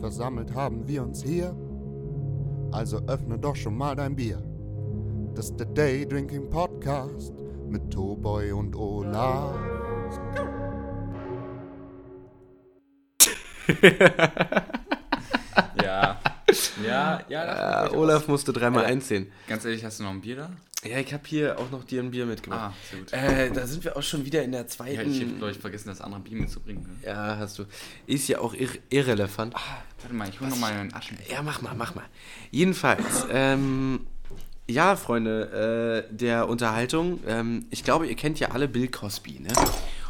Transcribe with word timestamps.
versammelt 0.00 0.54
haben 0.54 0.88
wir 0.88 1.02
uns 1.02 1.22
hier. 1.22 1.54
Also 2.72 3.00
öffne 3.06 3.38
doch 3.38 3.56
schon 3.56 3.76
mal 3.76 3.94
dein 3.94 4.16
Bier. 4.16 4.42
Das 5.34 5.46
ist 5.46 5.60
der 5.60 5.66
Day 5.66 6.06
Drinking 6.06 6.48
Podcast 6.50 7.32
mit 7.68 7.90
Toboy 7.90 8.52
und 8.52 8.74
Olaf. 8.74 9.58
Ja. 16.84 17.20
Ja, 17.28 17.44
ja. 17.44 17.86
Äh, 17.86 17.90
Olaf 17.96 18.28
musste 18.28 18.52
dreimal 18.52 18.84
Äh, 18.84 18.88
einzählen. 18.88 19.30
Ganz 19.48 19.64
ehrlich, 19.64 19.84
hast 19.84 20.00
du 20.00 20.04
noch 20.04 20.10
ein 20.10 20.20
Bier 20.20 20.36
da? 20.36 20.50
Ja, 20.82 20.98
ich 20.98 21.12
habe 21.12 21.22
hier 21.26 21.58
auch 21.58 21.70
noch 21.70 21.84
dir 21.84 22.02
ein 22.02 22.10
Bier 22.10 22.24
mitgebracht. 22.24 22.72
Ah, 22.72 22.74
sehr 22.90 22.98
gut. 23.00 23.12
Äh, 23.12 23.50
da 23.52 23.66
sind 23.66 23.84
wir 23.84 23.96
auch 23.98 24.02
schon 24.02 24.24
wieder 24.24 24.42
in 24.42 24.52
der 24.52 24.62
ja, 24.62 24.66
zweiten. 24.66 25.12
ich 25.12 25.20
habe, 25.20 25.32
glaube 25.32 25.50
ich, 25.52 25.58
vergessen, 25.58 25.88
das 25.88 26.00
andere 26.00 26.22
Bier 26.22 26.38
mitzubringen. 26.38 26.82
ne? 26.82 26.88
Ja, 27.06 27.36
hast 27.36 27.58
du. 27.58 27.64
Ist 28.06 28.28
ja 28.28 28.38
auch 28.38 28.54
irre 28.54 28.78
irrelevant. 28.88 29.54
Warte 30.00 30.14
mal, 30.14 30.28
ich 30.28 30.40
hole 30.40 30.48
nochmal 30.48 30.72
einen 30.72 30.94
Aschenbecher. 30.94 31.34
Ja, 31.34 31.42
mach 31.42 31.60
mal, 31.60 31.74
mach 31.76 31.94
mal. 31.94 32.04
Jedenfalls, 32.50 33.26
ähm, 33.30 34.06
ja, 34.70 34.96
Freunde 34.96 36.06
äh, 36.10 36.14
der 36.14 36.48
Unterhaltung. 36.48 37.20
Ähm, 37.26 37.66
ich 37.70 37.84
glaube, 37.84 38.06
ihr 38.06 38.16
kennt 38.16 38.40
ja 38.40 38.52
alle 38.52 38.66
Bill 38.66 38.88
Cosby, 38.88 39.40
ne? 39.40 39.50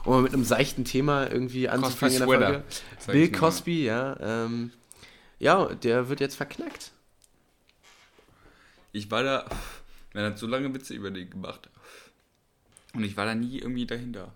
Um 0.04 0.22
mit 0.22 0.32
einem 0.32 0.44
seichten 0.44 0.84
Thema 0.84 1.30
irgendwie 1.30 1.68
anzufangen 1.68 2.14
in 2.14 2.18
der 2.20 2.28
Folge. 2.28 2.62
Bill. 3.08 3.32
Cosby, 3.32 3.84
ja. 3.86 4.16
Ähm, 4.20 4.70
ja, 5.40 5.66
der 5.74 6.08
wird 6.08 6.20
jetzt 6.20 6.36
verknackt. 6.36 6.92
Ich 8.92 9.10
war 9.10 9.22
da, 9.22 9.46
man 10.14 10.24
hat 10.24 10.38
so 10.38 10.46
lange 10.46 10.72
Witze 10.74 10.94
über 10.94 11.10
den 11.10 11.28
gemacht. 11.30 11.68
Und 12.94 13.04
ich 13.04 13.16
war 13.16 13.24
da 13.26 13.34
nie 13.34 13.58
irgendwie 13.58 13.86
dahinter. 13.86 14.32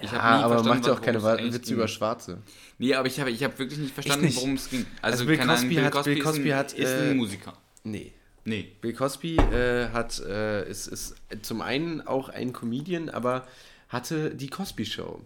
ich 0.00 0.10
hab 0.10 0.14
Ja, 0.14 0.40
aber 0.44 0.62
macht 0.62 0.86
ja 0.86 0.92
auch 0.94 1.02
keine 1.02 1.22
Witze 1.22 1.60
ging. 1.60 1.74
über 1.74 1.88
Schwarze. 1.88 2.38
Nee, 2.78 2.94
aber 2.94 3.08
ich 3.08 3.20
habe 3.20 3.30
ich 3.30 3.42
hab 3.44 3.58
wirklich 3.58 3.78
nicht 3.78 3.92
verstanden, 3.94 4.34
worum 4.34 4.54
es 4.54 4.70
ging. 4.70 4.86
Also 5.02 5.26
Bill 5.26 5.36
keine 5.36 5.52
Ahnung, 5.52 5.68
Cosby 5.68 5.74
hat- 5.82 6.04
Bill 6.04 6.16
ist 6.18 6.24
Cosby 6.24 6.52
ein, 6.52 6.58
hat, 6.58 6.72
ist 6.72 6.88
äh, 6.90 7.10
ein 7.10 7.16
Musiker. 7.16 7.56
Nee. 7.84 8.12
Nee. 8.46 8.72
Bill 8.80 8.94
Cosby 8.94 9.36
äh, 9.36 9.90
hat, 9.90 10.18
äh, 10.20 10.66
ist, 10.68 10.86
ist 10.86 11.14
zum 11.42 11.60
einen 11.60 12.00
auch 12.06 12.30
ein 12.30 12.54
Comedian, 12.54 13.10
aber 13.10 13.46
hatte 13.90 14.34
die 14.34 14.48
Cosby 14.48 14.86
Show 14.86 15.20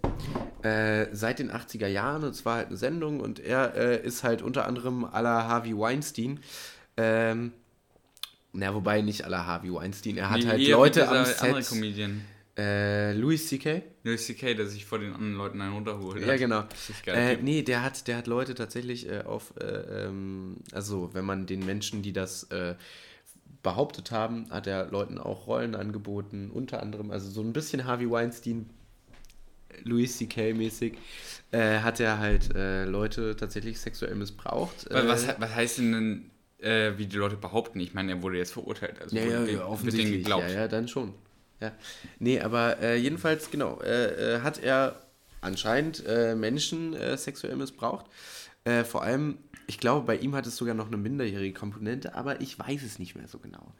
äh, 0.63 1.07
seit 1.13 1.39
den 1.39 1.53
80er 1.53 1.87
Jahren 1.87 2.25
und 2.25 2.35
zwar 2.35 2.57
halt 2.57 2.69
eine 2.69 2.77
Sendung 2.77 3.21
und 3.21 3.39
er 3.39 3.75
äh, 3.77 4.05
ist 4.05 4.25
halt 4.25 4.43
unter 4.43 4.67
anderem 4.67 5.05
à 5.05 5.21
la 5.23 5.47
Harvey 5.47 5.77
Weinstein. 5.77 6.41
Ähm, 6.97 7.53
na, 8.53 8.75
wobei 8.75 9.03
nicht 9.03 9.27
à 9.27 9.29
la 9.29 9.47
Harvey 9.47 9.73
Weinstein. 9.73 10.17
Er 10.17 10.31
hat 10.31 10.39
Nee, 10.39 10.47
halt 10.47 10.69
Leute 10.69 11.09
am 11.09 11.25
andere 11.41 11.63
Set. 11.63 11.69
Comedian. 11.69 12.23
Äh, 12.57 13.13
Louis 13.15 13.49
C.K. 13.49 13.83
Louis 14.05 14.25
C.K., 14.25 14.55
der 14.55 14.67
sich 14.69 14.85
vor 14.87 15.01
den 15.01 15.13
anderen 15.13 15.35
Leuten 15.35 15.61
einen 15.61 15.73
runterholt. 15.73 16.25
Ja, 16.25 16.37
genau. 16.37 16.65
Äh, 17.07 17.37
nee, 17.43 17.63
der 17.63 17.83
hat, 17.83 18.07
der 18.07 18.17
hat 18.17 18.29
Leute 18.29 18.55
tatsächlich 18.55 19.11
äh, 19.11 19.23
auf, 19.23 19.55
äh, 19.61 19.65
ähm, 20.05 20.59
also 20.71 21.11
wenn 21.15 21.25
man 21.25 21.47
den 21.47 21.67
Menschen, 21.67 22.03
die 22.03 22.13
das 22.13 22.45
äh, 22.45 22.77
behauptet 23.65 24.13
haben, 24.13 24.47
hat 24.51 24.69
er 24.69 24.87
Leuten 24.91 25.19
auch 25.19 25.49
Rollen 25.49 25.75
angeboten, 25.75 26.51
unter 26.55 26.81
anderem, 26.81 27.11
also 27.11 27.29
so 27.29 27.41
ein 27.41 27.53
bisschen 27.53 27.85
Harvey 27.87 28.09
Weinstein, 28.09 28.71
Louis 29.83 30.17
C.K. 30.17 30.53
mäßig, 30.55 30.95
äh, 31.51 31.81
hat 31.81 31.99
er 31.99 32.21
halt 32.21 32.55
äh, 32.55 32.85
Leute 32.85 33.35
tatsächlich 33.35 33.81
sexuell 33.81 34.15
missbraucht. 34.15 34.89
Äh, 34.91 35.09
was, 35.09 35.27
was 35.39 35.55
heißt 35.55 35.79
denn, 35.79 35.93
denn, 35.93 36.31
äh, 36.71 36.97
wie 36.97 37.07
die 37.07 37.17
Leute 37.17 37.37
behaupten? 37.37 37.81
Ich 37.81 37.93
meine, 37.93 38.13
er 38.13 38.23
wurde 38.23 38.39
jetzt 38.39 38.53
verurteilt. 38.53 39.01
Also 39.03 39.17
Ja, 39.17 39.23
wurde 39.25 39.33
ja, 39.33 39.39
den- 39.41 39.47
ja, 39.49 39.53
wird 39.61 39.69
offensichtlich. 39.69 40.19
geglaubt. 40.19 40.49
Ja, 40.49 40.55
ja, 40.61 40.69
dann 40.69 40.87
schon. 40.87 41.13
Ja. 41.61 41.73
Nee, 42.21 42.41
aber 42.41 42.79
äh, 42.81 42.97
jedenfalls, 42.97 43.51
genau, 43.51 43.81
äh, 43.81 44.41
hat 44.41 44.63
er 44.63 45.01
anscheinend 45.41 46.03
Menschen 46.37 46.97
sexuell 47.19 47.55
missbraucht. 47.57 48.07
Äh, 48.65 48.85
vor 48.85 49.03
allem, 49.03 49.39
ich 49.67 49.79
glaube, 49.79 50.07
bei 50.07 50.17
ihm 50.17 50.35
hat 50.35 50.47
es 50.47 50.57
sogar 50.57 50.75
noch 50.75 50.87
eine 50.87 50.97
minderjährige 50.97 51.59
Komponente, 51.59 52.15
aber 52.15 52.41
ich 52.41 52.59
weiß 52.59 52.83
es 52.83 52.99
nicht 52.99 53.15
mehr 53.15 53.29
so 53.29 53.39
genau. 53.39 53.73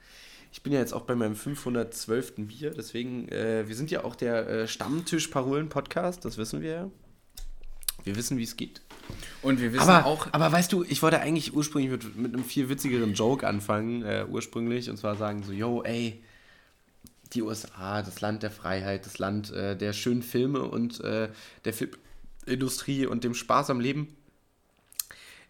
Ich 0.53 0.63
bin 0.63 0.73
ja 0.73 0.79
jetzt 0.79 0.93
auch 0.93 1.03
bei 1.03 1.15
meinem 1.15 1.35
512. 1.35 2.35
Bier, 2.37 2.71
deswegen, 2.71 3.29
äh, 3.29 3.67
wir 3.67 3.75
sind 3.75 3.91
ja 3.91 4.05
auch 4.05 4.15
der 4.15 4.49
äh, 4.49 4.69
Stammtisch-Parolen-Podcast, 4.69 6.25
das 6.25 6.39
wissen 6.39 6.61
wir 6.61 6.71
ja. 6.71 6.91
Wir 8.05 8.17
wissen, 8.17 8.37
wie 8.37 8.43
es 8.43 8.57
geht. 8.57 8.83
Und 9.43 9.61
wir 9.61 9.73
wissen 9.73 9.89
Aber, 9.89 10.07
auch, 10.07 10.29
aber 10.33 10.53
weißt 10.53 10.73
du, 10.73 10.85
ich 10.85 11.03
wollte 11.03 11.21
eigentlich 11.21 11.55
ursprünglich 11.55 11.91
mit, 11.91 12.17
mit 12.17 12.35
einem 12.35 12.45
viel 12.45 12.69
witzigeren 12.69 13.15
Joke 13.15 13.47
anfangen, 13.47 14.03
äh, 14.03 14.27
ursprünglich, 14.29 14.91
und 14.91 14.99
zwar 14.99 15.17
sagen 15.17 15.43
so, 15.43 15.53
yo, 15.53 15.83
ey, 15.83 16.23
die 17.33 17.43
USA, 17.43 18.03
das 18.03 18.21
Land 18.21 18.43
der 18.43 18.51
Freiheit, 18.51 19.07
das 19.07 19.19
Land 19.19 19.51
äh, 19.51 19.77
der 19.77 19.93
schönen 19.93 20.23
Filme 20.23 20.63
und 20.63 21.01
äh, 21.01 21.31
der 21.65 21.73
Filmindustrie 21.73 23.07
und 23.07 23.25
dem 23.25 23.35
Spaß 23.35 23.71
am 23.71 23.81
Leben. 23.81 24.15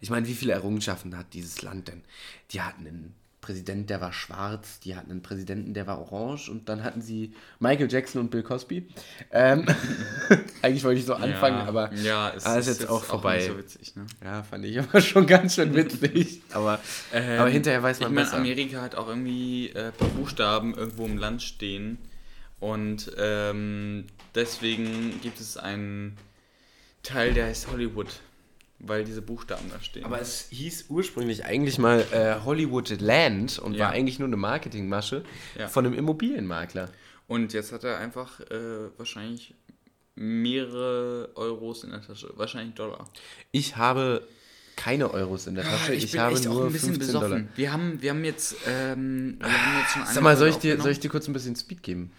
Ich 0.01 0.09
meine, 0.09 0.27
wie 0.27 0.33
viele 0.33 0.53
Errungenschaften 0.53 1.17
hat 1.17 1.33
dieses 1.33 1.61
Land 1.61 1.87
denn? 1.87 2.03
Die 2.51 2.61
hatten 2.61 2.87
einen 2.87 3.15
Präsident, 3.45 3.91
der 3.91 4.01
war 4.01 4.11
schwarz, 4.11 4.79
die 4.79 4.95
hatten 4.95 5.11
einen 5.11 5.21
Präsidenten, 5.21 5.75
der 5.75 5.85
war 5.85 5.99
orange 5.99 6.49
und 6.49 6.67
dann 6.67 6.83
hatten 6.83 7.01
sie 7.01 7.35
Michael 7.59 7.91
Jackson 7.91 8.21
und 8.21 8.31
Bill 8.31 8.41
Cosby. 8.41 8.87
Ähm, 9.31 9.67
eigentlich 10.63 10.83
wollte 10.83 10.99
ich 10.99 11.05
so 11.05 11.13
anfangen, 11.13 11.59
ja, 11.59 11.65
aber 11.65 11.93
ja, 11.93 12.33
es 12.35 12.43
ah, 12.43 12.57
ist 12.57 12.65
jetzt 12.65 12.89
auch 12.89 13.03
vorbei. 13.03 13.37
nicht 13.37 13.47
so 13.47 13.57
witzig, 13.57 13.95
ne? 13.95 14.07
ja, 14.23 14.41
fand 14.41 14.65
ich 14.65 14.79
aber 14.79 14.99
schon 14.99 15.27
ganz 15.27 15.53
schön 15.53 15.75
witzig. 15.75 16.41
aber, 16.51 16.79
Ähm, 17.13 17.39
aber 17.39 17.49
hinterher 17.49 17.83
weiß 17.83 17.99
man 17.99 18.09
ich 18.09 18.15
meine, 18.15 18.25
besser. 18.25 18.37
Amerika 18.37 18.81
hat 18.81 18.95
auch 18.95 19.07
irgendwie 19.07 19.69
äh, 19.69 19.89
ein 19.89 19.93
paar 19.93 20.09
Buchstaben 20.09 20.73
irgendwo 20.73 21.05
im 21.05 21.19
Land 21.19 21.43
stehen. 21.43 21.99
Und 22.59 23.11
ähm, 23.19 24.05
deswegen 24.33 25.21
gibt 25.21 25.39
es 25.39 25.55
einen 25.55 26.17
Teil, 27.03 27.35
der 27.35 27.45
heißt 27.45 27.67
Hollywood. 27.71 28.07
Weil 28.79 29.05
diese 29.05 29.21
Buchstaben 29.21 29.69
da 29.71 29.79
stehen. 29.81 30.03
Aber 30.03 30.19
es 30.19 30.47
hieß 30.51 30.85
ursprünglich 30.89 31.45
eigentlich 31.45 31.77
mal 31.79 32.05
äh, 32.11 32.43
Hollywood 32.43 32.99
Land 33.01 33.57
und 33.59 33.73
Ja. 33.73 33.85
war 33.85 33.91
eigentlich 33.93 34.19
nur 34.19 34.27
eine 34.27 34.35
Marketingmasche 34.37 35.23
Ja. 35.57 35.67
von 35.67 35.85
einem 35.85 35.95
Immobilienmakler. 35.95 36.89
Und 37.27 37.53
jetzt 37.53 37.71
hat 37.71 37.83
er 37.85 37.97
einfach 37.99 38.39
äh, 38.41 38.89
wahrscheinlich 38.97 39.55
mehrere 40.15 41.29
Euros 41.35 41.83
in 41.83 41.91
der 41.91 42.01
Tasche. 42.01 42.31
Wahrscheinlich 42.35 42.75
Dollar. 42.75 43.09
Ich 43.51 43.75
habe 43.77 44.27
keine 44.75 45.09
Euros 45.13 45.47
in 45.47 45.55
der 45.55 45.63
Tasche, 45.63 45.93
ich, 45.93 46.17
habe 46.17 46.37
nur 46.41 46.69
15 46.69 47.13
Dollar. 47.13 47.41
Wir 47.55 47.71
haben, 47.71 48.01
wir 48.01 48.09
haben 48.09 48.23
jetzt, 48.25 48.55
ähm, 48.67 49.37
wir 49.39 49.47
haben 49.47 49.79
jetzt 49.81 49.91
schon 49.93 50.05
Sag 50.05 50.21
mal, 50.23 50.35
soll 50.35 50.49
ich, 50.49 50.57
dir, 50.57 50.79
soll 50.81 50.91
ich 50.91 50.99
dir 50.99 51.09
kurz 51.09 51.27
ein 51.27 51.33
bisschen 51.33 51.55
Speed 51.55 51.81
geben? 51.81 52.11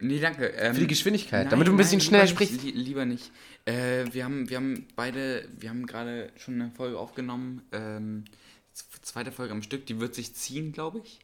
Nee, 0.00 0.20
danke. 0.20 0.46
Ähm, 0.46 0.74
Für 0.74 0.80
die 0.80 0.86
Geschwindigkeit, 0.88 1.50
damit 1.52 1.68
du 1.68 1.72
ein 1.72 1.76
bisschen 1.76 2.00
lieber 2.00 2.08
schneller 2.08 2.26
sprichst. 2.26 2.62
li- 2.62 2.70
Lieber 2.72 3.04
nicht. 3.04 3.30
Äh, 3.66 4.06
wir, 4.12 4.24
haben, 4.24 4.48
wir 4.50 4.56
haben 4.58 4.86
beide, 4.96 5.48
wir 5.58 5.70
haben 5.70 5.86
gerade 5.86 6.30
schon 6.36 6.60
eine 6.60 6.70
Folge 6.70 6.98
aufgenommen. 6.98 7.62
Ähm, 7.72 8.24
zweite 9.02 9.32
Folge 9.32 9.52
am 9.52 9.62
Stück, 9.62 9.86
die 9.86 10.00
wird 10.00 10.14
sich 10.14 10.34
ziehen, 10.34 10.72
glaube 10.72 10.98
ich. 11.04 11.20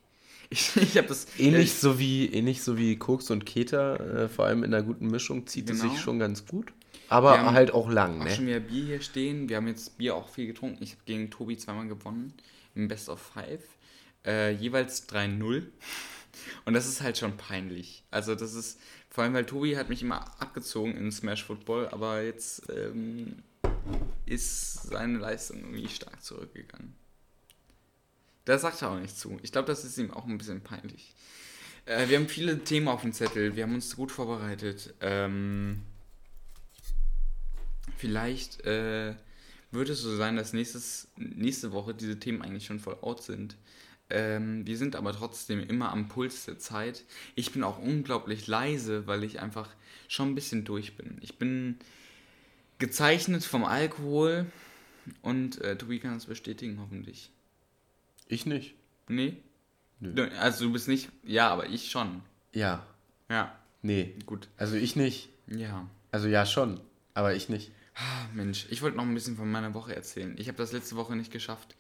Ich, 0.53 0.77
ich 0.77 0.97
habe 0.97 1.07
das. 1.09 1.27
Ähnlich 1.39 1.75
so 1.75 1.99
wie, 1.99 2.27
ähnlich 2.27 2.63
so 2.63 2.77
wie 2.77 2.97
Koks 2.97 3.31
und 3.31 3.47
Keter, 3.47 4.25
äh, 4.25 4.29
vor 4.29 4.47
allem 4.47 4.65
in 4.65 4.75
einer 4.75 4.83
guten 4.83 5.07
Mischung, 5.07 5.47
zieht 5.47 5.71
es 5.71 5.81
Genau. 5.81 5.93
sich 5.93 6.01
schon 6.03 6.19
ganz 6.19 6.47
gut. 6.47 6.73
Aber 7.09 7.35
Wir 7.35 7.53
halt 7.53 7.73
auch 7.73 7.91
lang, 7.91 8.21
auch 8.21 8.25
ne? 8.25 8.31
schon 8.35 8.47
wieder 8.47 8.61
Bier 8.61 8.85
hier 8.85 9.01
stehen. 9.01 9.49
Wir 9.49 9.57
haben 9.57 9.67
jetzt 9.69 9.99
Bier 9.99 10.15
auch 10.15 10.29
viel 10.29 10.47
getrunken. 10.47 10.83
Ich 10.83 10.93
habe 10.93 11.03
gegen 11.07 11.31
Tobi 11.31 11.57
zweimal 11.57 11.89
gewonnen. 11.89 12.33
Im 12.75 12.89
Best 12.89 13.09
of 13.09 13.21
Five. 13.21 13.63
Äh, 14.25 14.53
jeweils 14.55 15.09
3-0. 15.09 15.65
Und 16.65 16.75
das 16.75 16.87
ist 16.89 17.01
halt 17.01 17.19
schon 17.19 17.37
peinlich. 17.37 18.05
Also 18.11 18.35
das 18.37 18.55
ist, 18.55 18.79
vor 19.11 19.25
allem 19.25 19.35
weil 19.35 19.45
Tobi 19.45 19.77
hat 19.77 19.89
mich 19.89 20.03
immer 20.03 20.25
abgezogen 20.41 20.97
in 20.97 21.11
Smash 21.11 21.45
Football, 21.45 21.89
aber 21.89 22.23
jetzt 22.23 22.63
ähm, 22.71 23.43
ist 24.25 24.85
seine 24.85 25.19
Leistung 25.19 25.59
irgendwie 25.59 25.89
stark 25.89 26.23
zurückgegangen. 26.23 26.95
Da 28.45 28.59
sagt 28.59 28.83
er 28.83 28.91
auch 28.91 28.99
nicht 28.99 29.19
zu. 29.19 29.39
Ich 29.43 29.53
glaube, 29.53 29.67
das 29.67 29.85
ist 29.85 29.99
ihm 29.99 30.13
auch 30.13 30.27
ein 30.27 30.39
bisschen 30.39 30.61
peinlich. 30.61 31.15
Äh, 31.87 32.09
wir 32.09 32.19
haben 32.19 32.29
viele 32.29 32.63
Themen 32.63 32.89
auf 32.89 33.03
dem 33.03 33.13
Zettel. 33.13 33.57
Wir 33.57 33.65
haben 33.65 33.75
uns 33.75 33.97
gut 33.97 34.13
vorbereitet. 34.13 34.95
Ähm, 35.01 35.83
vielleicht 37.97 38.65
äh, 38.65 39.15
wird 39.73 39.89
es 39.89 40.01
so 40.01 40.17
sein, 40.17 40.37
dass 40.37 40.53
nächstes, 40.53 41.09
nächste 41.17 41.73
Woche 41.73 41.95
diese 41.95 42.19
Themen 42.19 42.43
eigentlich 42.43 42.67
schon 42.67 42.81
voll 42.81 42.99
out 43.03 43.23
sind. 43.23 43.57
Ähm, 44.11 44.67
wir 44.67 44.77
sind 44.77 44.97
aber 44.97 45.13
trotzdem 45.13 45.61
immer 45.61 45.93
am 45.93 46.09
Puls 46.09 46.45
der 46.47 46.59
Zeit. 46.59 47.05
Ich 47.35 47.53
bin 47.53 47.63
auch 47.63 47.79
unglaublich 47.79 48.47
leise, 48.47 49.07
weil 49.07 49.25
ich 49.25 49.41
einfach 49.41 49.69
schon 50.09 50.31
ein 50.31 50.35
bisschen 50.35 50.65
durch 50.65 50.97
bin. 50.97 51.19
Ich 51.21 51.39
bin 51.39 51.79
gezeichnet 52.79 53.45
vom 53.45 53.65
Alkohol 53.65 54.47
und 55.23 55.61
äh, 55.61 55.77
Tobi 55.77 55.99
kann 55.99 56.15
das 56.15 56.27
bestätigen, 56.27 56.79
hoffentlich. 56.81 57.31
Ich 58.27 58.47
nicht. 58.47 58.75
Nee? 59.09 59.37
Nö. 60.01 60.29
Also 60.39 60.65
du 60.67 60.73
bist 60.73 60.89
nicht. 60.89 61.11
Ja, 61.25 61.49
aber 61.49 61.69
ich 61.69 61.91
schon. 61.91 62.23
Ja. 62.53 62.87
Ja, 63.29 63.57
Nee. 63.83 64.15
gut. 64.27 64.49
Also 64.57 64.77
ich 64.77 64.97
nicht. 64.97 65.29
Ja. 65.47 65.89
Also 66.11 66.27
ja 66.29 66.47
schon, 66.47 66.81
aber 67.15 67.35
ich 67.35 67.49
nicht. 67.49 67.71
Ah, 67.95 68.27
Mensch, 68.35 68.67
ich 68.71 68.83
wollte 68.83 68.97
noch 68.97 69.05
ein 69.05 69.15
bisschen 69.15 69.37
von 69.37 69.51
meiner 69.51 69.75
Woche 69.75 69.95
erzählen. 69.95 70.35
Ich 70.39 70.49
habe 70.49 70.59
das 70.59 70.73
letzte 70.73 70.97
Woche 70.97 71.15
nicht 71.17 71.31
geschafft. 71.33 71.77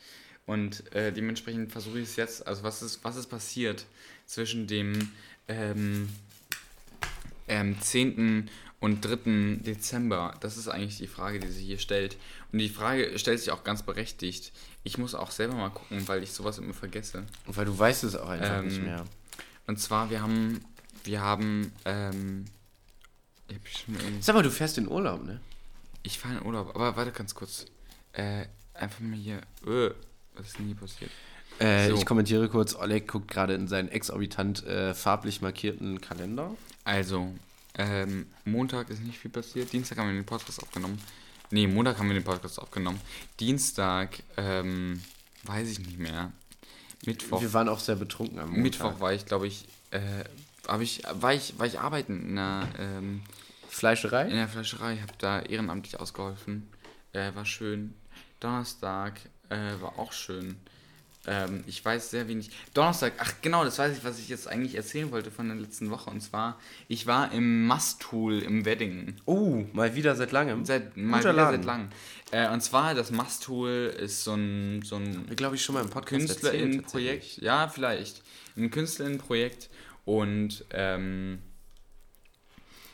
Und 0.46 0.92
äh, 0.94 1.12
dementsprechend 1.12 1.70
versuche 1.70 2.00
ich 2.00 2.08
es 2.08 2.16
jetzt. 2.16 2.46
Also 2.46 2.62
was 2.62 2.82
ist, 2.82 3.04
was 3.04 3.16
ist 3.16 3.26
passiert 3.26 3.86
zwischen 4.26 4.66
dem 4.66 5.12
ähm, 5.48 6.08
ähm, 7.46 7.80
10. 7.80 8.50
und 8.80 9.04
3. 9.04 9.62
Dezember? 9.62 10.34
Das 10.40 10.56
ist 10.56 10.68
eigentlich 10.68 10.98
die 10.98 11.06
Frage, 11.06 11.38
die 11.38 11.48
sich 11.48 11.64
hier 11.64 11.78
stellt. 11.78 12.16
Und 12.52 12.58
die 12.58 12.68
Frage 12.68 13.18
stellt 13.18 13.38
sich 13.38 13.52
auch 13.52 13.62
ganz 13.64 13.82
berechtigt. 13.82 14.52
Ich 14.82 14.98
muss 14.98 15.14
auch 15.14 15.30
selber 15.30 15.54
mal 15.54 15.70
gucken, 15.70 16.08
weil 16.08 16.22
ich 16.22 16.32
sowas 16.32 16.58
immer 16.58 16.74
vergesse. 16.74 17.24
Weil 17.46 17.66
du 17.66 17.78
weißt 17.78 18.04
es 18.04 18.16
auch 18.16 18.28
einfach 18.28 18.58
Ähm, 18.58 18.68
nicht 18.68 18.82
mehr. 18.82 19.04
Und 19.66 19.78
zwar, 19.78 20.10
wir 20.10 20.20
haben, 20.22 20.64
wir 21.04 21.20
haben, 21.20 21.72
ähm, 21.84 22.46
ich, 23.48 23.56
hab 23.56 24.22
Sag 24.22 24.34
mal, 24.34 24.42
du 24.42 24.50
fährst 24.50 24.78
in 24.78 24.88
Urlaub, 24.88 25.24
ne? 25.24 25.40
ich 26.02 26.18
fahre 26.18 26.38
in 26.38 26.42
Urlaub, 26.42 26.74
aber 26.74 26.96
warte 26.96 27.12
ganz 27.12 27.34
kurz. 27.34 27.66
Äh, 28.12 28.46
einfach 28.74 29.00
mal 29.00 29.16
hier, 29.16 29.40
äh, 29.66 29.90
was 30.40 30.48
ist 30.48 30.56
hier 30.56 30.74
passiert? 30.74 31.10
Äh, 31.58 31.88
So. 31.88 31.96
Ich 31.96 32.06
kommentiere 32.06 32.48
kurz, 32.48 32.74
Oleg 32.74 33.06
guckt 33.06 33.30
gerade 33.30 33.54
in 33.54 33.68
seinen 33.68 33.88
exorbitant 33.88 34.64
äh, 34.66 34.94
farblich 34.94 35.42
markierten 35.42 36.00
Kalender. 36.00 36.54
Also, 36.84 37.32
ähm, 37.76 38.26
Montag 38.44 38.90
ist 38.90 39.02
nicht 39.02 39.18
viel 39.18 39.30
passiert. 39.30 39.72
Dienstag 39.72 39.98
haben 39.98 40.08
wir 40.08 40.14
den 40.14 40.24
Podcast 40.26 40.62
aufgenommen. 40.62 41.00
Nee, 41.50 41.66
Montag 41.66 41.98
haben 41.98 42.08
wir 42.08 42.14
den 42.14 42.24
Podcast 42.24 42.60
aufgenommen. 42.60 43.00
Dienstag, 43.38 44.22
ähm, 44.36 45.02
weiß 45.44 45.68
ich 45.68 45.80
nicht 45.80 45.98
mehr. 45.98 46.32
Mittwoch. 47.04 47.40
Wir 47.40 47.52
waren 47.52 47.68
auch 47.68 47.80
sehr 47.80 47.96
betrunken 47.96 48.38
am 48.38 48.46
Montag. 48.46 48.62
Mittwoch 48.62 49.00
war 49.00 49.12
ich, 49.12 49.26
glaube 49.26 49.46
ich, 49.46 49.66
äh, 49.90 50.24
ich, 50.80 51.02
war 51.12 51.34
ich, 51.34 51.58
war 51.58 51.66
ich 51.66 51.80
arbeiten 51.80 52.20
in 52.20 52.38
einer, 52.38 52.68
ähm, 52.78 53.22
Fleischerei? 53.68 54.24
in 54.24 54.36
der 54.36 54.48
Fleischerei, 54.48 54.98
habe 54.98 55.12
da 55.18 55.40
ehrenamtlich 55.40 55.98
ausgeholfen. 55.98 56.68
Äh, 57.12 57.34
war 57.34 57.44
schön. 57.44 57.94
Donnerstag 58.40 59.20
äh, 59.50 59.80
war 59.80 59.98
auch 59.98 60.12
schön. 60.12 60.56
Ähm, 61.26 61.62
ich 61.66 61.84
weiß 61.84 62.10
sehr 62.10 62.28
wenig. 62.28 62.50
Donnerstag, 62.72 63.12
ach 63.18 63.34
genau, 63.42 63.62
das 63.62 63.78
weiß 63.78 63.96
ich, 63.96 64.04
was 64.04 64.18
ich 64.18 64.28
jetzt 64.28 64.48
eigentlich 64.48 64.74
erzählen 64.74 65.10
wollte 65.10 65.30
von 65.30 65.48
der 65.48 65.56
letzten 65.56 65.90
Woche. 65.90 66.08
Und 66.08 66.22
zwar, 66.22 66.58
ich 66.88 67.06
war 67.06 67.30
im 67.32 67.66
Mastool 67.66 68.38
im 68.38 68.64
Wedding. 68.64 69.16
Oh, 69.26 69.64
mal 69.74 69.94
wieder 69.94 70.16
seit 70.16 70.32
langem. 70.32 70.64
Seit, 70.64 70.96
mal 70.96 71.18
Guter 71.18 71.32
wieder 71.34 71.42
Laden. 71.44 71.56
seit 71.56 71.64
langem. 71.66 71.88
Äh, 72.30 72.48
und 72.50 72.62
zwar, 72.62 72.94
das 72.94 73.10
Mastool 73.10 73.94
ist 73.98 74.24
so 74.24 74.34
ein, 74.34 74.80
so 74.82 74.96
ein 74.96 75.26
glaube 75.36 75.56
ich, 75.56 75.62
schon 75.62 75.74
mal 75.74 75.82
im 75.82 75.90
Podcast 75.90 76.26
KünstlerInnen-Projekt. 76.26 77.36
Ja, 77.42 77.68
vielleicht. 77.68 78.22
Ein 78.56 78.70
KünstlerInnen-Projekt. 78.70 79.68
Und 80.06 80.64
ähm, 80.70 81.40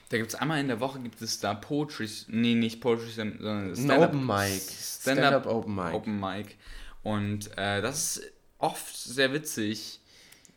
da 0.08 0.18
gibt 0.18 0.30
es 0.30 0.34
einmal 0.36 0.60
in 0.60 0.68
der 0.68 0.80
Woche 0.80 1.00
gibt 1.00 1.20
es 1.20 1.40
da 1.40 1.54
Poetry, 1.54 2.08
nee, 2.28 2.54
nicht 2.54 2.80
Poetry, 2.80 3.10
sondern 3.10 3.70
Ein 3.70 3.76
Stand-up. 3.76 4.10
Open 4.10 4.26
Mic. 4.26 4.62
Stand-up 4.62 5.42
Stand-up 5.42 5.46
Open 5.46 5.74
Mic. 5.74 5.94
Open 5.94 6.20
Mic. 6.20 6.56
Und 7.02 7.50
äh, 7.56 7.82
das 7.82 8.16
ist 8.16 8.32
oft 8.58 8.96
sehr 8.96 9.32
witzig. 9.32 10.00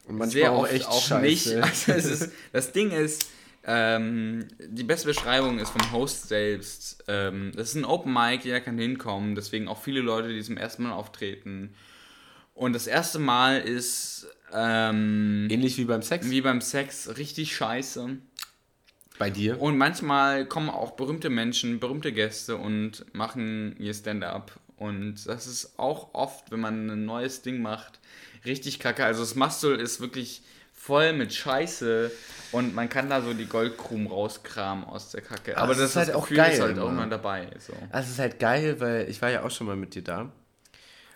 Und 0.05 0.17
manchmal 0.17 0.31
sehr 0.31 0.51
auch 0.51 0.63
oft 0.63 0.73
echt 0.73 0.87
auch 0.87 1.01
scheiße. 1.01 1.21
nicht. 1.21 1.47
Also 1.87 1.91
ist, 1.93 2.31
das 2.51 2.71
Ding 2.71 2.91
ist, 2.91 3.29
ähm, 3.63 4.47
die 4.59 4.83
beste 4.83 5.07
Beschreibung 5.07 5.59
ist 5.59 5.69
vom 5.69 5.91
Host 5.91 6.27
selbst. 6.27 7.03
Ähm, 7.07 7.51
das 7.55 7.69
ist 7.69 7.75
ein 7.75 7.85
Open 7.85 8.13
Mic, 8.13 8.45
jeder 8.45 8.61
kann 8.61 8.77
hinkommen, 8.77 9.35
deswegen 9.35 9.67
auch 9.67 9.81
viele 9.81 10.01
Leute, 10.01 10.29
die 10.29 10.41
zum 10.41 10.57
ersten 10.57 10.83
Mal 10.83 10.93
auftreten. 10.93 11.73
Und 12.53 12.73
das 12.73 12.87
erste 12.87 13.19
Mal 13.19 13.61
ist 13.61 14.27
ähm, 14.53 15.47
Ähnlich 15.49 15.77
wie 15.77 15.85
beim 15.85 16.01
Sex. 16.01 16.29
wie 16.29 16.41
beim 16.41 16.61
Sex 16.61 17.17
richtig 17.17 17.55
scheiße. 17.55 18.17
Bei 19.19 19.30
dir. 19.30 19.62
Und 19.62 19.77
manchmal 19.77 20.45
kommen 20.45 20.69
auch 20.69 20.92
berühmte 20.92 21.30
Menschen, 21.30 21.80
berühmte 21.80 22.12
Gäste 22.12 22.56
und 22.56 23.06
machen 23.13 23.75
ihr 23.77 23.94
Stand-up. 23.94 24.54
Und 24.77 25.27
das 25.27 25.45
ist 25.45 25.77
auch 25.77 26.13
oft, 26.13 26.50
wenn 26.51 26.62
man 26.62 26.89
ein 26.89 27.06
neues 27.06 27.44
Ding 27.44 27.62
macht, 27.62 28.00
richtig 28.45 28.80
kacke. 28.80 29.06
Also 29.06 29.19
das 29.19 29.36
Mastul 29.36 29.75
ist 29.75 30.00
wirklich 30.00 30.42
voll 30.74 31.12
mit 31.12 31.33
Scheiße 31.33 32.10
und 32.54 32.74
man 32.74 32.88
kann 32.88 33.10
da 33.10 33.21
so 33.21 33.33
die 33.33 33.45
Goldkrumen 33.45 34.07
rauskramen 34.07 34.86
aus 34.86 35.12
der 35.12 35.21
Kacke. 35.21 35.57
Aber 35.57 35.74
das 35.75 35.89
ist 35.92 35.95
halt 35.98 36.13
auch 36.13 36.21
Gefühl 36.21 36.38
geil 36.38 36.54
ist 36.54 36.62
halt 36.62 36.77
immer. 36.77 36.86
auch 36.86 36.92
mal 36.92 37.10
dabei. 37.10 37.50
So. 37.60 37.74
Also 37.92 38.07
es 38.07 38.13
ist 38.13 38.19
halt 38.19 38.39
geil, 38.39 38.80
weil 38.80 39.10
ich 39.10 39.21
war 39.21 39.30
ja 39.30 39.44
auch 39.44 39.51
schon 39.51 39.68
mal 39.68 39.75
mit 39.75 39.94
dir 39.94 40.01
da. 40.01 40.31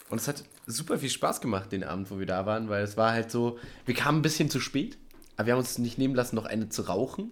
Und 0.10 0.20
es 0.20 0.28
hat 0.28 0.44
super 0.68 1.00
viel 1.00 1.10
Spaß 1.10 1.40
gemacht, 1.40 1.72
den 1.72 1.86
Abend, 1.86 2.12
wo 2.12 2.20
wir 2.20 2.26
da 2.26 2.46
waren, 2.46 2.68
weil 2.68 2.84
es 2.84 2.98
war 2.98 3.14
halt 3.14 3.32
so, 3.32 3.58
wir 3.86 3.96
kamen 3.96 4.20
ein 4.20 4.22
bisschen 4.22 4.50
zu 4.50 4.60
spät, 4.60 4.98
aber 5.38 5.48
wir 5.48 5.54
haben 5.54 5.60
uns 5.60 5.78
nicht 5.78 5.98
nehmen 5.98 6.16
lassen, 6.16 6.36
noch 6.36 6.46
eine 6.46 6.68
zu 6.68 6.82
rauchen 6.82 7.32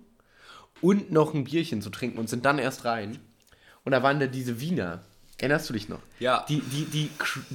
und 0.81 1.12
noch 1.12 1.33
ein 1.33 1.44
Bierchen 1.44 1.81
zu 1.81 1.89
trinken 1.89 2.18
und 2.18 2.30
sind 2.30 2.45
dann 2.45 2.60
erst 2.60 2.86
rein. 2.86 3.19
Und 3.83 3.92
da 3.92 4.04
waren 4.04 4.19
da 4.19 4.28
diese 4.28 4.60
Wiener. 4.60 5.01
Erinnerst 5.38 5.69
du 5.69 5.74
dich 5.74 5.89
noch? 5.89 6.00
Ja. 6.19 6.45
Die, 6.48 6.62
die, 6.62 6.86
die, 6.86 7.10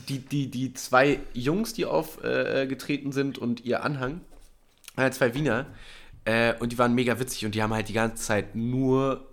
die, 0.08 0.18
die, 0.18 0.50
die 0.50 0.74
zwei 0.74 1.20
Jungs, 1.34 1.72
die 1.72 1.84
aufgetreten 1.84 3.12
sind 3.12 3.38
und 3.38 3.64
ihr 3.64 3.84
Anhang, 3.84 4.20
äh, 4.96 5.10
zwei 5.10 5.34
Wiener, 5.34 5.66
äh, 6.24 6.54
und 6.58 6.72
die 6.72 6.78
waren 6.78 6.94
mega 6.94 7.20
witzig 7.20 7.46
und 7.46 7.54
die 7.54 7.62
haben 7.62 7.72
halt 7.72 7.88
die 7.88 7.92
ganze 7.92 8.22
Zeit 8.22 8.56
nur 8.56 9.26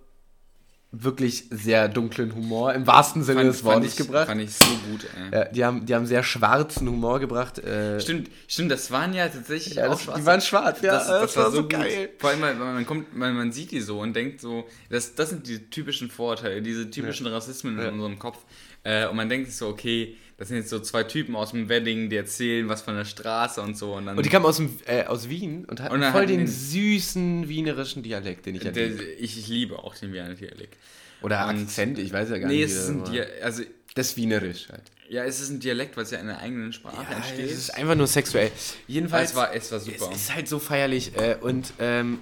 wirklich 1.02 1.44
sehr 1.50 1.88
dunklen 1.88 2.34
Humor 2.34 2.72
im 2.74 2.86
wahrsten 2.86 3.22
Sinne 3.24 3.44
des 3.44 3.64
Wortes 3.64 3.92
ich, 3.92 3.96
gebracht. 3.96 4.26
Fand 4.28 4.40
ich 4.40 4.54
so 4.54 4.64
gut, 4.90 5.06
ey. 5.16 5.38
Ja, 5.38 5.44
die, 5.46 5.64
haben, 5.64 5.86
die 5.86 5.94
haben 5.94 6.06
sehr 6.06 6.22
schwarzen 6.22 6.88
Humor 6.88 7.20
gebracht. 7.20 7.58
Äh, 7.58 8.00
Stimmt, 8.00 8.30
stimmt, 8.46 8.70
das 8.70 8.90
waren 8.90 9.12
ja 9.14 9.28
tatsächlich 9.28 9.74
Ja, 9.74 9.86
auch 9.86 9.90
das, 9.92 10.02
schwarze 10.02 10.20
die 10.20 10.26
waren 10.26 10.40
schwarz, 10.40 10.80
ja. 10.82 10.92
das, 10.92 11.06
das, 11.08 11.36
war, 11.36 11.50
so 11.50 11.62
gut. 11.62 11.70
geil. 11.70 12.10
Vor 12.18 12.30
allem, 12.30 12.42
weil 12.42 12.54
man, 12.54 12.86
kommt, 12.86 13.16
man, 13.16 13.34
man 13.34 13.52
sieht 13.52 13.70
die 13.72 13.80
so 13.80 14.00
und 14.00 14.14
denkt 14.14 14.40
so, 14.40 14.64
das, 14.90 15.14
das 15.14 15.30
sind 15.30 15.46
die 15.48 15.70
typischen 15.70 16.10
Vorurteile, 16.10 16.62
diese 16.62 16.88
typischen 16.90 17.26
Rassismen 17.26 17.78
Ja. 17.78 17.88
in 17.88 17.94
unserem 17.94 18.18
Kopf. 18.18 18.38
Äh, 18.84 19.06
und 19.08 19.16
man 19.16 19.28
denkt 19.28 19.46
sich 19.48 19.56
so, 19.56 19.68
okay, 19.68 20.16
das 20.44 20.48
sind 20.50 20.58
jetzt 20.58 20.68
so 20.68 20.78
zwei 20.78 21.04
Typen 21.04 21.34
aus 21.36 21.52
dem 21.52 21.70
Wedding, 21.70 22.10
die 22.10 22.16
erzählen 22.16 22.68
was 22.68 22.82
von 22.82 22.94
der 22.94 23.06
Straße 23.06 23.62
und 23.62 23.78
so. 23.78 23.94
Und 23.94 24.04
dann 24.04 24.16
Und 24.18 24.26
die 24.26 24.28
kamen 24.30 24.44
aus, 24.44 24.58
dem, 24.58 24.76
äh, 24.84 25.04
aus 25.04 25.30
Wien 25.30 25.64
und 25.64 25.80
hatten 25.80 25.94
Und 25.94 26.02
voll 26.02 26.10
hatten 26.12 26.26
den 26.28 26.38
den- 26.40 26.46
süßen 26.48 27.48
wienerischen 27.48 28.02
Dialekt, 28.02 28.44
den 28.44 28.54
ich 28.56 28.62
ja 28.62 28.70
liebe. 28.70 29.02
ich, 29.04 29.38
ich 29.38 29.48
liebe 29.48 29.78
auch 29.78 29.94
den 29.94 30.12
Wiener 30.12 30.34
Dialekt. 30.34 30.76
Oder 31.22 31.48
und- 31.48 31.62
Akzent, 31.62 31.98
ich 31.98 32.12
weiß 32.12 32.28
ja 32.28 32.36
gar 32.38 32.48
Nee, 32.48 32.56
nicht. 32.62 32.66
es 32.66 32.72
wie 32.74 32.78
ist 32.78 32.88
ein. 32.90 33.04
Dialekt, 33.10 33.42
also, 33.42 33.62
Das 33.94 34.16
Wienerisch 34.18 34.68
halt. 34.70 34.82
ja, 35.08 35.24
es 35.24 35.40
ist 35.40 35.48
ein 35.48 35.60
Dialekt, 35.60 35.96
was 35.96 36.10
ja 36.10 36.18
in 36.18 36.26
der 36.26 36.38
eigenen 36.40 36.74
Sprache 36.74 37.06
Ja, 37.10 37.16
entsteht. 37.16 37.46
es 37.46 37.52
ist 37.56 37.70
einfach 37.74 37.94
nur 37.94 38.06
sexuell. 38.06 38.50
Jedenfalls, 38.86 39.30
es, 39.30 39.36
war, 39.36 39.54
es 39.54 39.72
war 39.72 39.80
super. 39.80 40.10
es 40.12 40.16
ist 40.24 40.34
halt 40.34 40.46
so 40.46 40.58
feierlich 40.58 41.16
äh, 41.16 41.36
und 41.40 41.72
ähm, 41.78 42.18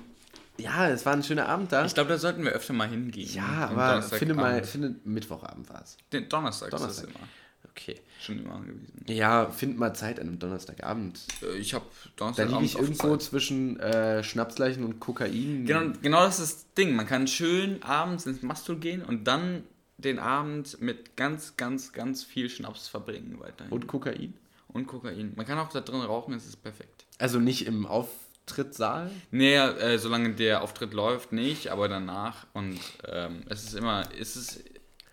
ja, 0.59 0.89
es 0.91 1.05
war 1.05 1.15
ein 1.15 1.25
schöner 1.25 1.49
Abend 1.49 1.73
da. 1.73 1.85
ich 1.85 1.95
glaube, 1.95 2.11
da 2.11 2.19
sollten 2.19 2.45
wir 2.45 2.53
öfter 2.53 2.73
mal 2.73 2.89
hingehen. 2.89 3.29
ja, 3.35 3.69
aber 3.75 4.01
finde 4.03 4.35
mal, 4.35 4.63
finde 4.63 4.95
Mittwochabend 5.05 5.69
war 5.71 5.83
es. 5.83 5.97
Den 6.13 6.29
Donnerstag, 6.29 6.71
Donnerstag. 6.71 7.05
ist 7.09 7.15
das 7.15 7.17
immer. 7.21 7.29
Okay. 7.75 7.97
Schon 8.23 8.39
immer 8.39 8.61
gewesen. 8.61 9.05
Ja, 9.09 9.51
find 9.51 9.79
mal 9.79 9.95
Zeit 9.95 10.21
an 10.21 10.29
einem 10.29 10.39
Donnerstagabend. 10.39 11.21
Äh, 11.43 11.59
Ich 11.59 11.75
habe 11.75 11.85
Da 12.05 12.11
Donnerstagabend 12.17 12.61
liege 12.63 12.73
ich 12.73 12.79
irgendwo 12.79 13.17
Zeit. 13.17 13.23
zwischen 13.23 13.81
äh, 13.81 14.23
Schnapsleichen 14.23 14.85
und 14.85 15.01
Kokain. 15.01 15.67
Genau, 15.67 15.93
genau 16.01 16.21
das 16.25 16.39
ist 16.39 16.53
das 16.55 16.75
Ding. 16.75 16.95
Man 16.95 17.07
kann 17.07 17.27
schön 17.27 17.83
abends 17.83 18.27
ins 18.27 18.43
Mastul 18.43 18.77
gehen 18.77 19.03
und 19.03 19.25
dann 19.25 19.65
den 19.99 20.19
Abend 20.19 20.81
mit 20.81 21.17
ganz, 21.17 21.57
ganz, 21.57 21.93
ganz 21.93 22.25
viel 22.25 22.49
Schnaps 22.49 22.89
verbringen 22.89 23.39
weiterhin. 23.41 23.73
Und 23.73 23.87
Kokain? 23.87 24.35
Und 24.69 24.87
Kokain. 24.87 25.33
Man 25.37 25.47
kann 25.47 25.59
auch 25.59 25.69
da 25.69 25.81
drin 25.81 26.01
rauchen, 26.01 26.35
es 26.35 26.47
ist 26.47 26.63
perfekt. 26.63 27.05
Also 27.19 27.39
nicht 27.39 27.67
im 27.67 27.87
Auftrittssaal? 27.87 29.11
Nee, 29.31 29.57
äh, 29.57 29.99
solange 29.99 30.35
der 30.35 30.63
Auftritt 30.63 30.93
läuft, 30.95 31.33
nicht, 31.33 31.69
aber 31.69 31.89
danach. 31.89 32.47
Und 32.53 32.79
ähm, 33.07 33.43
es 33.49 33.65
ist 33.65 33.75
immer, 33.75 34.09
es 34.19 34.35
ist 34.37 34.65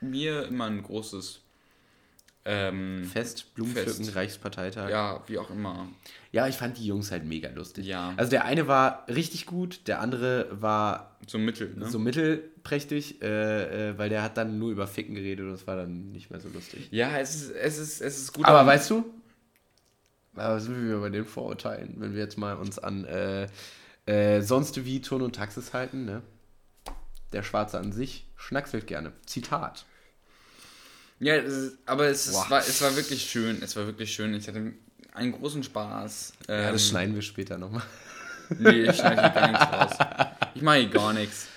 mir 0.02 0.46
immer 0.48 0.66
ein 0.66 0.82
großes, 0.82 1.42
ähm, 2.46 3.04
Fest, 3.06 3.54
Blumenpflücken. 3.54 4.10
Reichsparteitag. 4.10 4.90
Ja. 4.90 5.16
ja, 5.16 5.24
wie 5.28 5.38
auch 5.38 5.50
immer. 5.50 5.88
ich 6.32 6.56
fand 6.56 6.78
die 6.78 6.86
Jungs 6.86 7.12
halt 7.12 7.26
mega 7.26 7.50
lustig. 7.50 7.86
Ja. 7.86 8.14
Also 8.18 8.30
der 8.30 8.46
eine 8.46 8.68
war 8.68 9.06
richtig 9.08 9.46
gut, 9.46 9.88
der 9.88 10.00
andere 10.00 10.48
war 10.52 11.18
So 11.28 11.38
mittel, 11.38 11.76
ne? 11.76 11.88
so 11.88 12.00
mittelprächtig, 12.00 13.22
äh, 13.22 13.90
äh, 13.90 13.98
weil 13.98 14.10
der 14.10 14.24
hat 14.24 14.38
dann 14.38 14.58
nur 14.58 14.72
über 14.72 14.88
Ficken 14.88 15.16
geredet 15.16 15.46
und 15.46 15.52
das 15.52 15.68
war 15.68 15.76
dann 15.76 16.12
nicht 16.12 16.32
mehr 16.32 16.40
so 16.40 16.50
lustig. 16.50 16.88
ja, 16.92 17.18
es 17.20 17.36
ist, 17.36 17.52
es 17.52 17.78
ist, 17.78 18.02
es 18.02 18.18
ist 18.18 18.34
gut. 18.34 18.46
Aber 18.46 18.66
weißt 18.66 18.90
du, 18.90 19.06
da 20.36 20.60
sind 20.60 20.88
wir 20.88 21.00
bei 21.00 21.10
den 21.10 21.26
Vorurteilen, 21.26 21.96
wenn 21.98 22.14
wir 22.14 22.22
jetzt 22.22 22.38
mal 22.38 22.56
uns 22.56 22.80
an 22.80 23.04
äh, 23.06 23.48
äh, 24.06 24.42
sonst 24.42 24.86
wie 24.86 25.02
Turn 25.02 25.22
und 25.22 25.36
Taxis 25.36 25.74
halten, 25.74 26.06
ne? 26.06 26.22
Der 27.32 27.44
Schwarze 27.44 27.78
an 27.78 27.92
sich 27.92 28.26
schnackselt 28.36 28.88
gerne. 28.88 29.12
Zitat. 29.26 29.86
Ja, 31.20 31.36
ist, 31.36 31.78
aber 31.86 32.08
es, 32.08 32.32
Boah. 32.32 32.50
war, 32.50 32.60
es 32.62 32.82
war 32.82 32.96
wirklich 32.96 33.30
schön. 33.30 33.62
Es 33.62 33.76
war 33.76 33.86
wirklich 33.86 34.14
schön. 34.14 34.34
Ich 34.34 34.48
hatte 34.48 34.74
einen 35.14 35.32
großen 35.34 35.64
Spaß. 35.64 36.34
Ja, 36.60 36.72
das 36.72 36.84
Ähm, 36.84 36.90
schneiden 36.90 37.16
wir 37.16 37.22
später 37.22 37.58
nochmal. 37.58 37.84
Nee, 38.58 38.84
ich 38.86 38.98
schneide 38.98 39.22
hier 39.22 39.30
gar 39.32 39.48
nichts 39.48 39.72
raus. 39.72 39.92
Ich 40.56 40.62
mache 40.62 40.78
hier 40.80 40.90
gar 40.90 41.14
nichts. 41.14 41.48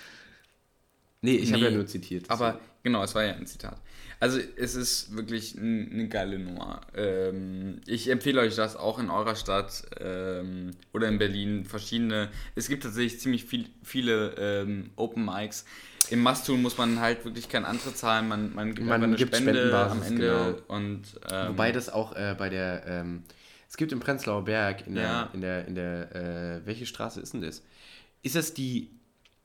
Nee, 1.20 1.36
ich 1.36 1.52
habe 1.52 1.62
Nee, 1.62 1.64
ja 1.64 1.70
nur 1.70 1.86
zitiert. 1.86 2.28
Aber 2.30 2.60
genau, 2.82 3.02
es 3.04 3.14
war 3.14 3.24
ja 3.24 3.34
ein 3.34 3.46
Zitat. 3.46 3.80
Also 4.18 4.38
es 4.56 4.74
ist 4.74 5.16
wirklich 5.16 5.56
eine 5.58 6.08
geile 6.08 6.38
Nummer. 6.38 6.80
Ähm, 6.94 7.80
ich 7.86 8.08
empfehle 8.08 8.40
euch 8.40 8.54
das 8.54 8.76
auch 8.76 8.98
in 8.98 9.10
eurer 9.10 9.34
Stadt 9.34 9.82
ähm, 10.00 10.72
oder 10.92 11.08
in 11.08 11.18
Berlin. 11.18 11.64
Verschiedene. 11.64 12.30
Es 12.54 12.68
gibt 12.68 12.84
tatsächlich 12.84 13.20
ziemlich 13.20 13.44
viel, 13.44 13.68
viele 13.82 14.34
ähm, 14.38 14.90
Open 14.96 15.24
Mics. 15.24 15.64
Im 16.10 16.20
Mastul 16.20 16.58
muss 16.58 16.76
man 16.78 17.00
halt 17.00 17.24
wirklich 17.24 17.48
keinen 17.48 17.64
Antritt 17.64 17.96
zahlen. 17.96 18.28
Man, 18.28 18.54
man 18.54 18.74
gibt 18.74 18.86
Man 18.86 19.02
eine 19.02 19.16
gibt 19.16 19.34
Spende 19.34 19.74
am 19.90 20.02
Ende. 20.02 20.62
Und, 20.68 21.02
ähm, 21.30 21.48
Wobei 21.50 21.72
das 21.72 21.88
auch 21.88 22.14
äh, 22.14 22.34
bei 22.38 22.48
der, 22.48 22.84
ähm, 22.86 23.22
es 23.68 23.76
gibt 23.76 23.92
im 23.92 24.00
Prenzlauer 24.00 24.44
Berg, 24.44 24.86
in 24.86 24.94
der, 24.96 25.04
Ja. 25.04 25.30
in 25.32 25.40
der, 25.40 25.66
in 25.66 25.74
der, 25.74 26.14
äh, 26.14 26.66
welche 26.66 26.84
Straße 26.86 27.20
ist 27.20 27.32
denn 27.32 27.40
das? 27.42 27.62
Ist 28.22 28.34
das 28.36 28.52
die 28.52 28.90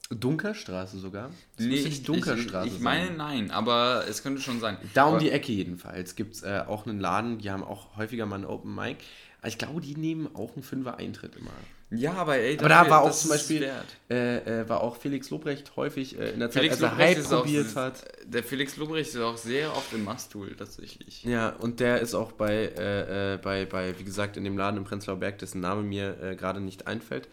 Dunkerstraße 0.09 0.97
sogar. 0.99 1.31
Das 1.57 1.65
Nee, 1.65 1.75
ich, 1.75 2.03
Dunkerstraße 2.03 2.67
ich, 2.67 2.73
ich 2.75 2.81
sein. 2.81 2.83
meine 2.83 3.11
nein, 3.11 3.51
aber 3.51 4.05
es 4.07 4.23
könnte 4.23 4.41
schon 4.41 4.59
sein. 4.61 4.77
Da 4.93 5.03
um 5.03 5.09
Aber- 5.15 5.19
die 5.19 5.31
Ecke 5.31 5.51
jedenfalls 5.51 6.15
gibt 6.15 6.35
es 6.35 6.43
äh, 6.43 6.63
auch 6.65 6.85
einen 6.87 6.99
Laden, 6.99 7.39
die 7.39 7.51
haben 7.51 7.63
auch 7.63 7.97
häufiger 7.97 8.25
mal 8.25 8.35
einen 8.35 8.45
Open 8.45 8.73
Mic. 8.73 8.97
Ich 9.45 9.57
glaube, 9.57 9.81
die 9.81 9.95
nehmen 9.95 10.33
auch 10.33 10.53
einen 10.55 10.63
Fünfer 10.63 10.97
Eintritt 10.97 11.35
immer. 11.35 11.51
Ja, 11.89 12.13
aber 12.15 12.35
ey, 12.37 12.57
Aber 12.59 12.67
da 12.67 12.89
war 12.89 13.01
auch 13.01 13.11
zum 13.11 13.29
Beispiel, 13.29 13.69
äh, 14.09 14.61
äh, 14.61 14.67
war 14.69 14.81
auch 14.81 14.97
Felix 14.97 15.29
Lobrecht 15.29 15.77
häufig 15.77 16.19
äh, 16.19 16.31
in 16.31 16.39
der 16.39 16.51
Zeit, 16.51 16.63
Felix 16.63 16.75
als 16.75 16.83
er 16.83 16.89
Lobrecht 16.89 17.09
Hype 17.09 17.17
ist 17.17 17.33
auch, 17.33 17.43
probiert 17.43 17.75
hat. 17.75 18.03
Der 18.25 18.43
Felix 18.43 18.75
Lobrecht 18.75 19.09
ist 19.09 19.21
auch 19.21 19.37
sehr 19.37 19.71
oft 19.71 19.93
im 19.93 20.03
Masttool 20.03 20.53
tatsächlich. 20.55 21.23
Ja, 21.23 21.49
und 21.49 21.79
der 21.79 22.01
ist 22.01 22.13
auch 22.13 22.33
bei, 22.33 22.73
äh, 22.77 23.35
äh, 23.35 23.37
bei, 23.37 23.65
bei, 23.65 23.97
wie 23.97 24.03
gesagt, 24.03 24.35
in 24.35 24.43
dem 24.43 24.57
Laden 24.57 24.77
im 24.77 24.83
Prenzlauer 24.83 25.17
Berg, 25.17 25.39
dessen 25.39 25.61
Name 25.61 25.81
mir 25.81 26.35
gerade 26.37 26.59
nicht 26.59 26.87
einfällt, 26.87 27.29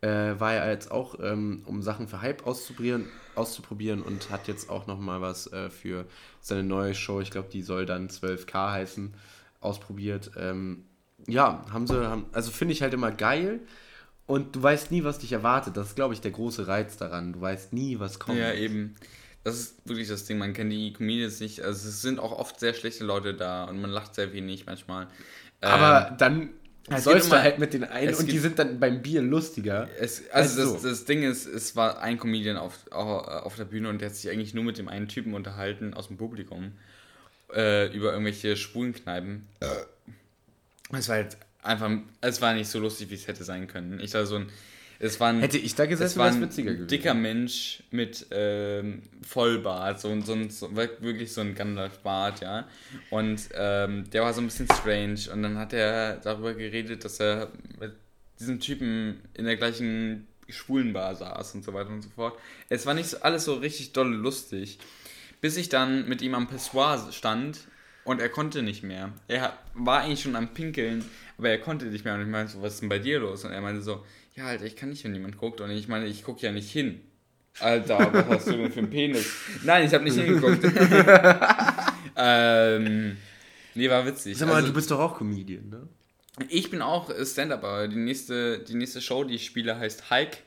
war 0.00 0.52
er 0.52 0.70
jetzt 0.70 0.90
auch, 0.90 1.18
ähm, 1.22 1.62
um 1.64 1.80
Sachen 1.80 2.08
für 2.08 2.20
Hype 2.20 2.46
auszuprobieren, 2.46 3.08
auszuprobieren 3.36 4.02
und 4.02 4.28
hat 4.28 4.48
jetzt 4.48 4.68
auch 4.68 4.86
nochmal 4.86 5.22
was 5.22 5.50
für 5.70 6.04
seine 6.42 6.62
neue 6.62 6.94
Show, 6.94 7.22
ich 7.22 7.30
glaube, 7.30 7.48
die 7.50 7.62
soll 7.62 7.86
dann 7.86 8.08
12K 8.08 8.70
heißen, 8.70 9.14
ausprobiert. 9.60 10.32
Ähm, 10.36 10.84
ja, 11.26 11.64
haben 11.72 11.86
sie, 11.86 12.06
haben, 12.06 12.26
also 12.32 12.50
finde 12.50 12.72
ich 12.74 12.82
halt 12.82 12.92
immer 12.92 13.12
geil 13.12 13.60
und 14.26 14.56
du 14.56 14.62
weißt 14.62 14.90
nie, 14.90 15.04
was 15.04 15.18
dich 15.18 15.32
erwartet. 15.32 15.76
Das 15.76 15.88
ist, 15.88 15.96
glaube 15.96 16.14
ich, 16.14 16.20
der 16.20 16.30
große 16.30 16.66
Reiz 16.66 16.96
daran. 16.96 17.32
Du 17.32 17.40
weißt 17.40 17.72
nie, 17.72 17.98
was 17.98 18.18
kommt. 18.18 18.38
Ja, 18.38 18.52
eben. 18.52 18.94
Das 19.42 19.56
ist 19.58 19.86
wirklich 19.86 20.08
das 20.08 20.24
Ding, 20.24 20.38
man 20.38 20.54
kennt 20.54 20.72
die 20.72 20.92
Comedians 20.94 21.40
nicht. 21.40 21.60
Also 21.60 21.88
es 21.88 22.00
sind 22.00 22.18
auch 22.18 22.32
oft 22.32 22.58
sehr 22.58 22.72
schlechte 22.72 23.04
Leute 23.04 23.34
da 23.34 23.64
und 23.64 23.80
man 23.80 23.90
lacht 23.90 24.14
sehr 24.14 24.32
wenig 24.32 24.64
manchmal. 24.64 25.06
Aber 25.60 26.08
Ähm, 26.10 26.16
dann 26.16 26.50
geht 26.88 27.06
du 27.06 27.30
halt 27.30 27.58
mit 27.58 27.74
den 27.74 27.84
einen 27.84 28.14
und 28.14 28.30
die 28.30 28.38
sind 28.38 28.58
dann 28.58 28.80
beim 28.80 29.02
Bier 29.02 29.20
lustiger. 29.20 29.88
Es, 29.98 30.22
also 30.30 30.60
Also 30.62 30.72
das, 30.74 30.82
so. 30.82 30.88
das 30.88 31.04
Ding 31.04 31.22
ist, 31.22 31.46
es 31.46 31.76
war 31.76 32.00
ein 32.00 32.18
Comedian 32.18 32.56
auf, 32.56 32.78
au- 32.90 33.18
auf 33.20 33.56
der 33.56 33.64
Bühne 33.66 33.90
und 33.90 34.00
der 34.00 34.08
hat 34.08 34.16
sich 34.16 34.30
eigentlich 34.30 34.54
nur 34.54 34.64
mit 34.64 34.78
dem 34.78 34.88
einen 34.88 35.08
Typen 35.08 35.34
unterhalten 35.34 35.92
aus 35.92 36.08
dem 36.08 36.16
Publikum 36.16 36.72
äh, 37.54 37.94
über 37.94 38.12
irgendwelche 38.12 38.56
Schwulenkneipen. 38.56 39.46
Es 40.92 41.08
war 41.08 41.16
halt 41.16 41.36
einfach, 41.64 41.90
es 42.20 42.40
war 42.40 42.54
nicht 42.54 42.68
so 42.68 42.78
lustig, 42.78 43.10
wie 43.10 43.14
es 43.14 43.26
hätte 43.26 43.44
sein 43.44 43.66
können. 43.66 44.00
Ich 44.00 44.14
war 44.14 44.26
so 44.26 44.36
ein, 44.36 44.46
es 45.00 45.18
war 45.18 45.30
ein, 45.30 45.40
Hätte 45.40 45.58
ich 45.58 45.74
da 45.74 45.82
es 45.84 45.88
gesessen, 45.90 46.18
war 46.18 46.26
wäre 46.26 46.34
es 46.34 46.36
ein 46.36 46.42
witziger 46.48 46.72
gewesen. 46.72 46.88
dicker 46.88 47.14
Mensch 47.14 47.82
mit 47.90 48.26
ähm, 48.30 49.02
Vollbart, 49.22 50.00
so, 50.00 50.08
ein- 50.08 50.22
so, 50.22 50.36
so 50.48 50.74
wirklich 50.76 51.32
so 51.32 51.40
ein 51.40 51.54
Gandalf-Bart, 51.54 52.40
ja. 52.40 52.66
Und 53.10 53.48
ähm, 53.54 54.08
der 54.10 54.22
war 54.22 54.32
so 54.32 54.40
ein 54.40 54.46
bisschen 54.46 54.68
strange 54.72 55.20
und 55.32 55.42
dann 55.42 55.58
hat 55.58 55.72
er 55.72 56.16
darüber 56.18 56.54
geredet, 56.54 57.04
dass 57.04 57.18
er 57.20 57.50
mit 57.80 57.92
diesem 58.38 58.60
Typen 58.60 59.20
in 59.34 59.44
der 59.44 59.56
gleichen 59.56 60.26
Schwulenbar 60.48 61.14
saß 61.16 61.54
und 61.54 61.64
so 61.64 61.72
weiter 61.72 61.90
und 61.90 62.02
so 62.02 62.10
fort. 62.10 62.38
Es 62.68 62.84
war 62.86 62.94
nicht 62.94 63.08
so, 63.08 63.18
alles 63.20 63.44
so 63.44 63.54
richtig 63.54 63.92
doll 63.92 64.12
lustig, 64.14 64.78
bis 65.40 65.56
ich 65.56 65.68
dann 65.70 66.06
mit 66.08 66.22
ihm 66.22 66.34
am 66.34 66.46
Pessoir 66.48 67.08
stand 67.12 67.60
und 68.04 68.20
er 68.20 68.28
konnte 68.28 68.62
nicht 68.62 68.82
mehr. 68.82 69.12
Er 69.28 69.56
war 69.74 70.00
eigentlich 70.02 70.22
schon 70.22 70.36
am 70.36 70.52
Pinkeln, 70.52 71.04
aber 71.38 71.50
er 71.50 71.58
konnte 71.58 71.86
nicht 71.86 72.04
mehr. 72.04 72.14
Und 72.14 72.22
ich 72.22 72.26
meinte 72.28 72.52
so, 72.52 72.62
was 72.62 72.74
ist 72.74 72.80
denn 72.80 72.88
bei 72.88 72.98
dir 72.98 73.20
los? 73.20 73.44
Und 73.44 73.52
er 73.52 73.60
meinte 73.60 73.82
so, 73.82 74.04
ja, 74.34 74.46
Alter, 74.46 74.64
ich 74.64 74.76
kann 74.76 74.90
nicht, 74.90 75.04
wenn 75.04 75.12
niemand 75.12 75.38
guckt. 75.38 75.60
Und 75.60 75.70
ich 75.70 75.88
meine, 75.88 76.06
ich 76.06 76.24
gucke 76.24 76.42
ja 76.42 76.52
nicht 76.52 76.70
hin. 76.70 77.00
Alter, 77.60 78.12
was 78.12 78.26
hast 78.26 78.48
du 78.48 78.52
denn 78.56 78.72
für 78.72 78.80
einen 78.80 78.90
Penis? 78.90 79.32
Nein, 79.62 79.86
ich 79.86 79.94
habe 79.94 80.04
nicht 80.04 80.16
hingeguckt. 80.18 80.64
ähm, 82.16 83.16
nee, 83.74 83.88
war 83.88 84.04
witzig. 84.06 84.36
Sag 84.36 84.48
mal, 84.48 84.56
Also, 84.56 84.68
du 84.68 84.74
bist 84.74 84.90
doch 84.90 84.98
auch 84.98 85.16
Comedian, 85.16 85.68
ne? 85.68 85.88
ich 86.48 86.70
bin 86.70 86.82
auch 86.82 87.10
Stand-Up, 87.24 87.62
aber 87.62 87.86
die 87.86 87.96
nächste, 87.96 88.58
die 88.58 88.74
nächste 88.74 89.00
Show, 89.00 89.24
die 89.24 89.34
ich 89.34 89.44
spiele, 89.44 89.78
heißt 89.78 90.10
Hike. 90.10 90.38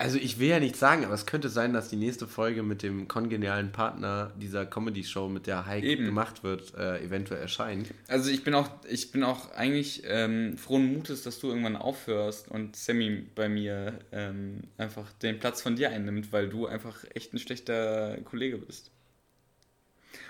Also 0.00 0.16
ich 0.16 0.38
will 0.38 0.46
ja 0.46 0.60
nicht 0.60 0.76
sagen, 0.76 1.04
aber 1.04 1.14
es 1.14 1.26
könnte 1.26 1.48
sein, 1.48 1.72
dass 1.72 1.88
die 1.88 1.96
nächste 1.96 2.28
Folge 2.28 2.62
mit 2.62 2.84
dem 2.84 3.08
kongenialen 3.08 3.72
Partner 3.72 4.32
dieser 4.40 4.64
Comedy-Show, 4.64 5.28
mit 5.28 5.48
der 5.48 5.66
Heike 5.66 5.88
Eben. 5.88 6.04
gemacht 6.04 6.44
wird, 6.44 6.72
äh, 6.76 7.02
eventuell 7.02 7.40
erscheint. 7.40 7.92
Also 8.06 8.30
ich 8.30 8.44
bin 8.44 8.54
auch, 8.54 8.70
ich 8.88 9.10
bin 9.10 9.24
auch 9.24 9.50
eigentlich 9.56 10.04
ähm, 10.06 10.56
frohen 10.56 10.94
Mutes, 10.94 11.24
dass 11.24 11.40
du 11.40 11.48
irgendwann 11.48 11.74
aufhörst 11.74 12.48
und 12.48 12.76
Sammy 12.76 13.26
bei 13.34 13.48
mir 13.48 13.98
ähm, 14.12 14.60
einfach 14.76 15.12
den 15.14 15.40
Platz 15.40 15.62
von 15.62 15.74
dir 15.74 15.90
einnimmt, 15.90 16.32
weil 16.32 16.48
du 16.48 16.68
einfach 16.68 17.04
echt 17.14 17.34
ein 17.34 17.40
schlechter 17.40 18.18
Kollege 18.24 18.58
bist. 18.58 18.92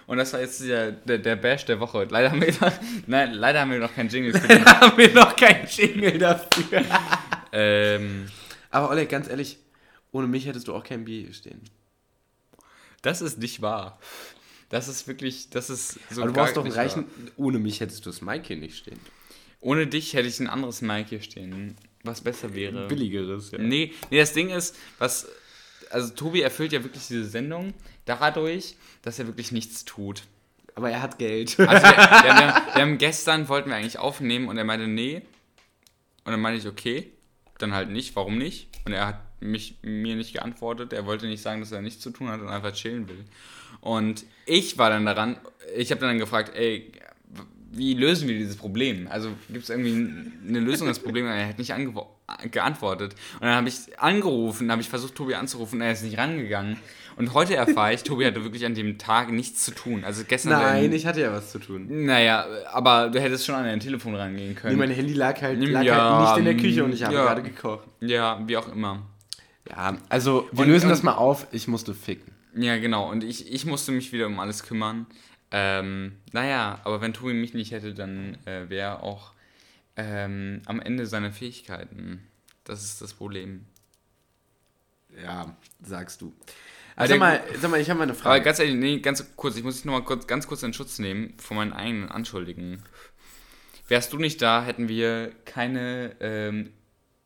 Und 0.06 0.16
das 0.16 0.32
war 0.32 0.40
jetzt 0.40 0.66
der, 0.66 0.92
der, 0.92 1.18
der 1.18 1.36
Bash 1.36 1.66
der 1.66 1.78
Woche. 1.78 2.08
Leider 2.08 2.30
haben 2.30 2.40
wir 2.40 2.54
noch, 2.58 2.72
nein, 3.06 3.34
leider 3.34 3.60
haben 3.60 3.70
wir 3.70 3.80
noch 3.80 3.94
keinen 3.94 4.08
Jingle 4.08 4.32
für 4.32 4.48
den. 4.48 4.64
haben 4.64 4.96
wir 4.96 5.12
noch 5.12 5.36
keinen 5.36 5.66
Jingle 5.66 6.16
dafür. 6.16 6.82
ähm, 7.52 8.28
Aber 8.70 8.90
Oleg, 8.90 9.08
ganz 9.08 9.28
ehrlich, 9.28 9.58
ohne 10.12 10.26
mich 10.26 10.46
hättest 10.46 10.68
du 10.68 10.74
auch 10.74 10.84
kein 10.84 11.04
Bier 11.04 11.22
hier 11.22 11.34
stehen. 11.34 11.60
das 13.02 13.20
ist 13.22 13.38
nicht 13.38 13.62
wahr. 13.62 13.98
Das 14.68 14.88
ist 14.88 15.08
wirklich, 15.08 15.50
das 15.50 15.70
ist 15.70 15.98
so 16.10 16.22
Aber 16.22 16.32
du 16.32 16.38
brauchst 16.38 16.56
doch 16.56 16.62
einen 16.62 16.70
nicht 16.70 16.78
reichen... 16.78 17.04
wahr. 17.04 17.32
Ohne 17.36 17.58
mich 17.58 17.80
hättest 17.80 18.04
du 18.04 18.10
das 18.10 18.20
Mike 18.20 18.46
hier 18.46 18.56
nicht 18.56 18.76
stehen. 18.76 19.00
Ohne 19.60 19.86
dich 19.86 20.14
hätte 20.14 20.28
ich 20.28 20.38
ein 20.40 20.46
anderes 20.46 20.82
Mic 20.82 21.08
hier 21.08 21.22
stehen, 21.22 21.76
was 22.04 22.20
besser 22.20 22.54
wäre. 22.54 22.86
Billigeres, 22.86 23.50
ja. 23.50 23.58
Nee, 23.58 23.92
nee, 24.10 24.18
das 24.18 24.32
Ding 24.32 24.50
ist, 24.50 24.76
was. 24.98 25.26
Also, 25.90 26.14
Tobi 26.14 26.42
erfüllt 26.42 26.72
ja 26.72 26.84
wirklich 26.84 27.06
diese 27.06 27.24
Sendung 27.24 27.72
dadurch, 28.04 28.76
dass 29.02 29.18
er 29.18 29.26
wirklich 29.26 29.52
nichts 29.52 29.86
tut. 29.86 30.24
Aber 30.74 30.90
er 30.90 31.00
hat 31.00 31.18
Geld. 31.18 31.58
Also, 31.58 31.82
wir, 31.86 31.96
wir, 31.96 32.34
haben, 32.36 32.74
wir 32.74 32.82
haben 32.82 32.98
gestern, 32.98 33.48
wollten 33.48 33.70
wir 33.70 33.76
eigentlich 33.76 33.98
aufnehmen 33.98 34.48
und 34.48 34.58
er 34.58 34.64
meinte, 34.64 34.86
nee. 34.86 35.22
Und 36.24 36.32
dann 36.32 36.40
meinte 36.40 36.60
ich, 36.60 36.68
okay, 36.68 37.10
dann 37.58 37.74
halt 37.74 37.90
nicht, 37.90 38.16
warum 38.16 38.38
nicht? 38.38 38.68
Und 38.84 38.92
er 38.92 39.06
hat 39.06 39.20
mich, 39.40 39.76
mir 39.82 40.16
nicht 40.16 40.32
geantwortet. 40.32 40.92
Er 40.92 41.06
wollte 41.06 41.26
nicht 41.26 41.42
sagen, 41.42 41.60
dass 41.60 41.72
er 41.72 41.82
nichts 41.82 42.02
zu 42.02 42.10
tun 42.10 42.28
hat 42.28 42.40
und 42.40 42.48
einfach 42.48 42.72
chillen 42.72 43.08
will. 43.08 43.24
Und 43.80 44.24
ich 44.46 44.78
war 44.78 44.90
dann 44.90 45.06
daran, 45.06 45.36
ich 45.76 45.90
habe 45.90 46.00
dann 46.00 46.18
gefragt, 46.18 46.52
ey, 46.56 46.90
wie 47.70 47.94
lösen 47.94 48.28
wir 48.28 48.38
dieses 48.38 48.56
Problem? 48.56 49.08
Also 49.08 49.30
gibt 49.50 49.64
es 49.64 49.70
irgendwie 49.70 50.22
eine 50.48 50.60
Lösung 50.60 50.88
des 50.88 50.98
Problems? 50.98 51.28
Er 51.28 51.48
hat 51.48 51.58
nicht 51.58 51.72
geantwortet. 52.50 53.14
Und 53.34 53.42
dann 53.42 53.54
habe 53.54 53.68
ich 53.68 53.98
angerufen, 53.98 54.70
habe 54.70 54.80
ich 54.80 54.88
versucht, 54.88 55.14
Tobi 55.14 55.34
anzurufen, 55.34 55.80
er 55.80 55.92
ist 55.92 56.02
nicht 56.02 56.18
rangegangen. 56.18 56.78
Und 57.18 57.34
heute 57.34 57.56
erfahre 57.56 57.92
ich, 57.94 58.02
Tobi 58.04 58.24
hatte 58.26 58.42
wirklich 58.44 58.64
an 58.64 58.74
dem 58.74 58.96
Tag 58.98 59.30
nichts 59.32 59.64
zu 59.64 59.72
tun. 59.72 60.04
Also 60.04 60.22
gestern. 60.26 60.52
Nein, 60.52 60.92
ich 60.92 61.04
hatte 61.06 61.20
ja 61.20 61.32
was 61.32 61.50
zu 61.50 61.58
tun. 61.58 61.86
Naja, 62.06 62.46
aber 62.72 63.08
du 63.10 63.20
hättest 63.20 63.44
schon 63.44 63.54
an 63.56 63.64
dein 63.64 63.80
Telefon 63.80 64.14
rangehen 64.14 64.50
Nee, 64.50 64.54
können. 64.54 64.78
mein 64.78 64.90
Handy 64.90 65.12
lag 65.14 65.40
halt, 65.42 65.58
lag 65.68 65.82
Ja, 65.82 66.10
halt 66.26 66.28
nicht 66.36 66.38
in 66.50 66.56
der 66.56 66.62
Küche 66.64 66.84
und 66.84 66.92
ich 66.94 67.02
habe 67.02 67.14
ja. 67.14 67.24
gerade 67.24 67.42
gekocht. 67.42 67.86
ja, 68.00 68.40
wie 68.46 68.56
auch 68.56 68.68
immer. 68.68 69.02
Ja, 69.68 69.98
also 70.08 70.48
wir 70.52 70.60
Und- 70.60 70.68
lösen 70.68 70.84
und- 70.86 70.90
das 70.90 71.02
mal 71.02 71.14
auf. 71.14 71.46
Ich 71.52 71.68
musste 71.68 71.92
ficken. 71.94 72.32
Ja, 72.54 72.78
genau. 72.78 73.10
Und 73.10 73.24
ich, 73.24 73.52
ich 73.52 73.66
musste 73.66 73.92
mich 73.92 74.12
wieder 74.12 74.26
um 74.26 74.38
alles 74.40 74.62
kümmern. 74.62 75.06
Ähm, 75.50 76.12
naja, 76.32 76.78
aber 76.84 77.00
wenn 77.00 77.12
Tobi 77.14 77.34
mich 77.34 77.52
nicht 77.54 77.72
hätte, 77.72 77.94
dann 77.94 78.36
äh, 78.46 78.68
wäre 78.68 78.88
er 78.96 79.02
auch 79.02 79.32
ähm, 79.96 80.62
am 80.66 80.80
Ende 80.80 81.06
seiner 81.06 81.32
Fähigkeiten. 81.32 82.22
Das 82.64 82.84
ist 82.84 83.00
das 83.02 83.12
Problem. 83.14 83.64
Ja, 85.22 85.56
sagst 85.82 86.20
du. 86.20 86.32
Also 86.98 87.12
sag, 87.14 87.20
mal, 87.20 87.40
sag 87.60 87.70
mal, 87.70 87.80
ich 87.80 87.88
habe 87.90 87.98
mal 87.98 88.02
eine 88.04 88.12
Aber 88.12 88.20
Frage. 88.20 88.44
ganz 88.44 88.58
ehrlich, 88.58 88.74
nee, 88.74 88.98
ganz 88.98 89.24
kurz, 89.36 89.56
ich 89.56 89.62
muss 89.62 89.76
dich 89.76 89.84
nochmal 89.84 90.02
kurz, 90.04 90.26
ganz 90.26 90.46
kurz 90.46 90.62
in 90.62 90.72
Schutz 90.72 90.98
nehmen 90.98 91.34
von 91.38 91.56
meinen 91.56 91.72
eigenen 91.72 92.08
Anschuldigen. 92.10 92.82
Wärst 93.88 94.12
du 94.12 94.18
nicht 94.18 94.42
da, 94.42 94.62
hätten 94.64 94.88
wir 94.88 95.30
keine, 95.44 96.16
ähm, 96.20 96.70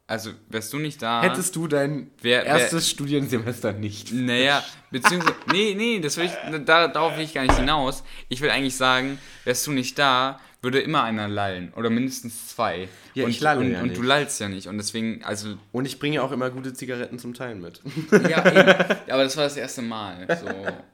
also 0.07 0.31
wärst 0.49 0.73
du 0.73 0.79
nicht 0.79 1.01
da. 1.03 1.23
Hättest 1.23 1.57
du 1.57 1.67
dein 1.67 2.11
Wer- 2.21 2.45
erstes 2.45 2.91
Studiensemester 2.91 3.73
nicht? 3.73 4.13
Naja, 4.13 4.63
beziehungsweise, 4.91 5.35
nee, 5.51 5.75
nee, 5.75 6.01
das 6.01 6.17
will 6.19 6.27
ich, 6.27 6.33
da, 6.65 6.89
darauf 6.89 7.17
will 7.17 7.25
ich 7.25 7.35
gar 7.35 7.43
nicht 7.43 7.57
hinaus. 7.57 8.05
Ich 8.29 8.41
will 8.43 8.51
eigentlich 8.51 8.77
sagen, 8.77 9.19
wärst 9.45 9.67
du 9.67 9.73
nicht 9.73 9.99
da, 9.99 10.39
würde 10.63 10.81
immer 10.81 11.03
einer 11.03 11.29
lallen. 11.29 11.73
Oder 11.75 11.91
mindestens 11.91 12.49
zwei. 12.49 12.89
Ja, 13.15 13.25
und, 13.25 13.31
ich 13.31 13.41
lalle 13.41 13.61
und, 13.61 13.73
ja 13.73 13.81
Und 13.81 13.89
nicht. 13.89 13.99
du 13.99 14.03
lallst 14.03 14.41
ja 14.41 14.49
nicht. 14.49 14.69
Und 14.69 14.79
deswegen, 14.79 15.23
also, 15.25 15.57
Und 15.73 15.85
ich 15.85 15.99
bringe 15.99 16.23
auch 16.23 16.33
immer 16.33 16.51
gute 16.51 16.73
Zigaretten 16.73 17.19
zum 17.19 17.35
Teilen 17.35 17.61
mit. 17.61 17.83
ja, 18.29 18.47
eben. 18.51 19.11
Aber 19.11 19.25
das 19.25 19.37
war 19.37 19.45
das 19.45 19.57
erste 19.57 19.83
Mal. 19.83 20.27
So. 20.41 20.47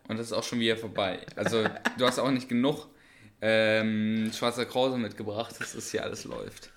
Und 0.08 0.18
das 0.18 0.26
ist 0.26 0.32
auch 0.32 0.42
schon 0.42 0.58
wieder 0.58 0.76
vorbei. 0.76 1.18
Also, 1.36 1.64
du 1.98 2.06
hast 2.06 2.18
auch 2.18 2.30
nicht 2.30 2.48
genug 2.48 2.86
ähm, 3.40 4.30
schwarzer 4.36 4.64
Krause 4.64 4.96
mitgebracht, 4.98 5.54
dass 5.60 5.74
das 5.74 5.90
hier 5.90 6.02
alles 6.02 6.24
läuft. 6.24 6.70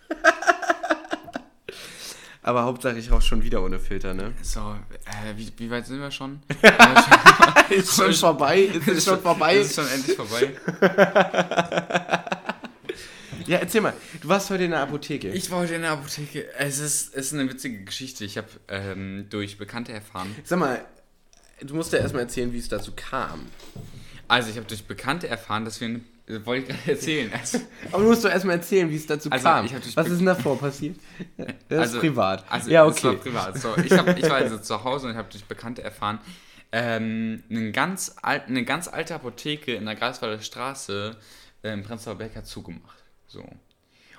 Aber 2.44 2.64
Hauptsache, 2.64 2.98
ich 2.98 3.12
rauche 3.12 3.22
schon 3.22 3.44
wieder 3.44 3.64
ohne 3.64 3.80
Filter, 3.80 4.16
ne? 4.16 4.34
So, 4.42 4.60
äh, 5.06 5.38
wie, 5.38 5.52
wie 5.58 5.70
weit 5.70 5.86
sind 5.86 6.00
wir 6.00 6.10
schon? 6.10 6.42
Ist 7.70 7.96
schon 7.96 8.14
vorbei? 8.14 8.62
Ist 8.62 8.88
es 8.88 9.06
schon 9.06 9.22
vorbei? 9.22 9.58
Ist 9.58 9.70
es 9.70 9.76
schon 9.76 9.88
endlich 9.94 10.18
vorbei? 10.18 10.52
Ja, 13.52 13.58
erzähl 13.58 13.82
mal. 13.82 13.94
Du 14.22 14.30
warst 14.30 14.50
heute 14.50 14.64
in 14.64 14.72
der 14.72 14.80
Apotheke. 14.80 15.28
Ich 15.32 15.52
war 15.52 15.60
heute 15.60 15.74
in 15.76 15.82
der 15.82 15.92
Apotheke. 15.92 16.46
Es 16.58 16.80
ist, 16.80 17.14
es 17.14 17.28
ist 17.28 17.34
eine 17.34 17.50
witzige 17.50 17.84
Geschichte. 17.84 18.24
Ich 18.24 18.38
habe 18.38 18.48
ähm, 18.70 19.26
durch 19.30 19.58
Bekannte 19.58 19.92
erfahren. 19.92 20.34
Sag 20.46 20.58
mal, 20.58 20.86
du 21.62 21.76
musst 21.76 21.92
ja 21.92 22.00
erstmal 22.00 22.24
erzählen, 22.24 22.54
wie 22.54 22.60
es 22.60 22.70
dazu 22.70 22.94
kam. 22.96 23.48
Also 24.30 24.50
ich 24.52 24.56
habe 24.56 24.68
durch 24.68 24.86
Bekannte 24.86 25.28
erfahren, 25.28 25.66
dass 25.66 25.82
wir 25.82 25.90
eine 25.90 26.00
Das 26.28 26.46
wollte 26.46 26.62
ich 26.62 26.78
gerade 26.78 26.92
erzählen. 26.92 27.30
Also, 27.38 27.60
Aber 27.92 28.04
du 28.04 28.10
musst 28.12 28.24
doch 28.24 28.30
erstmal 28.30 28.56
erzählen, 28.56 28.90
wie 28.90 28.96
es 28.96 29.06
dazu 29.06 29.30
Also, 29.30 29.44
kam. 29.44 29.66
ich 29.66 29.98
Was 29.98 30.08
ist 30.08 30.20
denn 30.20 30.26
davor 30.28 30.58
passiert? 30.58 30.96
Das 31.68 31.80
Also- 31.80 31.98
ist 31.98 32.00
privat. 32.04 32.46
Also, 32.50 32.70
ja, 32.72 32.86
das 32.88 33.04
war 33.04 33.12
okay. 33.12 33.20
privat. 33.22 33.58
So, 33.60 33.76
ich, 33.84 33.92
hab, 33.92 34.18
ich 34.18 34.24
war 34.30 34.36
also 34.38 34.60
zu 34.60 34.82
Hause 34.82 35.10
und 35.10 35.16
habe 35.18 35.28
durch 35.30 35.44
Bekannte 35.44 35.84
erfahren, 35.84 36.20
ähm, 36.72 37.44
eine, 37.50 37.74
ganz 37.74 38.16
alt, 38.22 38.44
eine 38.48 38.64
ganz 38.64 38.88
alte 38.88 39.14
Apotheke 39.14 39.74
in 39.76 39.84
der 39.86 39.96
Greifswalder 39.96 40.42
Straße 40.42 41.18
äh, 41.64 41.74
im 41.74 41.84
Prenzlauer 41.84 42.16
Berg 42.16 42.34
hat 42.38 42.48
zugemacht. 42.48 43.01
So. 43.32 43.44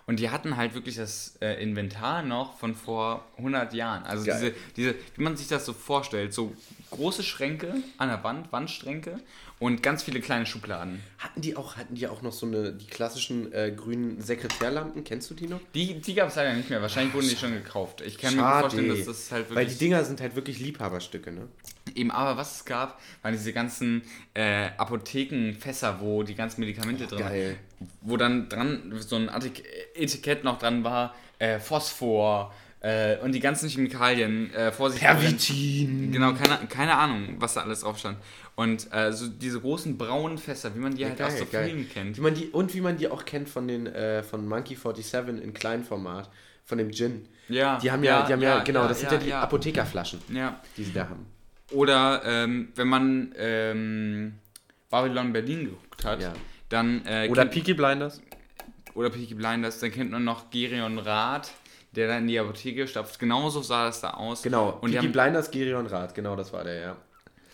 Und 0.05 0.19
die 0.19 0.31
hatten 0.31 0.57
halt 0.57 0.75
wirklich 0.75 0.97
das 0.97 1.37
äh, 1.41 1.63
Inventar 1.63 2.23
noch 2.23 2.59
von 2.59 2.75
vor 2.75 3.25
100 3.37 3.73
Jahren. 3.73 4.03
Also 4.03 4.25
diese, 4.25 4.51
Geil. 4.51 4.55
diese, 4.77 4.95
wie 5.17 5.23
man 5.23 5.37
sich 5.37 5.47
das 5.47 5.65
so 5.65 5.73
vorstellt, 5.73 6.35
so 6.35 6.53
große 6.91 7.23
Schränke 7.23 7.75
an 7.99 8.09
der 8.09 8.25
Wand, 8.25 8.51
Wandschränke 8.51 9.21
und 9.61 9.81
ganz 9.81 10.03
viele 10.03 10.21
kleine 10.21 10.45
Schubladen. 10.45 11.01
Hatten 11.19 11.41
die 11.41 11.55
auch, 11.57 11.77
hatten 11.77 11.95
die 11.95 12.09
auch 12.09 12.21
noch 12.21 12.33
so 12.33 12.47
eine, 12.47 12.73
die 12.73 12.87
klassischen 12.89 13.53
äh, 13.53 13.71
grünen 13.71 14.21
Sekretärlampen? 14.21 15.05
Kennst 15.05 15.31
du 15.31 15.35
die 15.35 15.47
noch? 15.47 15.61
Die, 15.73 16.01
die 16.01 16.15
gab 16.15 16.29
es 16.31 16.35
leider 16.35 16.55
nicht 16.55 16.69
mehr. 16.69 16.83
Wahrscheinlich 16.83 17.15
wurden 17.15 17.29
die 17.29 17.37
schon 17.37 17.53
gekauft. 17.53 18.01
Ich 18.01 18.19
kann 18.19 18.35
mir 18.35 18.41
Schade. 18.41 18.61
vorstellen, 18.61 18.89
dass 18.89 19.07
das 19.07 19.31
halt 19.31 19.51
wirklich... 19.51 19.57
Weil 19.57 19.67
die 19.67 19.79
Dinger 19.79 20.05
sind 20.05 20.21
halt 20.21 20.35
wirklich 20.35 20.59
Liebhaberstücke, 20.59 21.31
ne? 21.31 21.47
Eben, 21.95 22.11
aber 22.11 22.37
was 22.37 22.57
es 22.57 22.65
gab, 22.65 23.01
waren 23.23 23.33
diese 23.33 23.53
ganzen 23.53 24.03
äh, 24.35 24.69
Apothekenfässer, 24.77 26.01
wo 26.01 26.23
die 26.23 26.35
ganzen 26.35 26.61
Medikamente 26.61 27.07
drin 27.07 27.19
geil. 27.19 27.57
waren. 27.81 27.91
Wo 28.03 28.17
dann 28.17 28.49
dran 28.49 28.95
so 28.99 29.17
ein 29.17 29.29
Etik 29.29 29.65
Etikett 29.95 30.45
noch 30.45 30.59
dran 30.59 30.85
war, 30.85 31.15
äh, 31.39 31.59
Phosphor 31.59 32.53
äh, 32.81 33.17
und 33.19 33.33
die 33.33 33.41
ganzen 33.41 33.69
Chemikalien, 33.69 34.53
äh, 34.55 34.73
Vorsicht. 34.73 35.03
Pervitin. 35.03 36.13
Genau, 36.13 36.33
keine, 36.35 36.67
keine 36.69 36.95
Ahnung, 36.97 37.37
was 37.39 37.55
da 37.55 37.63
alles 37.63 37.81
drauf 37.81 37.99
stand. 37.99 38.19
Und 38.55 38.93
äh, 38.93 39.13
so 39.13 39.29
diese 39.29 39.61
großen 39.61 39.97
braunen 39.99 40.39
Fässer, 40.39 40.75
wie 40.75 40.79
man 40.79 40.95
die 40.95 41.05
halt 41.07 41.21
aus 41.23 41.39
so 41.39 41.45
Filmen 41.47 41.89
kennt. 41.89 42.17
Wie 42.17 42.21
man 42.21 42.35
die, 42.35 42.47
und 42.49 42.75
wie 42.75 42.81
man 42.81 42.97
die 42.97 43.09
auch 43.09 43.25
kennt 43.25 43.49
von 43.49 43.67
den 43.67 43.87
äh, 43.87 44.23
von 44.23 44.47
Monkey 44.47 44.77
47 44.77 45.43
in 45.43 45.55
Kleinformat, 45.55 46.31
von 46.65 46.79
dem 46.79 46.91
Gin. 46.93 47.27
Ja, 47.49 47.79
Die 47.79 47.91
haben 47.91 48.05
ja, 48.05 48.25
die 48.27 48.33
haben 48.33 48.43
ja, 48.43 48.59
ja, 48.59 48.63
genau, 48.65 48.83
ja, 48.83 48.89
das 48.89 49.01
sind 49.01 49.11
ja, 49.11 49.19
ja 49.19 49.23
die 49.25 49.29
ja. 49.31 49.41
Apothekerflaschen, 49.43 50.21
Ja. 50.33 50.61
die 50.77 50.85
sie 50.85 50.93
da 50.93 51.09
haben. 51.09 51.27
Oder 51.73 52.23
ähm, 52.25 52.69
wenn 52.75 52.89
man 52.89 53.35
ähm, 53.39 54.35
Babylon 54.91 55.33
Berlin 55.33 55.65
geguckt 55.67 56.05
hat, 56.05 56.21
Ja. 56.21 56.33
dann 56.69 57.05
äh, 57.07 57.29
Oder 57.31 57.45
Peaky 57.47 57.75
Blinders. 57.75 58.21
oder 58.95 59.11
Peaky 59.11 59.35
Blinders, 59.35 59.79
dann 59.81 59.91
kennt 59.91 60.11
man 60.11 60.25
noch 60.25 60.51
Gerion 60.51 60.99
Rath, 60.99 61.51
der 61.93 62.09
da 62.09 62.19
in 62.19 62.27
die 62.27 62.39
Apotheke 62.39 62.87
stapft. 62.87 63.19
Genauso 63.19 63.63
sah 63.63 63.87
das 63.87 64.01
da 64.01 64.11
aus. 64.11 64.43
Genau, 64.43 64.79
Und 64.81 64.91
Peaky 64.93 65.05
haben, 65.05 65.13
Blinders, 65.13 65.51
Gerion 65.51 65.87
Rath, 65.87 66.15
genau 66.15 66.37
das 66.37 66.53
war 66.53 66.65
der, 66.65 66.75
ja. 66.81 66.97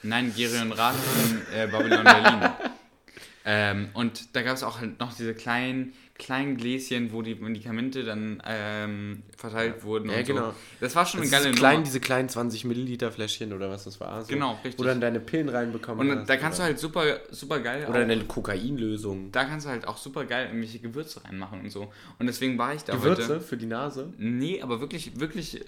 nein, 0.02 0.32
Gerion 0.36 0.72
Rath 0.72 0.94
in 1.24 1.54
äh, 1.56 1.66
Babylon 1.66 2.04
Berlin. 2.04 2.50
ähm, 3.50 3.88
und 3.94 4.36
da 4.36 4.42
gab 4.42 4.56
es 4.56 4.62
auch 4.62 4.78
halt 4.80 5.00
noch 5.00 5.14
diese 5.14 5.32
kleinen, 5.32 5.94
kleinen 6.18 6.56
Gläschen, 6.58 7.12
wo 7.12 7.22
die 7.22 7.34
Medikamente 7.36 8.04
dann 8.04 8.42
ähm, 8.46 9.22
verteilt 9.38 9.84
wurden. 9.84 10.10
Ja, 10.10 10.20
genau. 10.20 10.50
So. 10.50 10.54
Das 10.80 10.94
war 10.96 11.06
schon 11.06 11.20
Das 11.22 11.32
eine 11.32 11.42
geile 11.44 11.54
klein, 11.54 11.72
Nummer. 11.76 11.84
diese 11.84 12.00
kleinen 12.00 12.28
20 12.28 12.64
Milliliter 12.66 13.10
Fläschchen 13.10 13.52
oder 13.54 13.70
was 13.70 13.84
das 13.84 14.00
war. 14.00 14.20
So, 14.22 14.28
Genau, 14.34 14.52
richtig. 14.64 14.78
Wo 14.78 14.82
du 14.82 14.88
dann 14.90 15.00
deine 15.00 15.20
Pillen 15.20 15.48
reinbekommen 15.48 16.10
Und 16.10 16.18
hast. 16.18 16.28
da 16.28 16.36
kannst 16.36 16.58
du 16.58 16.62
oder, 16.62 16.66
halt 16.68 16.78
super, 16.78 17.04
super 17.30 17.60
geil 17.60 17.86
Oder 17.88 18.00
auch- 18.00 18.02
eine 18.02 18.18
Kokainlösung. 18.24 19.32
da 19.32 19.44
kannst 19.44 19.64
du 19.66 19.70
halt 19.70 19.88
auch 19.88 19.96
super 19.96 20.24
geil 20.26 20.46
irgendwelche 20.48 20.80
Gewürze 20.80 21.24
reinmachen 21.24 21.60
und 21.60 21.70
so. 21.70 21.90
Und 22.18 22.26
deswegen 22.26 22.58
war 22.58 22.74
ich 22.74 22.82
da 22.84 22.94
Gewürze 22.96 23.28
heute. 23.36 23.40
für 23.40 23.56
die 23.56 23.66
Nase. 23.66 24.12
Nee, 24.18 24.60
aber 24.60 24.80
wirklich, 24.80 25.18
wirklich, 25.18 25.64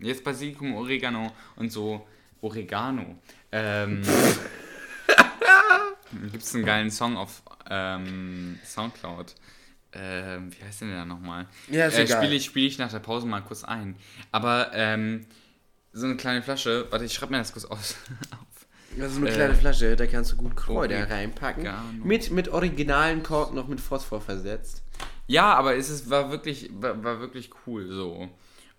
jetzt 0.00 0.22
Basilikum, 0.24 0.74
Oregano 0.74 1.32
und 1.56 1.72
so. 1.72 2.06
Oregano. 2.42 3.16
Ähm, 3.52 4.02
Gibt 6.30 6.42
es 6.44 6.54
einen 6.54 6.64
geilen 6.64 6.90
Song 6.90 7.16
auf 7.16 7.42
ähm, 7.68 8.58
Soundcloud. 8.64 9.34
Ähm, 9.94 10.50
wie 10.58 10.64
heißt 10.64 10.80
denn 10.82 10.88
der 10.90 11.04
nochmal? 11.04 11.46
Ja, 11.70 11.86
ist 11.86 11.98
äh, 11.98 12.04
egal. 12.04 12.22
Spiele 12.22 12.36
ich, 12.36 12.44
spiel 12.44 12.66
ich 12.66 12.78
nach 12.78 12.90
der 12.90 12.98
Pause 13.00 13.26
mal 13.26 13.40
kurz 13.42 13.62
ein. 13.64 13.96
Aber 14.30 14.70
ähm, 14.74 15.26
so 15.92 16.06
eine 16.06 16.16
kleine 16.16 16.42
Flasche, 16.42 16.86
warte, 16.90 17.04
ich 17.04 17.12
schreibe 17.12 17.32
mir 17.32 17.38
das 17.38 17.52
kurz 17.52 17.64
aus. 17.66 17.96
auf. 18.32 18.66
Das 18.96 19.12
ist 19.12 19.18
eine 19.18 19.30
Äh, 19.30 19.34
kleine 19.34 19.54
Flasche, 19.54 19.96
da 19.96 20.06
kannst 20.06 20.32
du 20.32 20.36
gut 20.36 20.56
Kräuter 20.56 20.94
Oregano. 20.96 21.14
reinpacken. 21.14 21.68
Mit, 22.04 22.30
mit 22.30 22.48
originalen 22.48 23.22
Korken 23.22 23.54
noch 23.56 23.68
mit 23.68 23.80
Phosphor 23.80 24.20
versetzt. 24.20 24.82
Ja, 25.26 25.54
aber 25.54 25.76
es 25.76 25.88
ist, 25.90 26.10
war, 26.10 26.30
wirklich, 26.30 26.70
war, 26.74 27.02
war 27.04 27.20
wirklich 27.20 27.50
cool 27.66 27.86
so. 27.88 28.28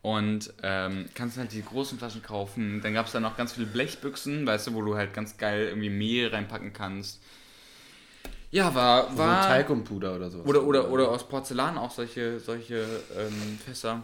Und 0.04 0.54
ähm, 0.62 1.10
kannst 1.16 1.38
halt 1.38 1.54
die 1.54 1.64
großen 1.64 1.98
Flaschen 1.98 2.22
kaufen. 2.22 2.82
Dann 2.82 2.94
gab 2.94 3.06
es 3.06 3.14
da 3.14 3.22
noch 3.22 3.38
ganz 3.38 3.54
viele 3.54 3.66
Blechbüchsen, 3.66 4.46
weißt 4.46 4.68
du, 4.68 4.74
wo 4.74 4.82
du 4.82 4.96
halt 4.96 5.14
ganz 5.14 5.38
geil 5.38 5.68
irgendwie 5.70 5.90
Mehl 5.90 6.28
reinpacken 6.28 6.74
kannst. 6.74 7.22
Ja, 8.52 8.76
war. 8.76 9.06
So 9.06 9.12
ein 9.14 9.18
war 9.18 9.48
Talkumpuder 9.48 10.16
oder 10.16 10.30
so. 10.30 10.40
oder, 10.42 10.64
oder, 10.64 10.92
oder 10.92 11.10
aus 11.10 11.28
Porzellan 11.28 11.78
auch 11.78 11.90
solche, 11.90 12.40
solche 12.40 12.86
ähm, 13.18 13.58
Fässer. 13.66 14.04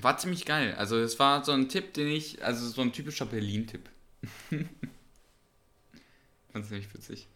War 0.00 0.18
ziemlich 0.18 0.44
geil. 0.44 0.74
Also 0.76 0.98
es 0.98 1.18
war 1.18 1.44
so 1.44 1.52
ein 1.52 1.68
Tipp, 1.68 1.94
den 1.94 2.08
ich, 2.08 2.44
also 2.44 2.68
so 2.68 2.82
ein 2.82 2.92
typischer 2.92 3.26
Berlin-Tipp. 3.26 3.88
Fand 6.52 6.66
ziemlich 6.66 6.92
witzig. 6.94 7.26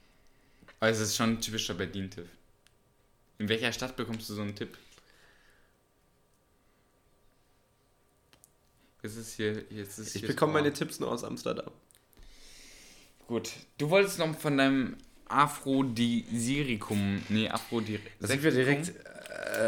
Aber 0.81 0.91
es 0.91 1.01
ist 1.01 1.17
schon 1.17 1.31
ein 1.31 1.41
typischer 1.41 1.75
Berlin-Tipp. 1.75 2.29
In 3.39 3.49
welcher 3.49 3.73
Stadt 3.73 3.97
bekommst 3.97 4.29
du 4.29 4.35
so 4.35 4.43
einen 4.43 4.55
Tipp? 4.55 4.77
Jetzt 9.03 9.17
ist 9.17 9.35
hier, 9.37 9.63
jetzt 9.71 9.99
ist 9.99 10.17
Ich 10.17 10.23
bekomme 10.27 10.55
meine. 10.55 10.73
Tipps 10.73 10.99
nur 11.01 11.11
aus 11.11 11.23
Amsterdam. 11.25 11.71
Gut. 13.29 13.51
Du 13.79 13.91
wolltest 13.91 14.19
noch 14.19 14.37
von 14.39 14.57
deinem 14.57 14.97
Aphrodisiricum, 15.29 17.23
nee, 17.29 17.49
Aphrodisiricum. 17.49 18.11
Das 18.21 18.31
sind 18.31 18.43
wir 18.43 18.51
direkt. 18.51 18.89
Äh, 18.89 18.95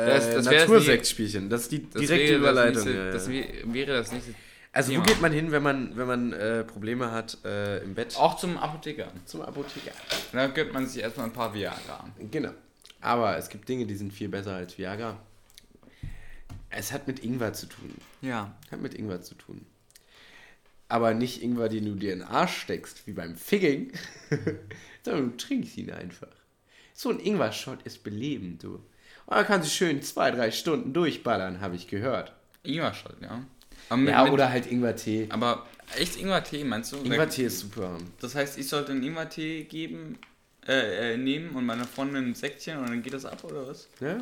Das- 0.06 0.30
das 0.34 0.44
Natursektspielchen. 0.46 1.48
Das 1.50 1.62
ist 1.62 1.72
die 1.72 1.88
Das 1.90 2.00
direkte 2.00 2.28
wäre 2.30 2.38
Überleitung. 2.38 2.74
Das, 2.74 2.84
nächste, 2.86 3.10
das 3.12 3.28
wär- 3.28 3.74
wäre 3.74 3.92
das 3.94 4.12
nächste. 4.12 4.34
also, 4.72 4.90
wo 4.90 4.94
Thema. 4.94 5.06
geht 5.06 5.20
man 5.20 5.32
hin, 5.32 5.50
wenn 5.52 5.62
man, 5.62 5.96
wenn 5.96 6.06
man 6.06 6.32
äh, 6.32 6.64
Probleme 6.64 7.10
hat 7.10 7.38
äh, 7.44 7.78
im 7.82 7.94
Bett? 7.94 8.16
Auch 8.16 8.36
zum 8.38 8.56
Apotheker. 8.56 9.12
Zum 9.26 9.42
Apotheker. 9.42 9.92
Da 10.32 10.46
gönnt 10.48 10.72
man 10.72 10.86
sich 10.86 11.02
erstmal 11.02 11.26
ein 11.26 11.32
paar 11.32 11.52
Viagra. 11.54 12.08
Genau. 12.30 12.52
Aber 13.00 13.36
es 13.36 13.48
gibt 13.48 13.68
Dinge, 13.68 13.86
die 13.86 13.94
sind 13.94 14.12
viel 14.12 14.28
besser 14.28 14.54
als 14.54 14.76
Viagra. 14.78 15.20
Es 16.78 16.92
hat 16.92 17.08
mit 17.08 17.24
Ingwer 17.24 17.52
zu 17.54 17.66
tun. 17.66 17.92
Ja. 18.22 18.54
Hat 18.70 18.80
mit 18.80 18.94
Ingwer 18.94 19.20
zu 19.20 19.34
tun. 19.34 19.66
Aber 20.88 21.12
nicht 21.12 21.42
Ingwer, 21.42 21.68
den 21.68 21.86
du 21.86 21.94
dir 21.96 22.12
in 22.12 22.20
den 22.20 22.28
Arsch 22.28 22.56
steckst, 22.56 23.04
wie 23.08 23.14
beim 23.14 23.34
Figging, 23.34 23.90
sondern 25.04 25.32
du 25.32 25.36
trinkst 25.36 25.76
ihn 25.76 25.90
einfach. 25.90 26.28
So 26.94 27.10
ein 27.10 27.18
Ingwer-Shot 27.18 27.82
ist 27.82 28.04
belebend, 28.04 28.62
du. 28.62 28.74
Und 28.74 28.82
da 29.26 29.42
kannst 29.42 29.68
du 29.68 29.72
schön 29.72 30.02
zwei, 30.02 30.30
drei 30.30 30.52
Stunden 30.52 30.92
durchballern, 30.92 31.60
habe 31.60 31.74
ich 31.74 31.88
gehört. 31.88 32.32
Ingwer-Shot, 32.62 33.20
ja. 33.22 33.44
Aber, 33.88 34.00
mit, 34.00 34.10
Ja, 34.10 34.30
oder 34.30 34.48
halt 34.48 34.70
Ingwer-Tee. 34.70 35.26
aber 35.30 35.66
echt 35.96 36.14
Ingwer-Tee, 36.14 36.62
meinst 36.62 36.92
du? 36.92 36.98
Ingwer-Tee 36.98 37.46
ist 37.46 37.58
super. 37.58 37.98
Das 38.20 38.36
heißt, 38.36 38.56
ich 38.56 38.68
sollte 38.68 38.92
einen 38.92 39.02
Ingwer-Tee 39.02 39.64
geben, 39.64 40.16
äh, 40.64 41.14
äh, 41.14 41.16
nehmen 41.16 41.56
und 41.56 41.66
meiner 41.66 41.86
Freundin 41.86 42.26
ein 42.26 42.34
Säckchen 42.36 42.78
und 42.78 42.88
dann 42.88 43.02
geht 43.02 43.14
das 43.14 43.24
ab, 43.24 43.42
oder 43.42 43.66
was? 43.66 43.88
Ja, 44.00 44.16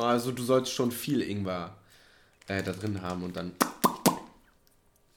also 0.00 0.30
du 0.30 0.44
sollst 0.44 0.72
schon 0.72 0.92
viel 0.92 1.20
Ingwer 1.22 1.76
äh, 2.50 2.62
da 2.62 2.72
drin 2.72 3.00
haben 3.00 3.22
und 3.22 3.36
dann. 3.36 3.52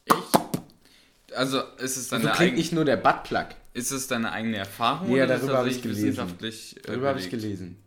Echt? 0.06 1.34
Also, 1.36 1.62
ist 1.78 1.98
es 1.98 2.10
So 2.10 2.18
deine, 2.18 2.26
klingt 2.32 2.40
eigen, 2.42 2.56
nicht 2.58 2.74
nur 2.74 2.86
der 2.86 2.98
Buttplug. 2.98 3.48
ist 3.74 3.92
es 3.92 4.08
deine 4.08 4.32
eigene 4.32 4.58
Erfahrung? 4.58 5.16
Ja, 5.16 5.24
oder 5.26 5.36
ist 5.36 5.42
darüber 5.42 5.58
habe 5.60 5.70
ich 5.70 5.82
gelesen. 5.82 6.08
Wissenschaftlich, 6.10 6.78
äh, 6.78 6.82
Darüber 6.84 7.10
habe 7.10 7.20
ich 7.20 7.30
gelesen. 7.30 7.78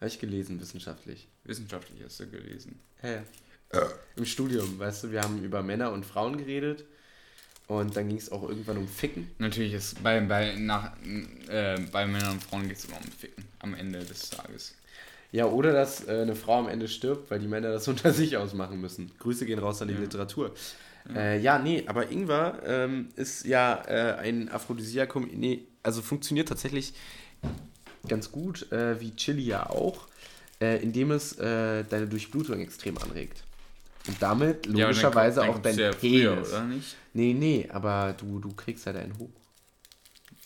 Habe 0.00 0.08
ich 0.08 0.18
gelesen, 0.18 0.60
wissenschaftlich. 0.60 1.28
Wissenschaftlich 1.44 2.02
hast 2.02 2.18
du 2.20 2.26
gelesen. 2.28 2.80
Ja, 3.02 3.10
ja. 3.10 3.22
Im 4.16 4.24
Studium, 4.24 4.78
weißt 4.78 5.04
du, 5.04 5.10
wir 5.12 5.22
haben 5.22 5.42
über 5.42 5.62
Männer 5.62 5.92
und 5.92 6.04
Frauen 6.04 6.36
geredet 6.36 6.84
und 7.68 7.96
dann 7.96 8.08
ging 8.08 8.18
es 8.18 8.30
auch 8.30 8.46
irgendwann 8.46 8.76
um 8.78 8.88
Ficken. 8.88 9.30
Natürlich 9.38 9.72
ist 9.72 10.02
bei, 10.02 10.20
bei, 10.20 10.56
nach, 10.56 10.92
äh, 11.48 11.78
bei 11.90 12.06
Männern 12.06 12.32
und 12.32 12.42
Frauen 12.42 12.68
geht 12.68 12.76
es 12.78 12.84
immer 12.86 12.98
um 12.98 13.10
Ficken 13.10 13.44
am 13.60 13.74
Ende 13.74 14.04
des 14.04 14.28
Tages. 14.30 14.74
Ja, 15.32 15.46
oder 15.46 15.72
dass 15.72 16.06
äh, 16.06 16.20
eine 16.22 16.34
Frau 16.36 16.58
am 16.58 16.68
Ende 16.68 16.88
stirbt, 16.88 17.30
weil 17.30 17.38
die 17.40 17.48
Männer 17.48 17.72
das 17.72 17.88
unter 17.88 18.12
sich 18.12 18.36
ausmachen 18.36 18.80
müssen. 18.80 19.10
Grüße 19.18 19.46
gehen 19.46 19.58
raus 19.58 19.80
an 19.82 19.88
die 19.88 19.94
Ja. 19.94 20.00
Literatur. 20.00 20.54
Ja. 21.12 21.20
Äh, 21.20 21.40
ja, 21.40 21.58
nee, 21.58 21.82
aber 21.86 22.10
Ingwer 22.10 22.60
ähm, 22.64 23.08
ist 23.16 23.44
ja 23.44 23.82
äh, 23.88 24.14
ein 24.18 24.48
Aphrodisiakum, 24.50 25.28
nee, 25.34 25.62
also 25.82 26.00
funktioniert 26.00 26.48
tatsächlich 26.48 26.92
ganz 28.08 28.30
gut, 28.30 28.70
äh, 28.72 29.00
wie 29.00 29.14
Chili 29.16 29.42
ja 29.42 29.68
auch, 29.68 30.06
äh, 30.60 30.80
indem 30.82 31.10
es 31.10 31.32
äh, 31.38 31.82
deine 31.84 32.06
Durchblutung 32.06 32.60
extrem 32.60 32.98
anregt. 32.98 33.42
Und 34.06 34.20
damit 34.20 34.66
Ja, 34.66 34.72
aber 34.72 34.72
dann 34.72 34.82
logischerweise 34.82 35.40
kommt- 35.40 35.48
dann 35.48 35.56
auch 35.56 35.62
dein 35.62 35.78
ja 35.78 35.92
früher, 35.92 36.32
Penis. 36.34 36.48
oder 36.50 36.64
nicht? 36.64 36.96
Nee, 37.14 37.34
nee, 37.34 37.68
aber 37.72 38.14
du, 38.18 38.38
du 38.38 38.52
kriegst 38.54 38.84
ja 38.86 38.92
deinen 38.92 39.16
hoch. 39.18 39.30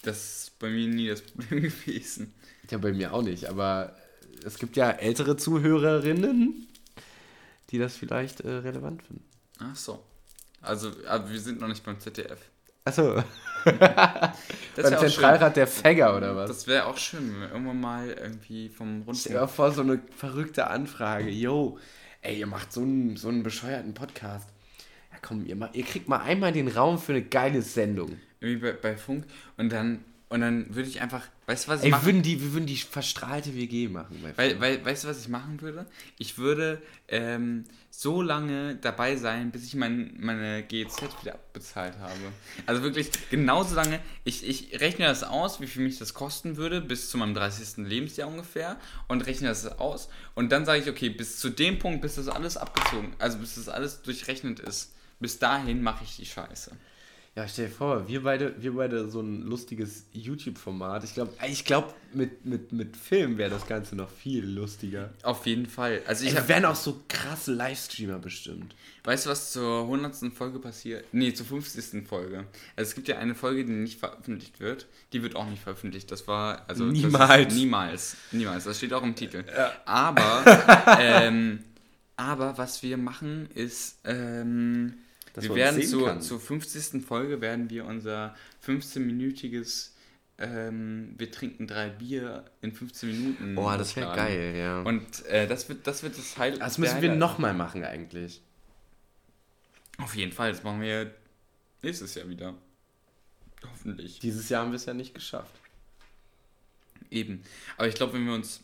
Das 0.03 0.17
ist 0.45 0.59
bei 0.59 0.69
mir 0.69 0.87
nie 0.89 1.09
das 1.09 1.23
Problem 1.23 1.63
gewesen. 1.85 2.33
Ja, 2.71 2.79
bei 2.79 2.93
mir 2.93 3.13
auch 3.13 3.23
nicht, 3.23 3.47
aber 3.47 3.95
es 4.45 4.59
gibt 4.59 4.77
ja 4.77 4.91
ältere 4.91 5.37
Zuhörerinnen, 5.37 6.69
die 7.71 7.79
das 7.79 7.97
vielleicht 7.97 8.41
äh, 8.41 8.51
relevant 8.51 9.03
finden. 9.03 9.25
Ach 9.59 9.77
so. 9.77 10.03
Also, 10.61 10.91
aber 11.07 11.31
wir 11.31 11.41
sind 11.41 11.61
noch 11.61 11.69
nicht 11.69 11.85
beim 11.85 11.99
ZDF. 12.01 12.39
Achso. 12.85 13.23
Das 14.77 14.91
Beim 14.91 15.01
schön. 15.01 15.11
Zentralrat 15.11 15.57
der 15.57 15.67
Fagger 15.67 16.17
oder 16.17 16.37
was? 16.37 16.49
Das 16.49 16.67
wäre 16.67 16.87
auch 16.87 16.99
schön, 16.99 17.33
wenn 17.33 17.41
wir 17.41 17.51
irgendwann 17.51 17.81
mal 17.81 18.09
irgendwie 18.11 18.69
vom 18.69 19.03
Stell 19.13 19.33
dir 19.33 19.41
Rundfunk. 19.41 19.51
vor, 19.51 19.73
so 19.73 19.81
eine 19.81 20.01
verrückte 20.17 20.69
Anfrage. 20.69 21.31
Yo, 21.31 21.79
ey, 22.21 22.39
ihr 22.39 22.47
macht 22.47 22.73
so 22.73 22.83
einen, 22.83 23.17
so 23.17 23.29
einen 23.29 23.43
bescheuerten 23.43 23.95
Podcast. 23.95 24.49
Ja 25.11 25.19
komm, 25.23 25.47
ihr, 25.47 25.57
ihr 25.73 25.85
kriegt 25.85 26.09
mal 26.09 26.19
einmal 26.19 26.53
den 26.53 26.69
Raum 26.69 26.99
für 26.99 27.13
eine 27.13 27.23
geile 27.23 27.63
Sendung. 27.63 28.21
Irgendwie 28.39 28.61
bei, 28.61 28.73
bei 28.73 28.97
Funk. 28.97 29.25
Und 29.57 29.73
dann, 29.73 30.05
und 30.29 30.41
dann 30.41 30.75
würde 30.75 30.89
ich 30.89 31.01
einfach. 31.01 31.23
Weißt 31.47 31.67
du, 31.67 31.71
was 31.71 31.81
ich 31.81 31.85
Ey, 31.85 31.91
wir 31.91 31.97
mache? 31.99 32.07
würden 32.07 32.23
die, 32.23 32.43
wir 32.43 32.53
würden 32.53 32.67
die 32.67 32.77
verstrahlte 32.77 33.55
WG 33.55 33.87
machen. 33.89 34.21
Weil, 34.35 34.61
weil, 34.61 34.85
weißt 34.85 35.05
du, 35.05 35.09
was 35.09 35.21
ich 35.21 35.29
machen 35.29 35.61
würde? 35.61 35.87
Ich 36.19 36.37
würde 36.37 36.83
ähm, 37.07 37.65
so 37.91 38.23
lange 38.23 38.75
dabei 38.75 39.15
sein, 39.15 39.53
bis 39.53 39.65
ich 39.65 39.77
mein, 39.77 40.17
meine 40.19 40.65
GEZ 40.65 41.03
wieder 41.23 41.35
abbezahlt 41.35 41.97
habe. 41.99 42.19
Also 42.67 42.83
wirklich 42.83 43.11
genauso 43.31 43.77
lange. 43.77 44.01
Ich, 44.25 44.45
ich 44.45 44.81
rechne 44.81 45.07
das 45.07 45.23
aus, 45.23 45.61
wie 45.61 45.69
viel 45.69 45.83
mich 45.85 45.99
das 45.99 46.13
kosten 46.13 46.57
würde, 46.57 46.81
bis 46.81 47.09
zu 47.09 47.19
meinem 47.19 47.35
30. 47.35 47.87
Lebensjahr 47.87 48.29
ungefähr. 48.29 48.81
Und 49.07 49.27
rechne 49.27 49.47
das 49.47 49.79
aus. 49.79 50.09
Und 50.35 50.51
dann 50.51 50.65
sage 50.65 50.83
ich, 50.83 50.91
okay, 50.91 51.09
bis 51.09 51.39
zu 51.39 51.51
dem 51.51 51.79
Punkt, 51.79 52.03
bis 52.03 52.17
das 52.17 52.27
alles 52.27 52.57
abgezogen, 52.57 53.15
also 53.21 53.39
bis 53.39 53.55
das 53.55 53.69
alles 53.69 54.03
durchrechnet 54.03 54.59
ist, 54.59 54.93
bis 55.21 55.39
dahin 55.39 55.83
mache 55.83 56.03
ich 56.03 56.17
die 56.17 56.27
Scheiße. 56.27 56.73
Ja, 57.37 57.47
stell 57.47 57.67
dir 57.67 57.73
vor, 57.73 58.09
wir 58.09 58.23
beide, 58.23 58.55
wir 58.63 58.73
beide 58.73 59.11
so 59.11 59.21
ein 59.21 59.43
lustiges 59.43 60.07
YouTube-Format. 60.15 61.05
Ich 61.05 61.13
glaube, 61.13 61.35
ich 61.47 61.67
glaub, 61.67 61.95
mit, 62.15 62.47
mit, 62.47 62.73
mit 62.73 62.97
Film 62.97 63.37
wäre 63.37 63.51
das 63.51 63.67
Ganze 63.67 63.95
noch 63.95 64.09
viel 64.09 64.47
lustiger. 64.47 65.11
Auf 65.23 65.45
jeden 65.45 65.67
Fall. 65.67 66.01
Also 66.07 66.25
ich 66.25 66.31
Ey, 66.31 66.37
wir 66.37 66.49
wären 66.49 66.65
auch 66.65 66.77
so 66.77 67.03
krasse 67.09 67.53
Livestreamer 67.53 68.19
bestimmt. 68.21 68.75
Weißt 69.05 69.27
du, 69.27 69.31
was 69.31 69.53
zur 69.53 69.83
100. 69.83 70.33
Folge 70.35 70.59
passiert? 70.61 71.05
Nee, 71.13 71.35
zur 71.35 71.45
50. 71.45 72.09
Folge. 72.09 72.47
Also 72.75 72.89
es 72.89 72.95
gibt 72.95 73.07
ja 73.07 73.19
eine 73.19 73.35
Folge, 73.35 73.67
die 73.67 73.73
nicht 73.73 74.01
veröffentlicht 74.01 74.59
wird. 74.59 74.87
Die 75.13 75.23
wird 75.23 75.37
auch 75.37 75.47
nicht 75.47 75.63
veröffentlicht. 75.63 76.11
Das 76.11 76.27
war, 76.27 76.65
also. 76.69 76.85
Niemals. 76.85 77.55
niemals. 77.55 78.17
Niemals. 78.33 78.65
Das 78.65 78.79
steht 78.79 78.95
auch 78.95 79.03
im 79.03 79.15
Titel. 79.15 79.45
Aber, 79.85 80.97
ähm, 80.99 81.65
aber 82.17 82.57
was 82.57 82.83
wir 82.83 82.97
machen 82.97 83.51
ist, 83.53 83.99
ähm, 84.05 84.95
wir 85.37 85.55
werden 85.55 85.83
zur, 85.83 86.21
zur 86.21 86.41
50. 86.41 87.05
Folge 87.05 87.41
werden 87.41 87.71
wir 87.71 87.85
unser 87.85 88.35
15-minütiges 88.67 89.91
ähm, 90.39 91.15
wir 91.17 91.31
trinken 91.31 91.67
drei 91.67 91.89
Bier 91.89 92.45
in 92.61 92.73
15 92.73 93.09
Minuten. 93.09 93.57
Oh, 93.57 93.71
das 93.77 93.97
wäre 93.97 94.15
geil, 94.15 94.55
ja. 94.55 94.83
Und 94.83 95.25
äh, 95.27 95.47
das 95.47 95.69
wird 95.69 95.87
das 95.87 96.03
wird 96.03 96.19
das 96.19 96.37
Highlight. 96.37 96.61
das 96.61 96.77
müssen 96.77 97.01
wir 97.01 97.15
nochmal 97.15 97.55
machen 97.55 97.85
eigentlich. 97.85 98.43
Auf 99.99 100.15
jeden 100.15 100.33
Fall, 100.33 100.53
das 100.53 100.63
machen 100.63 100.83
wir 100.83 101.15
nächstes 101.83 102.15
Jahr 102.15 102.29
wieder. 102.29 102.55
Hoffentlich. 103.71 104.19
Dieses 104.19 104.49
Jahr 104.51 104.63
haben 104.63 104.73
wir 104.73 104.77
es 104.77 104.85
ja 104.85 104.93
nicht 104.93 105.15
geschafft. 105.15 105.55
Eben. 107.11 107.43
Aber 107.79 107.89
ich 107.89 107.95
glaube, 107.95 108.13
wenn 108.13 108.27
wir 108.27 108.35
uns 108.35 108.61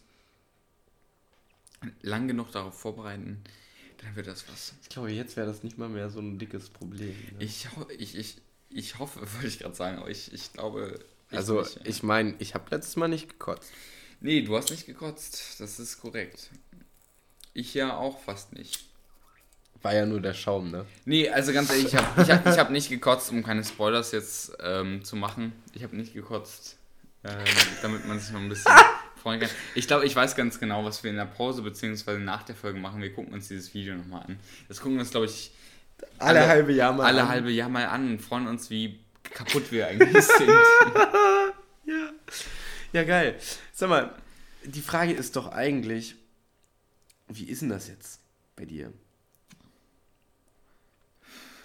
lang 2.03 2.29
genug 2.29 2.53
darauf 2.53 2.79
vorbereiten, 2.79 3.43
dann 4.03 4.17
wird 4.17 4.27
das 4.27 4.45
was. 4.49 4.75
Ich 4.83 4.89
glaube, 4.89 5.13
jetzt 5.13 5.37
wäre 5.37 5.47
das 5.47 5.63
nicht 5.63 5.79
mal 5.79 5.89
mehr 5.89 6.11
so 6.11 6.21
ein 6.21 6.39
dickes 6.39 6.71
Problem. 6.71 7.15
Ne? 7.39 7.45
Ich, 7.45 7.69
ich, 7.99 8.17
ich, 8.17 8.37
ich 8.69 8.99
hoffe, 8.99 9.21
wollte 9.35 9.47
ich 9.47 9.59
gerade 9.61 9.75
sagen, 9.75 9.99
aber 9.99 10.11
ich, 10.11 10.33
ich 10.33 10.53
glaube. 10.53 11.01
echt 11.31 11.39
also, 11.39 11.61
nicht, 11.61 11.77
ja. 11.77 11.83
ich 11.85 12.03
meine, 12.03 12.35
ich 12.39 12.55
habe 12.55 12.65
letztes 12.71 12.97
Mal 12.97 13.09
nicht 13.09 13.29
gekotzt. 13.29 13.71
Nee, 14.21 14.43
du 14.43 14.57
hast 14.57 14.71
nicht 14.71 14.87
gekotzt. 14.87 15.61
Das 15.61 15.79
ist 15.79 16.01
korrekt. 16.01 16.51
Ich 17.55 17.75
ja 17.75 17.97
auch 17.97 18.21
fast 18.21 18.53
nicht. 18.53 18.87
War 19.83 19.95
ja 19.95 20.07
nur 20.07 20.21
der 20.21 20.33
Schaum, 20.33 20.71
ne? 20.71 20.87
Nee, 21.05 21.29
also 21.29 21.53
ganz 21.53 21.71
ehrlich, 21.71 21.87
ich 21.87 21.97
habe 21.97 22.23
ich 22.23 22.31
hab, 22.31 22.47
ich 22.47 22.59
hab 22.59 22.71
nicht 22.71 22.89
gekotzt, 22.89 23.31
um 23.31 23.43
keine 23.43 23.65
Spoilers 23.65 24.13
jetzt 24.13 24.53
ähm, 24.61 25.05
zu 25.05 25.17
machen. 25.17 25.53
Ich 25.73 25.83
habe 25.83 25.97
nicht 25.97 26.15
gekotzt, 26.15 26.77
ähm, 27.25 27.45
damit 27.83 28.07
man 28.07 28.21
sich 28.21 28.31
noch 28.31 28.41
ein 28.41 28.49
bisschen 28.49 28.73
kann. 29.25 29.49
Ich 29.75 29.87
glaube, 29.87 30.05
ich 30.07 30.15
weiß 30.17 30.35
ganz 30.37 30.59
genau, 30.61 30.85
was 30.85 31.03
wir 31.03 31.11
in 31.11 31.17
der 31.17 31.25
Pause 31.27 31.63
bzw. 31.63 32.19
nach 32.19 32.43
der 32.43 32.55
Folge 32.57 32.79
machen. 32.79 33.01
Wir 33.03 33.13
gucken 33.13 33.33
uns 33.33 33.49
dieses 33.49 33.73
Video 33.75 33.95
nochmal 33.95 34.23
an. 34.27 34.39
Das 34.69 34.79
gucken 34.81 34.95
wir 34.97 35.01
uns, 35.01 35.11
glaube 35.11 35.27
ich, 35.27 35.53
Alle, 36.19 36.41
Alle- 36.41 36.49
halbe 36.49 36.73
Jahr 36.73 36.93
mal. 36.93 37.05
alle 37.07 37.23
an. 37.23 37.29
halbe 37.29 37.51
Jahr 37.51 37.69
mal 37.69 37.87
an 37.87 38.11
und 38.13 38.19
freuen 38.21 38.47
uns, 38.49 38.69
wie 38.71 38.99
kaputt 39.23 39.71
wir 39.71 39.87
eigentlich 39.87 40.25
sind. 40.27 40.51
Ja, 42.93 43.05
geil. 43.05 43.39
Sag 43.73 43.89
mal, 43.89 44.15
die 44.65 44.83
Frage 44.83 45.13
ist 45.13 45.37
doch 45.37 45.53
eigentlich, 45.53 46.17
wie 47.29 47.45
ist 47.45 47.63
denn 47.63 47.69
das 47.69 47.89
jetzt 47.89 48.21
bei 48.57 48.65
dir? 48.65 48.93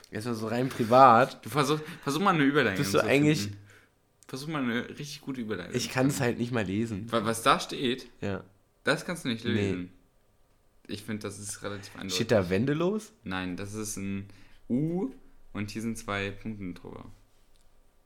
Erstmal 0.10 0.36
so 0.36 0.48
rein 0.48 0.70
privat. 0.70 1.44
Du 1.44 1.50
versuch, 1.50 1.80
versuch 2.04 2.22
mal 2.22 2.34
eine 2.34 2.44
Überleitung 2.44 2.78
Bist 2.84 2.94
du 2.94 3.00
eigentlich- 3.04 3.42
finden. 3.44 3.58
Versuch 4.28 4.48
mal 4.50 4.62
eine 4.64 4.90
richtig 4.90 5.22
gute 5.22 5.42
Überleitung. 5.42 5.76
Ich 5.76 5.90
kann 5.90 6.08
es 6.08 6.20
halt 6.20 6.38
nicht 6.38 6.52
mal 6.52 6.66
lesen. 6.66 7.12
Wa- 7.12 7.24
Was 7.26 7.44
da 7.44 7.60
steht, 7.60 8.08
Ja. 8.22 8.44
das 8.84 9.06
kannst 9.06 9.24
du 9.26 9.30
nicht 9.30 9.46
Nee. 9.46 9.52
lesen. 9.52 9.92
Ich 10.88 11.04
finde, 11.04 11.24
das 11.24 11.40
ist 11.40 11.64
relativ 11.64 11.94
eindeutig. 11.96 12.16
Steht 12.16 12.32
da 12.32 12.50
Wände 12.50 12.74
los? 12.74 13.12
Nein, 13.24 13.56
das 13.58 13.74
ist 13.74 13.98
ein 13.98 14.26
U 14.70 15.10
und 15.54 15.72
hier 15.72 15.82
sind 15.82 15.98
zwei 15.98 16.32
Punkte 16.32 16.74
drüber. 16.82 17.06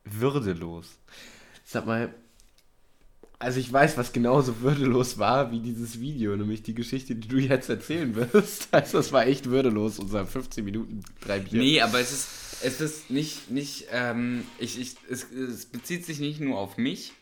Würdelos. 0.05 0.97
Sag 1.63 1.85
mal, 1.85 2.13
also 3.39 3.59
ich 3.59 3.71
weiß, 3.71 3.97
was 3.97 4.13
genauso 4.13 4.61
würdelos 4.61 5.17
war 5.17 5.51
wie 5.51 5.59
dieses 5.59 5.99
Video, 5.99 6.35
nämlich 6.35 6.63
die 6.63 6.73
Geschichte, 6.73 7.15
die 7.15 7.27
du 7.27 7.37
jetzt 7.37 7.69
erzählen 7.69 8.15
wirst. 8.15 8.69
Also 8.71 8.97
das 8.97 9.11
war 9.11 9.25
echt 9.27 9.47
würdelos, 9.47 9.99
unser 9.99 10.25
15 10.25 10.63
Minuten 10.65 11.03
drei 11.21 11.39
Bier. 11.39 11.59
Nee, 11.59 11.81
aber 11.81 11.99
es 11.99 12.11
ist, 12.11 12.27
es 12.63 12.81
ist 12.81 13.09
nicht, 13.09 13.49
nicht 13.51 13.87
ähm, 13.91 14.45
ich, 14.59 14.79
ich, 14.79 14.95
es, 15.09 15.23
es 15.31 15.65
bezieht 15.65 16.05
sich 16.05 16.19
nicht 16.19 16.39
nur 16.39 16.57
auf 16.59 16.77
mich, 16.77 17.13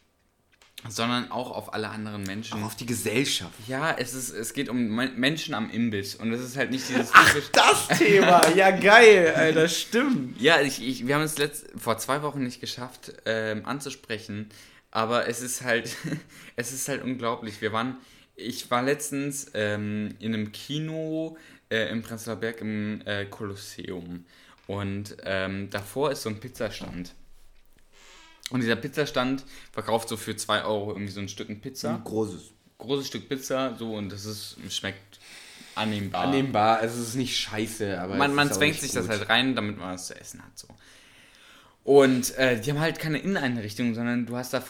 sondern 0.87 1.29
auch 1.29 1.51
auf 1.51 1.73
alle 1.73 1.89
anderen 1.89 2.23
Menschen. 2.23 2.61
Auch 2.61 2.67
auf 2.67 2.75
die 2.75 2.85
Gesellschaft. 2.85 3.53
ja, 3.67 3.91
es, 3.97 4.13
ist, 4.13 4.29
es 4.29 4.53
geht 4.53 4.69
um 4.69 4.87
Men- 4.95 5.19
Menschen 5.19 5.53
am 5.53 5.69
Imbiss 5.69 6.15
und 6.15 6.31
es 6.31 6.39
ist 6.41 6.55
halt 6.55 6.71
nicht 6.71 6.87
dieses 6.87 7.11
typisch- 7.11 7.49
Das 7.51 7.87
Thema, 7.97 8.47
ja 8.55 8.71
geil, 8.71 9.33
Alter, 9.35 9.67
stimmt. 9.67 10.39
Ja, 10.39 10.61
ich, 10.61 10.81
ich, 10.81 11.05
wir 11.05 11.15
haben 11.15 11.23
es 11.23 11.37
letzt, 11.37 11.67
vor 11.75 11.97
zwei 11.97 12.21
Wochen 12.21 12.43
nicht 12.43 12.61
geschafft 12.61 13.11
ähm, 13.25 13.65
anzusprechen, 13.65 14.47
aber 14.91 15.27
es 15.27 15.41
ist 15.41 15.63
halt, 15.63 15.93
es 16.55 16.71
ist 16.71 16.87
halt 16.87 17.03
unglaublich. 17.03 17.59
Wir 17.59 17.73
waren, 17.73 17.97
ich 18.37 18.71
war 18.71 18.81
letztens 18.81 19.47
ähm, 19.55 20.15
in 20.19 20.33
einem 20.33 20.53
Kino 20.53 21.35
äh, 21.69 21.89
im 21.91 22.01
Prenzlauer 22.03 22.37
Berg 22.37 22.61
im 22.61 23.01
äh, 23.05 23.25
Kolosseum 23.25 24.23
und 24.69 25.17
ähm, 25.23 25.71
davor 25.71 26.11
ist 26.11 26.21
so 26.21 26.29
ein 26.29 26.39
Pizzastand. 26.39 27.15
Und 28.51 28.61
dieser 28.61 28.75
Pizzastand 28.75 29.43
verkauft 29.71 30.09
so 30.09 30.15
für 30.15 30.35
2 30.35 30.63
Euro 30.63 30.91
irgendwie 30.91 31.11
so 31.11 31.21
ein 31.21 31.27
Stück 31.27 31.47
Pizza. 31.59 31.99
Großes. 32.03 32.51
Großes 32.77 33.07
Stück 33.07 33.27
Pizza, 33.27 33.75
so 33.79 33.95
und 33.95 34.11
das 34.11 34.25
ist, 34.25 34.57
schmeckt 34.69 35.19
annehmbar. 35.73 36.25
Annehmbar, 36.25 36.77
also 36.77 37.01
es 37.01 37.09
ist 37.09 37.15
nicht 37.15 37.35
scheiße, 37.35 37.99
aber. 37.99 38.13
man 38.15 38.35
man 38.35 38.53
zwängt 38.53 38.79
sich 38.79 38.91
das 38.91 39.07
gut. 39.07 39.17
halt 39.17 39.29
rein, 39.29 39.55
damit 39.55 39.79
man 39.79 39.95
was 39.95 40.05
zu 40.05 40.15
essen 40.15 40.39
hat. 40.43 40.55
So. 40.55 40.67
Und 41.83 42.37
äh, 42.37 42.61
die 42.61 42.69
haben 42.69 42.79
halt 42.79 42.99
keine 42.99 43.17
Inneneinrichtung, 43.17 43.95
sondern 43.95 44.27
du 44.27 44.37
hast 44.37 44.53
da 44.53 44.61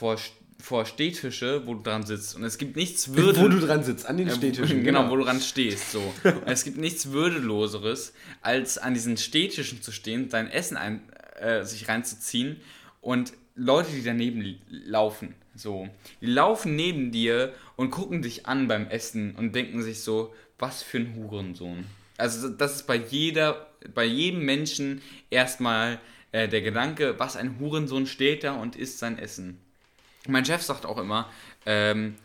vor, 0.61 0.85
Stehtische, 0.85 1.65
wo 1.65 1.73
du 1.73 1.83
dran 1.83 2.05
sitzt. 2.05 2.35
Und 2.35 2.43
es 2.43 2.57
gibt 2.57 2.75
nichts 2.75 3.15
Würde. 3.15 3.41
Wo 3.41 3.47
du 3.47 3.59
dran 3.59 3.83
sitzt, 3.83 4.05
an 4.05 4.17
den 4.17 4.27
Ja, 4.27 4.35
Städtischen. 4.35 4.83
Genau, 4.83 5.09
wo 5.09 5.15
du 5.15 5.23
dran 5.23 5.39
stehst. 5.39 5.91
So. 5.91 6.13
Und 6.23 6.47
es 6.47 6.63
gibt 6.63 6.77
nichts 6.77 7.11
Würdeloseres, 7.11 8.13
als 8.41 8.77
an 8.77 8.93
diesen 8.93 9.17
Stehtischen 9.17 9.81
zu 9.81 9.91
stehen, 9.91 10.29
dein 10.29 10.51
Essen 10.51 10.77
ein, 10.77 11.01
äh, 11.39 11.63
sich 11.63 11.87
reinzuziehen 11.87 12.57
und 13.01 13.33
Leute, 13.55 13.91
die 13.91 14.03
daneben 14.03 14.59
laufen. 14.67 15.33
So. 15.55 15.89
Die 16.21 16.27
laufen 16.27 16.75
neben 16.75 17.11
dir 17.11 17.53
und 17.75 17.91
gucken 17.91 18.21
dich 18.21 18.45
an 18.45 18.67
beim 18.67 18.87
Essen 18.87 19.35
und 19.35 19.55
denken 19.55 19.81
sich 19.81 20.01
so, 20.01 20.33
was 20.57 20.83
für 20.83 20.97
ein 20.97 21.15
Hurensohn. 21.15 21.85
Also 22.17 22.49
das 22.49 22.75
ist 22.75 22.87
bei 22.87 22.95
jeder, 22.95 23.67
bei 23.93 24.03
jedem 24.03 24.43
Menschen 24.43 25.01
erstmal 25.29 25.99
äh, 26.31 26.47
der 26.47 26.61
Gedanke, 26.61 27.17
was 27.17 27.37
ein 27.37 27.59
Hurensohn 27.59 28.05
steht 28.05 28.43
da 28.43 28.53
und 28.55 28.75
isst 28.75 28.99
sein 28.99 29.17
Essen. 29.17 29.59
Mein 30.27 30.45
Chef 30.45 30.61
sagt 30.61 30.85
auch 30.85 30.97
immer, 30.97 31.29
ähm, 31.65 32.15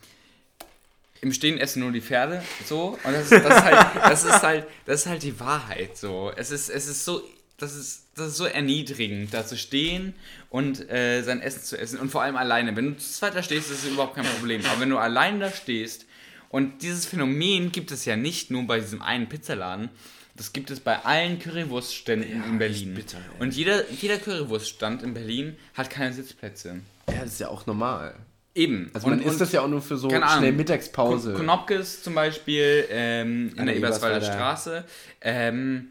im 1.20 1.32
Stehen 1.32 1.58
essen 1.58 1.80
nur 1.80 1.92
die 1.92 2.02
Pferde, 2.02 2.42
so. 2.66 2.98
Und 3.02 3.12
das 3.12 3.30
ist, 3.30 3.44
das 3.44 3.56
ist 3.56 3.64
halt, 3.64 3.86
das 4.02 4.24
ist 4.24 4.42
halt, 4.42 4.66
das 4.84 5.00
ist 5.00 5.06
halt 5.06 5.22
die 5.22 5.40
Wahrheit, 5.40 5.96
so. 5.96 6.32
Es 6.36 6.50
ist, 6.50 6.68
es 6.68 6.86
ist 6.86 7.04
so, 7.04 7.22
das 7.56 7.74
ist, 7.74 8.02
das 8.14 8.28
ist 8.28 8.36
so 8.36 8.44
erniedrigend, 8.44 9.32
da 9.32 9.46
zu 9.46 9.56
stehen 9.56 10.14
und 10.50 10.88
äh, 10.90 11.22
sein 11.22 11.40
Essen 11.40 11.62
zu 11.62 11.78
essen 11.78 11.98
und 11.98 12.10
vor 12.10 12.22
allem 12.22 12.36
alleine. 12.36 12.76
Wenn 12.76 12.92
du 12.94 12.96
zu 12.98 13.10
zweit 13.10 13.34
da 13.34 13.42
stehst, 13.42 13.70
ist 13.70 13.84
es 13.84 13.90
überhaupt 13.90 14.16
kein 14.16 14.26
Problem. 14.26 14.64
Aber 14.66 14.80
wenn 14.80 14.90
du 14.90 14.98
allein 14.98 15.40
da 15.40 15.50
stehst 15.50 16.04
und 16.50 16.82
dieses 16.82 17.06
Phänomen 17.06 17.72
gibt 17.72 17.90
es 17.90 18.04
ja 18.04 18.16
nicht 18.16 18.50
nur 18.50 18.64
bei 18.66 18.80
diesem 18.80 19.00
einen 19.00 19.28
Pizzaladen, 19.28 19.88
das 20.36 20.52
gibt 20.52 20.70
es 20.70 20.80
bei 20.80 20.98
allen 21.04 21.38
Currywurstständen 21.38 22.40
Ja, 22.40 22.44
in 22.44 22.58
Berlin. 22.58 22.94
bitter, 22.94 23.18
und 23.38 23.54
jeder, 23.54 23.88
jeder 23.92 24.18
Currywurststand 24.18 25.02
in 25.04 25.14
Berlin 25.14 25.56
hat 25.74 25.90
keine 25.90 26.12
Sitzplätze. 26.12 26.80
Ja, 27.10 27.20
das 27.22 27.32
ist 27.34 27.40
ja 27.40 27.48
auch 27.48 27.66
normal. 27.66 28.14
Eben. 28.54 28.90
Also 28.94 29.08
man 29.08 29.18
Und- 29.18 29.24
isst 29.24 29.32
und- 29.34 29.40
das 29.40 29.52
ja 29.52 29.62
auch 29.62 29.68
nur 29.68 29.82
für 29.82 29.96
so 29.96 30.08
keine 30.08 30.24
Ahnung. 30.26 30.38
schnell 30.38 30.52
Mittagspause. 30.52 31.34
Knopkes 31.34 32.02
zum 32.02 32.14
Beispiel 32.14 32.86
ähm, 32.90 33.48
in 33.50 33.56
der 33.56 33.64
der 33.66 33.76
Eberswalder. 33.76 34.24
Straße. 34.24 34.84
Ähm, 35.20 35.88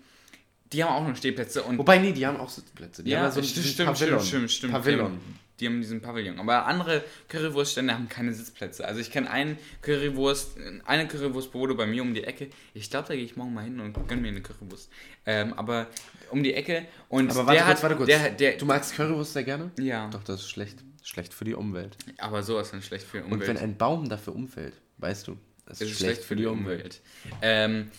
Die 0.71 0.83
haben 0.83 0.93
auch 0.95 1.07
noch 1.07 1.15
Stehplätze 1.15 1.61
und 1.61 1.77
Wobei, 1.77 1.99
nee, 1.99 2.13
die 2.13 2.25
haben 2.25 2.39
auch 2.39 2.49
Sitzplätze. 2.49 3.03
Die 3.03 3.11
ja, 3.11 3.19
haben 3.21 3.31
so 3.31 3.43
stimmt, 3.43 3.77
Pavillon. 3.77 3.95
stimmt, 3.95 4.21
stimmt, 4.23 4.51
stimmt. 4.51 4.73
Pavillon. 4.73 5.19
Die 5.63 5.67
haben, 5.67 5.75
die 5.75 5.81
diesen 5.81 6.01
Pavillon. 6.01 6.39
Aber 6.39 6.65
andere 6.65 7.03
Currywurststände 7.29 7.93
haben 7.93 8.09
keine 8.09 8.33
Sitzplätze. 8.33 8.85
Also 8.85 8.99
ich 8.99 9.11
kenne 9.11 9.29
einen 9.29 9.57
Currywurst, 9.81 10.57
eine 10.85 11.07
Currywurstbude 11.07 11.73
bei 11.75 11.85
mir 11.85 12.01
um 12.01 12.13
die 12.13 12.23
Ecke. 12.25 12.49
Ich 12.73 12.89
glaube, 12.89 13.07
da 13.07 13.15
gehe 13.15 13.23
ich 13.23 13.35
morgen 13.37 13.53
mal 13.53 13.63
hin 13.63 13.79
und 13.79 13.93
gönne 14.07 14.21
mir 14.21 14.27
eine 14.27 14.41
Currywurst. 14.41 14.89
Ähm, 15.25 15.53
aber 15.53 15.87
um 16.31 16.43
die 16.43 16.53
Ecke 16.53 16.85
und 17.07 17.31
Aber 17.31 17.47
warte 17.47 17.53
der 17.53 17.63
kurz, 17.63 17.75
hat, 17.77 17.83
warte 17.83 17.95
kurz. 17.95 18.07
Der, 18.07 18.29
der, 18.31 18.57
du 18.57 18.65
magst 18.65 18.95
Currywurst 18.95 19.33
sehr 19.33 19.43
gerne? 19.43 19.71
ja, 19.79 20.09
Doch, 20.09 20.23
das 20.23 20.41
ist 20.41 20.49
schlecht. 20.49 20.79
Schlecht 21.01 21.33
für 21.33 21.45
die 21.45 21.53
Umwelt. 21.53 21.97
aber 22.17 22.43
sowas 22.43 22.71
dann 22.71 22.81
schlecht 22.81 23.05
für 23.05 23.17
die 23.19 23.23
Umwelt. 23.25 23.41
Und 23.41 23.47
wenn 23.47 23.57
ein 23.57 23.77
Baum 23.77 24.07
dafür 24.09 24.35
umfällt, 24.35 24.73
weißt 24.97 25.27
du, 25.27 25.37
das 25.65 25.79
Das 25.79 25.89
ist 25.89 25.97
schlecht 25.99 26.23
für 26.23 26.35
die 26.35 26.45
Umwelt. 26.45 27.01
Ähm, 27.41 27.89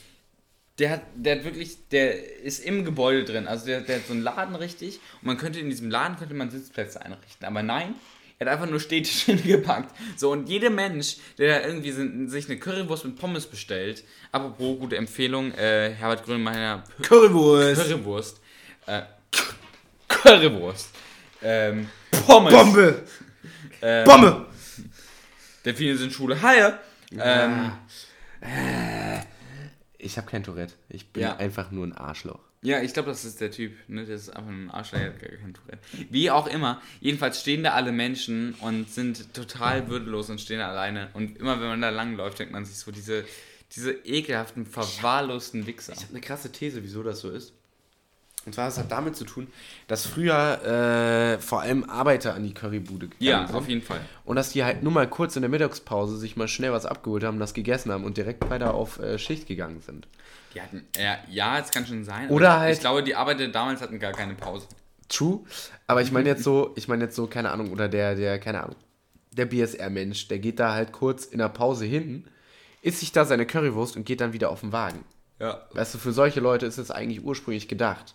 der 0.79 0.91
hat, 0.91 1.03
der 1.15 1.37
hat 1.37 1.45
wirklich, 1.45 1.89
der 1.89 2.41
ist 2.43 2.65
im 2.65 2.85
Gebäude 2.85 3.25
drin. 3.25 3.47
Also 3.47 3.67
der, 3.67 3.81
der 3.81 3.97
hat 3.97 4.07
so 4.07 4.13
einen 4.13 4.23
Laden 4.23 4.57
richtig 4.57 5.01
und 5.21 5.27
man 5.27 5.37
könnte 5.37 5.61
in 5.61 5.71
diesem 5.71 5.91
Laden 5.91 6.17
könnte 6.17 6.35
man 6.35 6.51
Sitzplätze 6.51 7.01
einrichten. 7.01 7.47
Aber 7.47 7.63
nein, 7.63 7.95
er 8.39 8.47
hat 8.47 8.55
einfach 8.55 8.69
nur 8.69 8.81
Städtische 8.81 9.33
hingepackt. 9.37 9.95
So, 10.17 10.33
und 10.33 10.49
jeder 10.49 10.71
Mensch, 10.71 11.17
der 11.39 11.61
da 11.61 11.67
irgendwie 11.67 11.93
sich 12.29 12.47
eine 12.47 12.59
Currywurst 12.59 13.05
mit 13.05 13.17
Pommes 13.17 13.47
bestellt, 13.47 14.05
apropos 14.33 14.79
gute 14.81 14.97
Empfehlung, 14.97 15.53
äh, 15.53 15.95
Herbert 15.97 16.25
Grönemeyer 16.25 16.83
Currywurst! 17.03 17.83
Currywurst. 17.83 18.41
Äh, 18.87 19.03
Currywurst. 20.09 20.89
Ähm, 21.43 21.89
Pommes. 22.27 22.53
Bombe! 22.53 23.03
Ähm, 23.81 24.05
Bombe! 24.05 24.47
Delfine 25.65 25.97
sind 25.97 26.13
schwule 26.13 26.41
Haie. 26.43 26.79
Ähm, 27.17 27.73
Ich 30.05 30.17
habe 30.19 30.27
kein 30.31 30.43
Tourette. 30.45 30.75
Ich 30.91 31.09
bin 31.09 31.23
Ja. 31.23 31.37
einfach 31.37 31.71
nur 31.71 31.87
ein 31.87 31.93
Arschloch. 31.93 32.41
Ja, 32.63 32.81
ich 32.83 32.93
glaube, 32.93 33.09
das 33.11 33.25
ist 33.25 33.41
der 33.41 33.51
Typ. 33.51 33.73
Ne? 33.89 34.07
Das 34.07 34.23
ist 34.23 34.31
einfach 34.31 34.51
ein 34.51 34.71
Arsch, 34.71 34.91
der 34.91 35.01
hat 35.07 35.19
gar 35.21 35.31
kein 35.31 35.55
Tourette. 35.55 35.79
Wie 36.11 36.31
auch 36.31 36.47
immer. 36.47 36.81
Jedenfalls 37.01 37.41
stehen 37.41 37.63
da 37.63 37.73
alle 37.73 37.93
Menschen 37.93 38.55
und 38.61 38.91
sind 38.91 39.35
total 39.35 39.89
würdelos 39.89 40.31
und 40.31 40.41
stehen 40.41 40.61
alleine. 40.61 41.09
Und 41.15 41.39
immer 41.39 41.61
wenn 41.61 41.69
man 41.69 41.81
da 41.83 41.91
langläuft, 41.91 42.39
denkt 42.39 42.53
man 42.53 42.65
sich 42.65 42.77
so, 42.77 42.91
diese, 42.91 43.25
diese 43.75 43.93
ekelhaften, 43.93 44.67
verwahrlosten 44.67 45.67
Wichser. 45.67 45.93
Ich 45.95 46.01
habe 46.03 46.11
eine 46.11 46.21
krasse 46.21 46.53
These, 46.53 46.83
wieso 46.83 47.03
das 47.03 47.21
so 47.21 47.31
ist. 47.31 47.53
Und 48.47 48.55
zwar, 48.55 48.69
es 48.69 48.79
hat 48.79 48.91
damit 48.93 49.17
zu 49.17 49.25
tun, 49.25 49.47
dass 49.89 50.07
früher 50.07 50.63
äh, 51.37 51.39
vor 51.41 51.63
allem 51.63 51.85
Arbeiter 51.85 52.35
an 52.35 52.43
die 52.45 52.53
Currybude 52.53 53.09
gegangen 53.09 53.17
Ja, 53.21 53.47
sind. 53.47 53.57
auf 53.57 53.69
jeden 53.69 53.83
Fall. 53.83 54.01
Und 54.25 54.37
dass 54.37 54.51
die 54.51 54.65
halt 54.65 54.83
nur 54.83 54.93
mal 54.93 55.09
kurz 55.09 55.37
in 55.37 55.43
der 55.43 55.49
Mittagspause 55.51 56.17
sich 56.19 56.37
mal 56.37 56.49
schnell 56.49 56.73
was 56.73 56.85
abgeholt 56.87 57.25
haben, 57.25 57.39
das 57.39 57.55
gegessen 57.55 57.91
haben 57.91 58.05
und 58.05 58.17
direkt 58.17 58.49
weiter 58.51 58.75
auf 58.75 58.99
äh, 58.99 59.19
Schicht 59.19 59.47
gegangen 59.49 59.81
sind. 59.81 60.07
Die 60.55 60.61
hatten, 60.61 60.87
ja, 60.97 61.17
ja, 61.31 61.59
es 61.59 61.71
kann 61.71 61.87
schon 61.87 62.05
sein. 62.05 62.29
Oder 62.29 62.61
halt- 62.61 62.75
Ich 62.75 62.81
glaube, 62.81 63.03
die 63.03 63.15
Arbeiter 63.17 63.49
damals 63.49 63.81
hatten 63.81 63.99
gar 63.99 64.13
keine 64.13 64.35
Pause. 64.35 64.67
True. 65.09 65.41
Aber 65.87 66.01
ich 66.03 66.13
meine 66.13 66.29
jetzt 66.29 66.43
so, 66.45 66.73
ich 66.77 66.87
meine 66.89 67.05
jetzt 67.05 67.17
so, 67.17 67.27
keine 67.27 67.51
Ahnung, 67.51 67.73
oder 67.73 67.89
der, 67.89 68.15
der, 68.15 68.39
keine 68.39 68.63
Ahnung, 68.63 68.77
der 69.33 69.47
BSR-Mensch, 69.47 70.29
der 70.29 70.39
geht 70.39 70.61
da 70.61 70.73
halt 70.75 70.93
kurz 70.93 71.25
in 71.25 71.39
der 71.39 71.49
Pause 71.49 71.85
hin, 71.87 72.25
isst 72.83 73.01
sich 73.01 73.13
da 73.13 73.25
seine 73.25 73.47
Currywurst 73.47 73.97
und 73.97 74.05
geht 74.05 74.21
dann 74.21 74.33
wieder 74.33 74.51
auf 74.51 74.61
den 74.61 74.73
Wagen. 74.73 75.05
Ja. 75.41 75.63
Weißt 75.73 75.95
du, 75.95 75.99
für 75.99 76.13
solche 76.13 76.41
Leute 76.41 76.67
ist 76.67 76.79
es 76.79 76.91
eigentlich 76.93 77.25
ursprünglich 77.25 77.67
gedacht. 77.69 78.15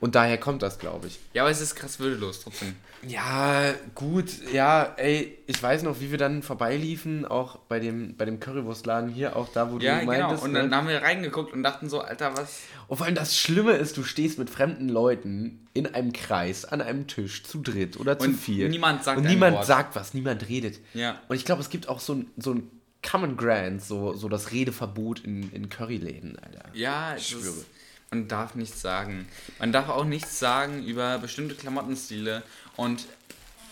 Und 0.00 0.14
daher 0.14 0.38
kommt 0.38 0.62
das, 0.62 0.78
glaube 0.78 1.08
ich. 1.08 1.18
Ja, 1.34 1.42
aber 1.42 1.50
es 1.50 1.60
ist 1.60 1.74
krass 1.76 2.00
würdelos 2.00 2.40
trotzdem. 2.42 2.74
Ja, 3.06 3.72
gut, 3.94 4.30
ja, 4.52 4.94
ey, 4.96 5.38
ich 5.46 5.62
weiß 5.62 5.82
noch, 5.82 6.00
wie 6.00 6.10
wir 6.10 6.18
dann 6.18 6.42
vorbeiliefen, 6.42 7.24
auch 7.26 7.56
bei 7.60 7.80
dem, 7.80 8.16
bei 8.16 8.24
dem 8.24 8.40
Currywurstladen 8.40 9.10
hier, 9.10 9.36
auch 9.36 9.48
da, 9.52 9.70
wo 9.70 9.78
Ja, 9.78 10.00
du 10.00 10.06
genau. 10.06 10.12
meintest. 10.22 10.44
Und 10.44 10.52
ne? 10.52 10.60
dann 10.60 10.74
haben 10.74 10.88
wir 10.88 11.00
reingeguckt 11.02 11.52
und 11.52 11.62
dachten 11.62 11.88
so, 11.88 12.00
Alter, 12.00 12.36
was? 12.36 12.60
Und 12.88 12.96
vor 12.98 13.06
allem 13.06 13.14
das 13.14 13.36
Schlimme 13.38 13.72
ist, 13.72 13.96
du 13.96 14.02
stehst 14.02 14.38
mit 14.38 14.50
fremden 14.50 14.88
Leuten 14.88 15.66
in 15.74 15.86
einem 15.94 16.12
Kreis, 16.12 16.64
an 16.64 16.80
einem 16.82 17.06
Tisch, 17.06 17.42
zu 17.44 17.60
dritt 17.60 17.98
oder 17.98 18.18
zu 18.18 18.28
Und 18.28 18.34
viert. 18.34 18.70
niemand 18.70 19.04
sagt 19.04 19.18
Und 19.18 19.24
niemand 19.26 19.56
Wort. 19.56 19.66
sagt 19.66 19.96
was, 19.96 20.12
niemand 20.14 20.48
redet. 20.48 20.80
Ja. 20.94 21.20
Und 21.28 21.36
ich 21.36 21.44
glaube, 21.44 21.60
es 21.62 21.68
gibt 21.70 21.88
auch 21.88 22.00
so 22.00 22.14
ein, 22.14 22.30
so 22.36 22.52
ein 22.54 22.70
Common 23.02 23.36
Grant, 23.38 23.82
so, 23.82 24.14
so 24.14 24.28
das 24.28 24.50
Redeverbot 24.52 25.20
in, 25.20 25.50
in 25.52 25.68
Curryläden, 25.70 26.38
Alter. 26.38 26.64
Ja, 26.74 27.16
Ich 27.16 27.28
schwöre. 27.28 27.44
ist, 27.44 27.66
man 28.12 28.26
darf 28.26 28.56
nichts 28.56 28.80
sagen. 28.80 29.28
Man 29.60 29.70
darf 29.70 29.88
auch 29.88 30.04
nichts 30.04 30.40
sagen 30.40 30.82
über 30.82 31.18
bestimmte 31.18 31.54
Klamottenstile 31.54 32.42
und 32.76 33.06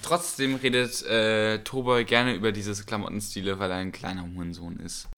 trotzdem 0.00 0.54
redet 0.54 1.02
äh, 1.06 1.58
Toboy 1.64 2.04
gerne 2.04 2.34
über 2.34 2.52
diese 2.52 2.84
Klamottenstile, 2.84 3.58
weil 3.58 3.72
er 3.72 3.78
ein 3.78 3.90
kleiner 3.90 4.22
Hurensohn 4.22 4.76
ist. 4.78 5.08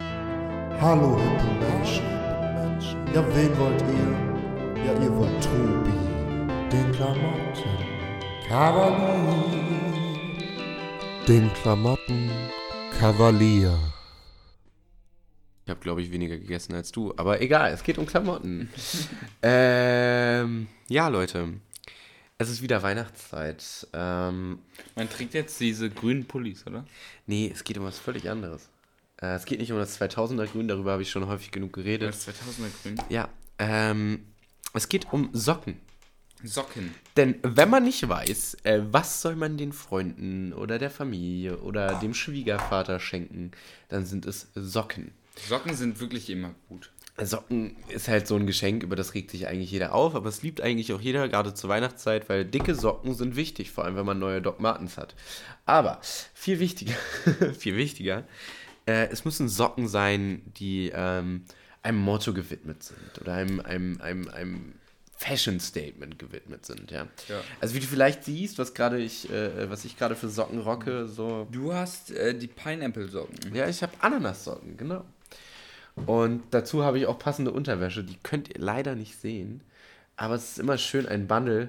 Hallo, 0.81 1.21
hippe 1.21 1.53
Menschen. 1.61 2.07
Ja, 3.13 3.23
wen 3.37 3.59
wollt 3.59 3.83
ihr? 3.83 4.87
Ja, 4.87 4.95
ihr 5.03 5.15
wollt 5.15 5.45
Tobi, 5.45 5.93
den 6.73 6.91
Klamotten. 6.93 7.63
Kavalier. 8.49 9.45
Den 11.29 11.53
Klamotten 11.53 12.31
Kavalier. 12.99 13.79
Ich 15.64 15.70
habe, 15.70 15.81
glaube 15.81 16.03
ich, 16.03 16.11
weniger 16.11 16.37
gegessen 16.38 16.75
als 16.75 16.90
du, 16.90 17.14
aber 17.16 17.40
egal, 17.40 17.73
es 17.73 17.83
geht 17.83 17.99
um 17.99 18.07
Klamotten. 18.07 18.70
ähm, 19.42 20.66
ja, 20.88 21.09
Leute, 21.09 21.55
es 22.38 22.49
ist 22.49 22.62
wieder 22.62 22.83
Weihnachtszeit. 22.83 23.87
Ähm, 23.92 24.59
Man 24.96 25.11
trägt 25.11 25.35
jetzt 25.35 25.61
diese 25.61 25.90
grünen 25.90 26.25
Pullis, 26.25 26.66
oder? 26.66 26.87
nee, 27.27 27.51
es 27.53 27.62
geht 27.62 27.79
um 27.79 27.85
was 27.85 27.99
völlig 27.99 28.29
anderes. 28.31 28.70
Äh, 29.20 29.35
es 29.35 29.44
geht 29.44 29.61
nicht 29.61 29.70
um 29.73 29.79
das 29.79 30.01
2000er 30.01 30.46
Grün, 30.46 30.66
darüber 30.66 30.92
habe 30.92 31.03
ich 31.03 31.11
schon 31.11 31.27
häufig 31.27 31.51
genug 31.51 31.75
geredet. 31.75 32.09
Das 32.09 32.27
2000er 32.27 32.83
Grün. 32.83 32.96
Ja, 33.11 33.29
ähm, 33.59 34.25
es 34.73 34.88
geht 34.88 35.12
um 35.12 35.29
Socken. 35.33 35.77
Socken. 36.42 36.94
Denn 37.18 37.37
wenn 37.42 37.68
man 37.68 37.85
nicht 37.85 38.09
weiß, 38.09 38.57
äh, 38.62 38.81
was 38.90 39.20
soll 39.20 39.37
man 39.37 39.59
den 39.59 39.73
Freunden 39.75 40.55
oder 40.55 40.79
der 40.79 40.90
Familie 40.90 41.59
oder 41.59 42.01
dem 42.01 42.14
Schwiegervater 42.14 42.99
schenken, 42.99 43.51
dann 43.88 44.07
sind 44.07 44.25
es 44.25 44.49
Socken. 44.55 45.12
Socken 45.49 45.75
sind 45.75 46.01
wirklich 46.01 46.31
immer 46.31 46.55
gut. 46.69 46.90
Socken 47.19 47.77
ist 47.88 48.09
halt 48.09 48.27
so 48.27 48.37
ein 48.37 48.47
Geschenk, 48.47 48.83
über 48.83 48.97
das 48.97 49.14
regt 49.14 49.31
sich 49.31 49.47
eigentlich 49.47 49.71
jeder 49.71 49.95
auf, 49.95 50.14
aber 50.14 50.29
es 50.29 50.43
liebt 50.43 50.61
eigentlich 50.61 50.93
auch 50.93 51.01
jeder, 51.01 51.29
gerade 51.29 51.55
zur 51.55 51.69
Weihnachtszeit, 51.69 52.29
weil 52.29 52.45
dicke 52.45 52.75
Socken 52.75 53.14
sind 53.14 53.37
wichtig, 53.37 53.71
vor 53.71 53.85
allem 53.85 53.97
wenn 53.97 54.07
man 54.07 54.19
neue 54.19 54.40
Doc 54.40 54.61
Martens 54.61 54.97
hat. 54.97 55.14
Aber 55.66 56.01
viel 56.35 56.61
wichtiger, 56.61 56.95
viel 57.59 57.77
wichtiger, 57.77 58.25
äh, 58.87 59.09
es 59.11 59.25
müssen 59.25 59.49
Socken 59.49 59.88
sein, 59.88 60.43
die 60.57 60.90
ähm, 60.95 61.45
einem 61.83 61.99
Motto 61.99 62.33
gewidmet 62.33 62.83
sind 62.83 63.21
oder 63.21 63.35
einem, 63.35 63.61
einem, 63.61 64.01
einem, 64.01 64.29
einem 64.29 64.75
Fashion 65.16 65.61
Statement 65.61 66.19
gewidmet 66.19 66.64
sind, 66.64 66.90
ja. 66.90 67.07
Ja. 67.29 67.43
Also 67.61 67.75
wie 67.75 67.81
du 67.81 67.87
vielleicht 67.87 68.25
siehst, 68.25 68.59
was 68.59 68.73
gerade 68.73 68.99
ich, 68.99 69.29
äh, 69.31 69.69
was 69.69 69.85
ich 69.85 69.99
gerade 69.99 70.16
für 70.16 70.31
Socken 70.31 70.61
rocke, 70.61 71.07
so 71.09 71.47
Du 71.51 71.75
hast 71.75 72.11
äh, 72.11 72.35
die 72.35 72.47
Pineapple-Socken. 72.47 73.55
ja, 73.55 73.69
ich 73.69 73.83
habe 73.83 73.93
Ananassocken, 74.01 74.79
genau. 74.79 75.05
Und 76.07 76.42
dazu 76.50 76.83
habe 76.85 76.98
ich 76.98 77.07
auch 77.07 77.18
passende 77.18 77.50
Unterwäsche. 77.53 78.05
Die 78.05 78.16
könnt 78.22 78.48
ihr 78.48 78.59
leider 78.61 78.94
nicht 78.94 79.20
sehen. 79.20 79.61
Aber 80.16 80.35
es 80.35 80.53
ist 80.53 80.59
immer 80.59 80.79
schön, 80.79 81.07
ein 81.07 81.26
Bundle. 81.26 81.68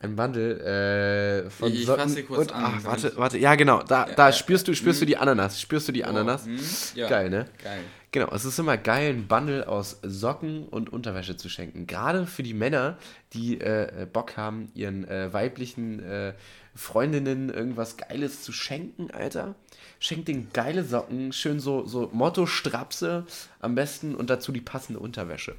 Ein 0.00 0.16
Bundle 0.16 1.44
äh, 1.46 1.50
von 1.50 1.68
Ich- 1.72 1.80
ich 1.80 1.86
Socken. 1.86 2.08
sie 2.08 2.24
kurz 2.24 2.48
und, 2.50 2.52
an, 2.54 2.74
ach, 2.78 2.84
warte, 2.84 3.08
ich- 3.08 3.16
warte. 3.16 3.38
Ja, 3.38 3.54
genau. 3.54 3.82
Da, 3.84 4.08
Ja, 4.08 4.14
da 4.14 4.26
ja, 4.26 4.32
spürst 4.32 4.66
du, 4.66 4.74
spürst 4.74 5.00
du 5.00 5.06
die 5.06 5.16
Ananas. 5.16 5.60
Spürst 5.60 5.86
du 5.86 5.92
die 5.92 6.04
Ananas? 6.04 6.44
Oh, 6.46 6.98
ja. 6.98 7.08
Geil, 7.08 7.30
ne? 7.30 7.46
Geil. 7.62 7.80
Genau, 8.10 8.28
es 8.34 8.44
ist 8.44 8.58
immer 8.58 8.76
geil, 8.76 9.10
ein 9.14 9.26
Bundle 9.28 9.66
aus 9.68 9.98
Socken 10.02 10.66
und 10.68 10.92
Unterwäsche 10.92 11.36
zu 11.36 11.48
schenken. 11.48 11.86
Gerade 11.86 12.26
für 12.26 12.42
die 12.42 12.52
Männer, 12.52 12.98
die 13.32 13.60
äh, 13.60 14.06
Bock 14.12 14.36
haben, 14.36 14.70
ihren 14.74 15.08
äh, 15.08 15.32
weiblichen 15.32 16.00
äh, 16.02 16.34
Freundinnen 16.74 17.50
irgendwas 17.50 17.96
Geiles 17.96 18.42
zu 18.42 18.52
schenken, 18.52 19.10
Alter. 19.10 19.54
Schenkt 20.00 20.26
den 20.28 20.52
geile 20.52 20.84
Socken, 20.84 21.32
schön 21.32 21.60
so, 21.60 21.86
so 21.86 22.08
Motto-Strapse 22.12 23.26
am 23.60 23.74
besten 23.74 24.14
und 24.14 24.30
dazu 24.30 24.50
die 24.50 24.60
passende 24.60 24.98
Unterwäsche. 24.98 25.54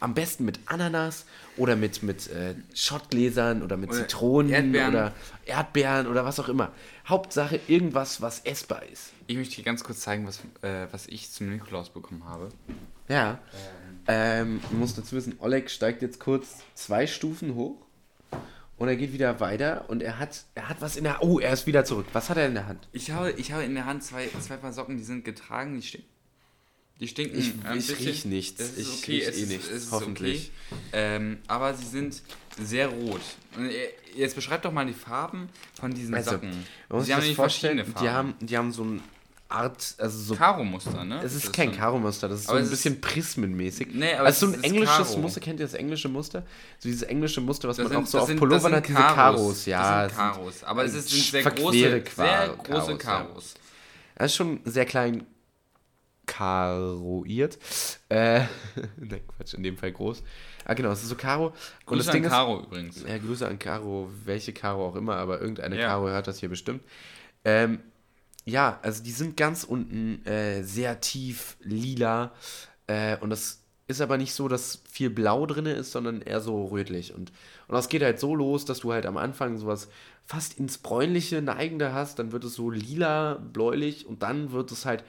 Am 0.00 0.14
besten 0.14 0.44
mit 0.44 0.58
Ananas 0.66 1.26
oder 1.56 1.76
mit, 1.76 2.02
mit 2.02 2.28
äh, 2.28 2.54
Schottgläsern 2.74 3.62
oder 3.62 3.76
mit 3.76 3.90
Oder 3.90 4.00
Zitronen 4.00 4.52
Erdbeeren. 4.52 4.88
oder 4.88 5.12
Erdbeeren 5.44 6.06
oder 6.06 6.24
was 6.24 6.40
auch 6.40 6.48
immer. 6.48 6.72
Hauptsache 7.06 7.60
irgendwas, 7.68 8.20
was 8.20 8.40
essbar 8.40 8.82
ist. 8.90 9.12
Ich 9.26 9.36
möchte 9.36 9.56
dir 9.56 9.64
ganz 9.64 9.84
kurz 9.84 10.00
zeigen, 10.00 10.26
was, 10.26 10.40
äh, 10.62 10.86
was 10.90 11.06
ich 11.06 11.30
zum 11.30 11.50
Nikolaus 11.50 11.90
bekommen 11.90 12.24
habe. 12.24 12.48
Ja. 13.08 13.38
Ähm, 14.06 14.60
man 14.70 14.80
muss 14.80 14.94
dazu 14.94 15.14
wissen, 15.14 15.36
Oleg 15.38 15.70
steigt 15.70 16.02
jetzt 16.02 16.20
kurz 16.20 16.58
zwei 16.74 17.06
Stufen 17.06 17.54
hoch 17.54 17.76
und 18.76 18.88
er 18.88 18.96
geht 18.96 19.12
wieder 19.12 19.38
weiter 19.40 19.84
und 19.88 20.02
er 20.02 20.18
hat, 20.18 20.44
er 20.54 20.68
hat 20.68 20.80
was 20.80 20.96
in 20.96 21.04
der. 21.04 21.22
Oh, 21.22 21.38
er 21.38 21.52
ist 21.52 21.66
wieder 21.66 21.84
zurück. 21.84 22.06
Was 22.12 22.28
hat 22.30 22.36
er 22.36 22.46
in 22.46 22.54
der 22.54 22.66
Hand? 22.66 22.88
Ich 22.92 23.10
habe, 23.10 23.30
ich 23.32 23.52
habe 23.52 23.62
in 23.64 23.74
der 23.74 23.86
Hand 23.86 24.02
zwei, 24.02 24.28
zwei 24.40 24.56
Paar 24.56 24.72
Socken, 24.72 24.96
die 24.96 25.04
sind 25.04 25.24
getragen, 25.24 25.74
die 25.76 25.82
stinken. 25.82 26.08
Die 27.00 27.08
stinken. 27.08 27.38
Ich- 27.38 27.52
ein 27.64 27.78
ich 27.78 27.88
bisschen. 27.88 28.06
riech 28.06 28.24
nichts. 28.24 28.76
Ich 28.76 28.88
okay, 28.88 29.12
riech 29.18 29.24
eh 29.26 29.30
ist, 29.42 29.48
nichts, 29.48 29.68
ist 29.68 29.90
hoffentlich. 29.90 30.52
Okay. 30.70 30.80
Ähm, 30.92 31.38
aber 31.48 31.74
sie 31.74 31.86
sind 31.86 32.22
sehr 32.62 32.86
rot. 32.88 33.20
Jetzt 34.14 34.36
beschreib 34.36 34.62
doch 34.62 34.72
mal 34.72 34.86
die 34.86 34.92
Farben 34.92 35.48
von 35.78 35.92
diesen 35.92 36.14
Also, 36.14 36.32
Socken. 36.32 36.50
Man 36.50 36.98
muss 36.98 37.00
sie 37.00 37.06
sich 37.06 37.14
haben 37.16 37.26
das 37.26 37.34
vorstellen, 37.36 37.94
die 38.00 38.08
haben, 38.08 38.34
die 38.40 38.56
haben 38.56 38.70
so 38.72 38.84
ein 38.84 39.02
Art, 39.54 39.94
also 39.98 40.18
so. 40.18 40.34
Karo-Muster, 40.34 41.04
ne? 41.04 41.20
Es 41.22 41.34
ist 41.34 41.46
Das 41.46 41.52
kein 41.52 41.72
Karo-Muster, 41.72 42.28
das 42.28 42.40
ist 42.40 42.46
so 42.48 42.54
ein 42.54 42.68
bisschen 42.68 43.00
prismenmäßig. 43.00 43.88
Nee, 43.92 44.14
aber 44.14 44.26
also 44.26 44.46
so 44.46 44.52
ein 44.52 44.58
ist 44.58 44.64
englisches 44.64 45.08
Karo. 45.08 45.18
Muster, 45.20 45.40
kennt 45.40 45.60
ihr 45.60 45.66
das 45.66 45.74
englische 45.74 46.08
Muster? 46.08 46.40
So 46.78 46.88
dieses 46.88 47.02
englische 47.02 47.40
Muster, 47.40 47.68
was 47.68 47.76
Das 47.76 47.84
man 47.84 47.92
sind, 47.92 48.02
auch 48.02 48.06
so 48.06 48.18
das 48.18 48.22
auf 48.22 48.28
sind, 48.28 48.36
das 48.36 48.40
Pullovern 48.40 48.74
hat, 48.74 48.88
diese 48.88 48.98
Karos. 48.98 49.66
Ja, 49.66 50.02
das 50.04 50.12
sind 50.12 50.18
Karos. 50.18 50.64
Aber 50.64 50.84
es 50.84 50.94
ist- 50.94 51.08
sind 51.10 51.22
sehr 51.24 51.42
große, 51.50 51.78
sehr 51.78 52.00
große 52.00 52.56
Karos, 52.66 52.88
ja. 52.88 52.96
Karos. 52.96 53.54
Das 54.16 54.26
ist 54.32 54.36
schon 54.36 54.60
sehr 54.64 54.84
klein 54.86 55.26
karoiert. 56.26 57.58
Äh, 58.08 58.40
ne, 58.96 59.20
Quatsch, 59.36 59.54
in 59.54 59.62
dem 59.62 59.76
Fall 59.76 59.92
groß. 59.92 60.22
Ah, 60.64 60.74
genau, 60.74 60.90
es 60.92 61.02
ist 61.02 61.08
so 61.10 61.14
Karo. 61.16 61.48
Und 61.48 61.54
Grüße 61.86 62.04
das 62.06 62.12
Ding 62.12 62.22
an 62.22 62.26
ist, 62.26 62.32
Karo 62.32 62.60
übrigens. 62.62 63.04
Ja, 63.06 63.18
Grüße 63.18 63.46
an 63.46 63.58
Caro, 63.58 64.10
welche 64.24 64.52
Caro 64.52 64.86
auch 64.86 64.96
immer, 64.96 65.16
aber 65.16 65.40
irgendeine 65.40 65.78
Ja. 65.78 65.88
Caro 65.88 66.08
hört 66.08 66.26
das 66.26 66.38
hier 66.40 66.48
bestimmt. 66.48 66.82
Ähm, 67.44 67.80
ja, 68.44 68.78
also 68.82 69.02
die 69.02 69.12
sind 69.12 69.36
ganz 69.36 69.64
unten 69.64 70.24
äh, 70.26 70.62
sehr 70.62 71.00
tief 71.00 71.56
lila 71.60 72.32
äh, 72.86 73.16
und 73.18 73.30
das 73.30 73.60
ist 73.86 74.00
aber 74.00 74.16
nicht 74.16 74.32
so, 74.32 74.48
dass 74.48 74.80
viel 74.90 75.10
Blau 75.10 75.46
drin 75.46 75.66
ist, 75.66 75.92
sondern 75.92 76.22
eher 76.22 76.40
so 76.40 76.66
rötlich. 76.66 77.14
Und, 77.14 77.32
und 77.68 77.74
das 77.74 77.88
geht 77.88 78.02
halt 78.02 78.18
so 78.18 78.34
los, 78.34 78.64
dass 78.64 78.80
du 78.80 78.92
halt 78.92 79.04
am 79.04 79.18
Anfang 79.18 79.58
sowas 79.58 79.88
fast 80.24 80.58
ins 80.58 80.78
Bräunliche 80.78 81.42
neigende 81.42 81.92
hast, 81.92 82.18
dann 82.18 82.32
wird 82.32 82.44
es 82.44 82.54
so 82.54 82.70
lila, 82.70 83.34
bläulich 83.34 84.06
und 84.06 84.22
dann 84.22 84.52
wird 84.52 84.72
es 84.72 84.86
halt 84.86 85.04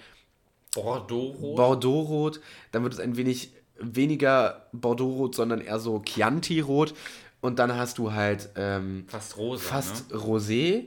Bordeaux-Rot. 0.73 1.55
Bordeaux-Rot, 1.55 2.41
dann 2.73 2.83
wird 2.83 2.93
es 2.93 2.99
ein 2.99 3.15
wenig 3.15 3.51
weniger 3.79 4.67
Bordeaux-Rot, 4.73 5.35
sondern 5.35 5.61
eher 5.61 5.79
so 5.79 5.99
Chianti-Rot 5.99 6.93
und 7.41 7.59
dann 7.59 7.75
hast 7.75 7.97
du 7.97 8.11
halt 8.11 8.49
ähm, 8.55 9.05
Fast 9.07 9.37
rosa. 9.37 9.63
fast 9.63 10.11
Ne? 10.11 10.17
Rosé 10.17 10.83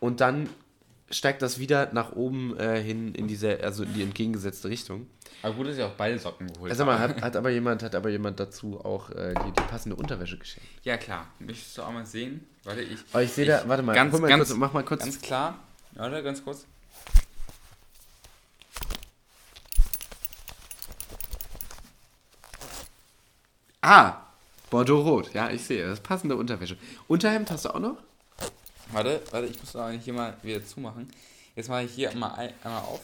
und 0.00 0.20
dann 0.20 0.48
steigt 1.12 1.42
das 1.42 1.58
wieder 1.58 1.92
nach 1.92 2.12
oben 2.12 2.58
äh, 2.58 2.82
hin 2.82 3.14
in 3.14 3.28
diese, 3.28 3.62
also 3.62 3.84
in 3.84 3.94
die 3.94 4.02
entgegengesetzte 4.02 4.68
Richtung. 4.68 5.06
Aber 5.42 5.54
gut, 5.54 5.68
dass 5.68 5.76
ich 5.76 5.82
auch 5.82 5.92
beide 5.92 6.18
Socken 6.18 6.52
geholt 6.52 6.70
Also 6.70 6.84
mal, 6.84 6.98
hat, 6.98 7.20
hat 7.20 7.36
aber 7.36 7.50
jemand, 7.50 7.82
hat 7.82 7.94
aber 7.94 8.10
jemand 8.10 8.38
dazu 8.40 8.80
auch 8.84 9.10
äh, 9.10 9.34
die, 9.34 9.52
die 9.52 9.62
passende 9.62 9.96
Unterwäsche 9.96 10.38
geschenkt. 10.38 10.68
Ja, 10.84 10.96
klar. 10.96 11.26
Möchtest 11.38 11.76
du 11.76 11.82
auch 11.82 11.92
mal 11.92 12.06
sehen? 12.06 12.46
Warte, 12.64 12.82
ich. 12.82 12.98
Aber 13.12 13.22
ich 13.22 13.32
sehe 13.32 13.46
da, 13.46 13.64
warte 13.66 13.82
mal, 13.82 13.94
ganz, 13.94 14.18
mal 14.18 14.28
ganz, 14.28 14.48
kurz, 14.48 14.58
mach 14.58 14.72
mal 14.72 14.84
kurz. 14.84 15.02
Ganz 15.02 15.20
klar. 15.20 15.58
Warte, 15.94 16.22
ganz 16.22 16.44
kurz. 16.44 16.66
ah, 23.82 24.22
Bordeaux-Rot, 24.70 25.34
ja, 25.34 25.50
ich 25.50 25.64
sehe, 25.64 25.84
das 25.84 25.98
ist 25.98 26.02
passende 26.02 26.36
Unterwäsche. 26.36 26.78
Unterhemd 27.08 27.50
hast 27.50 27.66
du 27.66 27.74
auch 27.74 27.80
noch? 27.80 27.96
Warte, 28.92 29.22
warte, 29.30 29.46
ich 29.46 29.58
muss 29.58 29.74
aber 29.74 29.90
hier 29.92 30.12
mal 30.12 30.36
wieder 30.42 30.64
zumachen. 30.64 31.08
Jetzt 31.56 31.68
mache 31.68 31.84
ich 31.84 31.92
hier 31.92 32.14
mal 32.14 32.34
ein, 32.34 32.52
einmal 32.62 32.82
auf. 32.82 33.00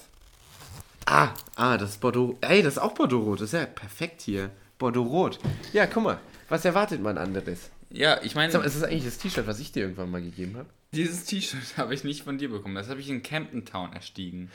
Ah, 1.06 1.30
ah, 1.56 1.78
das 1.78 1.90
ist 1.90 2.00
Bordeaux. 2.00 2.36
Ey, 2.42 2.62
das 2.62 2.74
ist 2.74 2.78
auch 2.78 2.92
Bordeaux-Rot. 2.92 3.40
Das 3.40 3.52
ist 3.52 3.58
ja 3.58 3.64
perfekt 3.66 4.20
hier. 4.20 4.50
Bordeaux-Rot. 4.78 5.38
Ja, 5.72 5.86
guck 5.86 6.02
mal. 6.04 6.18
Was 6.48 6.64
erwartet 6.64 7.02
man 7.02 7.16
anderes? 7.16 7.70
Ja, 7.90 8.20
ich 8.22 8.34
meine, 8.34 8.52
Sag 8.52 8.60
mal, 8.60 8.66
ist 8.66 8.76
das 8.76 8.82
eigentlich 8.82 9.04
das 9.04 9.18
T-Shirt, 9.18 9.46
was 9.46 9.60
ich 9.60 9.72
dir 9.72 9.80
irgendwann 9.80 10.10
mal 10.10 10.22
gegeben 10.22 10.56
habe? 10.56 10.68
dieses 10.92 11.24
T-Shirt 11.24 11.60
habe 11.76 11.94
ich 11.94 12.04
nicht 12.04 12.22
von 12.22 12.38
dir 12.38 12.50
bekommen. 12.50 12.74
Das 12.74 12.88
habe 12.88 13.00
ich 13.00 13.08
in 13.08 13.22
Camden 13.22 13.64
Town 13.64 13.92
erstiegen. 13.92 14.50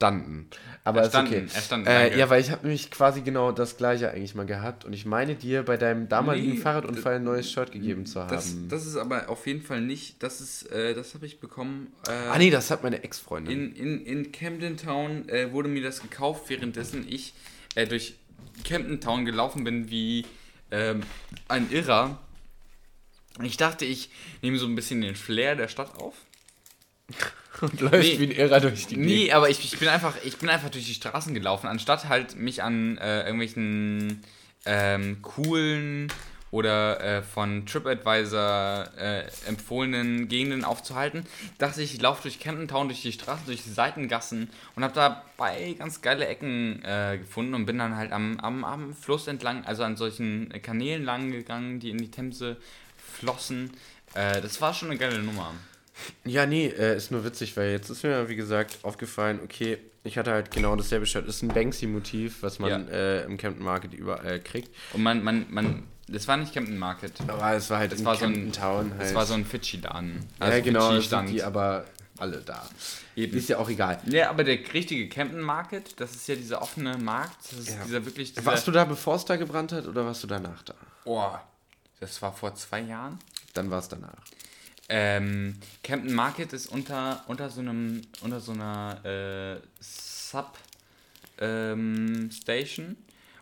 Erstanden. 0.00 0.48
Aber 0.82 1.02
Erstanden, 1.02 1.32
ist 1.32 1.36
okay. 1.36 1.54
erstanden, 1.54 1.86
äh, 1.86 2.18
ja, 2.18 2.30
weil 2.30 2.40
ich 2.40 2.50
habe 2.50 2.62
nämlich 2.62 2.90
quasi 2.90 3.20
genau 3.20 3.52
das 3.52 3.76
gleiche 3.76 4.10
eigentlich 4.10 4.34
mal 4.34 4.46
gehabt. 4.46 4.86
Und 4.86 4.94
ich 4.94 5.04
meine 5.04 5.34
dir 5.34 5.62
bei 5.62 5.76
deinem 5.76 6.08
damaligen 6.08 6.54
Nee, 6.54 6.56
Fahrradunfall 6.56 7.16
ein 7.16 7.24
neues 7.24 7.50
Shirt 7.50 7.70
gegeben 7.70 8.06
zu 8.06 8.20
haben. 8.20 8.30
Das, 8.30 8.54
das 8.68 8.86
ist 8.86 8.96
aber 8.96 9.28
auf 9.28 9.46
jeden 9.46 9.60
Fall 9.60 9.82
nicht, 9.82 10.22
das 10.22 10.40
ist, 10.40 10.72
äh, 10.72 10.94
das 10.94 11.12
habe 11.12 11.26
ich 11.26 11.38
bekommen. 11.38 11.92
Äh, 12.08 12.12
ah 12.12 12.38
nee, 12.38 12.50
das 12.50 12.70
hat 12.70 12.82
meine 12.82 13.04
Ex-Freundin. 13.04 13.74
In, 13.74 14.00
in, 14.00 14.06
in 14.06 14.32
Camden 14.32 14.78
Town 14.78 15.28
äh, 15.28 15.52
wurde 15.52 15.68
mir 15.68 15.82
das 15.82 16.00
gekauft, 16.00 16.48
währenddessen 16.48 17.06
ich 17.06 17.34
äh, 17.74 17.86
durch 17.86 18.14
Camden 18.64 19.02
Town 19.02 19.26
gelaufen 19.26 19.64
bin 19.64 19.90
wie 19.90 20.24
ähm, 20.70 21.02
ein 21.48 21.70
Irrer. 21.70 22.18
Ich 23.42 23.58
dachte, 23.58 23.84
ich 23.84 24.10
nehme 24.40 24.56
so 24.56 24.66
ein 24.66 24.74
bisschen 24.74 25.02
den 25.02 25.14
Flair 25.14 25.56
der 25.56 25.68
Stadt 25.68 25.98
auf. 25.98 26.14
Und 27.60 27.80
läuft 27.80 28.08
nee. 28.08 28.18
wie 28.18 28.24
ein 28.24 28.30
Irrer 28.30 28.60
durch 28.60 28.86
die 28.86 28.94
Gegend. 28.94 29.06
Nee, 29.06 29.32
aber 29.32 29.50
ich, 29.50 29.62
ich, 29.64 29.78
bin 29.78 29.88
einfach, 29.88 30.14
ich 30.24 30.38
bin 30.38 30.48
einfach 30.48 30.70
durch 30.70 30.86
die 30.86 30.94
Straßen 30.94 31.34
gelaufen, 31.34 31.66
anstatt 31.66 32.08
halt 32.08 32.36
mich 32.36 32.62
an 32.62 32.96
äh, 32.98 33.22
irgendwelchen 33.22 34.22
ähm, 34.64 35.20
coolen 35.22 36.10
oder 36.50 37.00
äh, 37.00 37.22
von 37.22 37.64
TripAdvisor 37.66 38.88
äh, 38.98 39.24
empfohlenen 39.46 40.28
Gegenden 40.28 40.64
aufzuhalten, 40.64 41.24
dachte 41.58 41.82
ich, 41.82 41.94
ich 41.94 42.00
laufe 42.00 42.22
durch 42.22 42.40
Camden 42.40 42.66
Town, 42.66 42.88
durch 42.88 43.02
die 43.02 43.12
Straßen, 43.12 43.46
durch 43.46 43.62
die 43.62 43.70
Seitengassen 43.70 44.50
und 44.74 44.82
habe 44.82 44.94
dabei 44.94 45.74
ganz 45.78 46.02
geile 46.02 46.26
Ecken 46.26 46.82
äh, 46.84 47.18
gefunden 47.18 47.54
und 47.54 47.66
bin 47.66 47.78
dann 47.78 47.96
halt 47.96 48.12
am, 48.12 48.40
am, 48.40 48.64
am 48.64 48.94
Fluss 48.94 49.28
entlang, 49.28 49.64
also 49.64 49.84
an 49.84 49.96
solchen 49.96 50.52
Kanälen 50.62 51.04
lang 51.04 51.30
gegangen, 51.30 51.78
die 51.78 51.90
in 51.90 51.98
die 51.98 52.10
Themse 52.10 52.56
flossen. 52.96 53.70
Äh, 54.14 54.40
das 54.40 54.60
war 54.60 54.74
schon 54.74 54.90
eine 54.90 54.98
geile 54.98 55.22
Nummer. 55.22 55.54
Ja, 56.24 56.46
nee, 56.46 56.66
äh, 56.66 56.96
ist 56.96 57.10
nur 57.10 57.24
witzig, 57.24 57.56
weil 57.56 57.70
jetzt 57.70 57.90
ist 57.90 58.02
mir, 58.02 58.28
wie 58.28 58.36
gesagt, 58.36 58.78
aufgefallen, 58.82 59.40
okay, 59.42 59.78
ich 60.04 60.16
hatte 60.18 60.30
halt 60.32 60.50
genau 60.50 60.76
dasselbe 60.76 61.06
Shirt. 61.06 61.26
Ist 61.28 61.42
ein 61.42 61.48
Banksy-Motiv, 61.48 62.42
was 62.42 62.58
man 62.58 62.70
Ja. 62.88 62.92
äh, 62.92 63.24
im 63.24 63.36
Camden 63.36 63.62
Market 63.64 63.92
überall 63.94 64.40
kriegt. 64.40 64.70
Und 64.92 65.02
man, 65.02 65.22
man, 65.22 65.46
man, 65.50 65.82
das 66.08 66.26
war 66.28 66.36
nicht 66.36 66.54
Camden 66.54 66.78
Market. 66.78 67.12
Aber 67.28 67.52
es 67.54 67.68
war 67.70 67.78
halt 67.78 67.92
Das 67.92 68.00
in 68.00 68.04
war 68.06 68.16
so 68.16 68.24
ein, 68.26 68.52
Town 68.52 68.90
halt. 68.92 69.02
das 69.02 69.14
war 69.14 69.26
so 69.26 69.34
ein 69.34 69.44
Fidschi-Laden. 69.44 70.24
ja, 70.40 70.60
genau, 70.60 70.90
Fidschi 70.92 71.08
sind 71.08 71.26
die 71.30 71.42
aber 71.42 71.84
alle 72.18 72.38
da. 72.38 72.68
Eben. 73.16 73.36
Ist 73.36 73.48
ja 73.48 73.58
auch 73.58 73.68
egal. 73.68 73.98
Ja, 74.06 74.30
aber 74.30 74.44
der 74.44 74.58
richtige 74.72 75.08
Camden 75.08 75.40
Market, 75.40 75.98
das 76.00 76.12
ist 76.14 76.28
ja 76.28 76.34
dieser 76.34 76.60
offene 76.62 76.96
Markt. 76.98 77.36
Das 77.50 77.58
ist 77.58 77.68
Ja. 77.70 77.84
dieser 77.84 78.04
wirklich. 78.06 78.32
Dieser, 78.34 78.46
Warst 78.46 78.66
du 78.66 78.70
da, 78.72 78.84
bevor 78.84 79.16
es 79.16 79.24
da 79.24 79.36
gebrannt 79.36 79.72
hat, 79.72 79.86
oder 79.86 80.04
warst 80.04 80.22
du 80.22 80.26
danach 80.26 80.62
da? 80.62 80.74
Oh, 81.04 81.30
das 81.98 82.20
war 82.22 82.32
vor 82.32 82.54
zwei 82.54 82.80
Jahren. 82.80 83.18
Dann 83.54 83.70
war 83.70 83.78
es 83.80 83.88
danach. 83.88 84.12
Ähm, 84.92 85.56
Camden 85.84 86.12
Market 86.12 86.52
ist 86.52 86.66
unter, 86.66 87.24
unter 87.28 87.48
so 87.48 87.60
einem, 87.60 88.02
unter 88.22 88.40
so 88.40 88.50
einer 88.52 89.04
äh, 89.04 89.60
Sub 89.80 90.58
ähm, 91.38 92.28
Station 92.32 92.96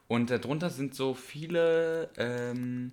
und 0.09 0.31
darunter 0.31 0.69
sind 0.69 0.95
so 0.95 1.15
viele, 1.15 2.11
ähm, 2.19 2.93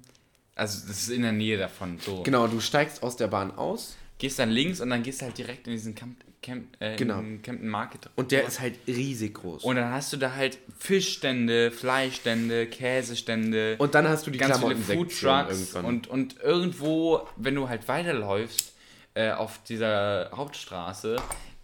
also 0.55 0.87
das 0.87 1.01
ist 1.01 1.09
in 1.09 1.23
der 1.23 1.33
Nähe 1.33 1.57
davon. 1.57 1.99
So. 1.99 2.23
Genau, 2.23 2.47
du 2.47 2.61
steigst 2.61 3.03
aus 3.03 3.17
der 3.17 3.27
Bahn 3.27 3.51
aus 3.51 3.97
Gehst 4.17 4.39
dann 4.39 4.49
links 4.49 4.79
und 4.79 4.89
dann 4.89 5.03
gehst 5.03 5.21
du 5.21 5.25
halt 5.25 5.37
direkt 5.37 5.67
in 5.67 5.73
diesen 5.73 5.93
Camp, 5.93 6.17
Camp, 6.45 6.67
äh, 6.79 6.95
Genau. 6.95 7.21
Camden 7.41 7.67
Market. 7.67 8.09
und 8.15 8.31
der 8.31 8.45
ist 8.45 8.59
halt 8.59 8.75
riesig 8.87 9.33
groß. 9.33 9.63
Und 9.63 9.77
dann 9.77 9.91
hast 9.91 10.13
du 10.13 10.17
da 10.17 10.35
halt 10.35 10.59
Fischstände, 10.77 11.71
Fleischstände, 11.71 12.67
Käsestände, 12.67 13.75
Und 13.79 13.95
dann 13.95 14.07
hast 14.07 14.27
du 14.27 14.31
die 14.31 14.37
ganz 14.37 14.59
viele 14.59 14.75
Foodtrucks 14.75 15.51
irgendwann. 15.73 15.85
und, 15.85 16.07
und 16.07 16.39
irgendwo, 16.41 17.27
wenn 17.35 17.55
du 17.55 17.67
halt 17.67 17.87
weiterläufst 17.87 18.73
äh, 19.15 19.31
auf 19.31 19.63
dieser 19.63 20.29
Hauptstraße, 20.33 21.15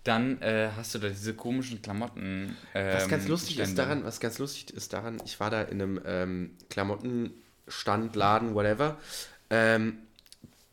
dann 0.03 0.41
äh, 0.41 0.69
hast 0.75 0.95
du 0.95 0.99
da 0.99 1.09
diese 1.09 1.35
komischen 1.35 1.81
Klamotten. 1.83 2.55
Ähm, 2.73 2.95
Was 2.95 3.07
ganz 3.07 3.27
lustig 3.27 3.59
ist 3.59 3.65
Stände. 3.73 3.81
daran, 3.83 4.03
was 4.03 4.19
ganz 4.19 4.39
lustig 4.39 4.71
ist 4.73 4.93
daran, 4.93 5.21
ich 5.25 5.39
war 5.39 5.51
da 5.51 5.61
in 5.61 5.79
einem 5.79 6.01
ähm, 6.05 6.51
Klamottenstand, 6.71 8.15
Laden, 8.15 8.55
whatever, 8.55 8.97
ähm, 9.51 9.99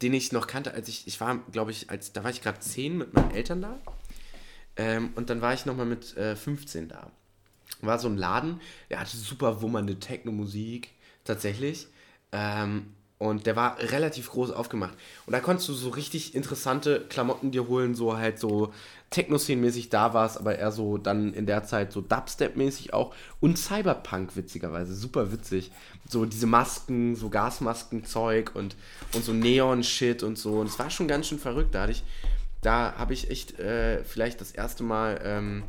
den 0.00 0.14
ich 0.14 0.32
noch 0.32 0.46
kannte, 0.46 0.72
als 0.72 0.88
ich, 0.88 1.06
ich 1.06 1.20
war, 1.20 1.38
glaube 1.52 1.72
ich, 1.72 1.90
als, 1.90 2.12
da 2.12 2.22
war 2.24 2.30
ich 2.30 2.40
gerade 2.40 2.60
10 2.60 2.96
mit 2.96 3.12
meinen 3.14 3.32
Eltern 3.32 3.60
da 3.60 3.78
ähm, 4.78 5.10
und 5.16 5.28
dann 5.28 5.42
war 5.42 5.52
ich 5.52 5.66
nochmal 5.66 5.86
mit 5.86 6.16
äh, 6.16 6.34
15 6.34 6.88
da. 6.88 7.10
War 7.82 7.98
so 7.98 8.08
ein 8.08 8.16
Laden, 8.16 8.60
der 8.88 9.00
hatte 9.00 9.16
super 9.16 9.60
wummernde 9.60 9.98
Techno-Musik, 9.98 10.90
tatsächlich. 11.24 11.88
Ähm, 12.32 12.94
und 13.18 13.46
der 13.46 13.56
war 13.56 13.78
relativ 13.80 14.30
groß 14.30 14.52
aufgemacht. 14.52 14.94
Und 15.26 15.32
da 15.32 15.40
konntest 15.40 15.68
du 15.68 15.74
so 15.74 15.88
richtig 15.88 16.36
interessante 16.36 17.04
Klamotten 17.08 17.50
dir 17.50 17.66
holen, 17.66 17.96
so 17.96 18.16
halt 18.16 18.38
so 18.38 18.72
Techno-Szene-mäßig 19.10 19.88
da 19.88 20.14
war 20.14 20.26
es, 20.26 20.36
aber 20.36 20.56
eher 20.56 20.70
so 20.70 20.98
dann 20.98 21.34
in 21.34 21.44
der 21.44 21.64
Zeit 21.64 21.92
so 21.92 22.00
Dubstep-mäßig 22.00 22.92
auch. 22.92 23.12
Und 23.40 23.58
Cyberpunk, 23.58 24.36
witzigerweise, 24.36 24.94
super 24.94 25.32
witzig. 25.32 25.72
So 26.08 26.26
diese 26.26 26.46
Masken, 26.46 27.16
so 27.16 27.28
Gasmasken-Zeug 27.28 28.52
und, 28.54 28.76
und 29.12 29.24
so 29.24 29.32
Neon-Shit 29.32 30.22
und 30.22 30.38
so. 30.38 30.60
Und 30.60 30.68
es 30.68 30.78
war 30.78 30.90
schon 30.90 31.08
ganz 31.08 31.26
schön 31.26 31.40
verrückt. 31.40 31.74
Da 31.74 31.82
hatte 31.82 31.92
ich, 31.92 32.04
da 32.62 32.94
habe 32.96 33.14
ich 33.14 33.30
echt 33.30 33.58
äh, 33.58 34.02
vielleicht 34.04 34.40
das 34.40 34.52
erste 34.52 34.82
Mal 34.82 35.20
ähm, 35.22 35.62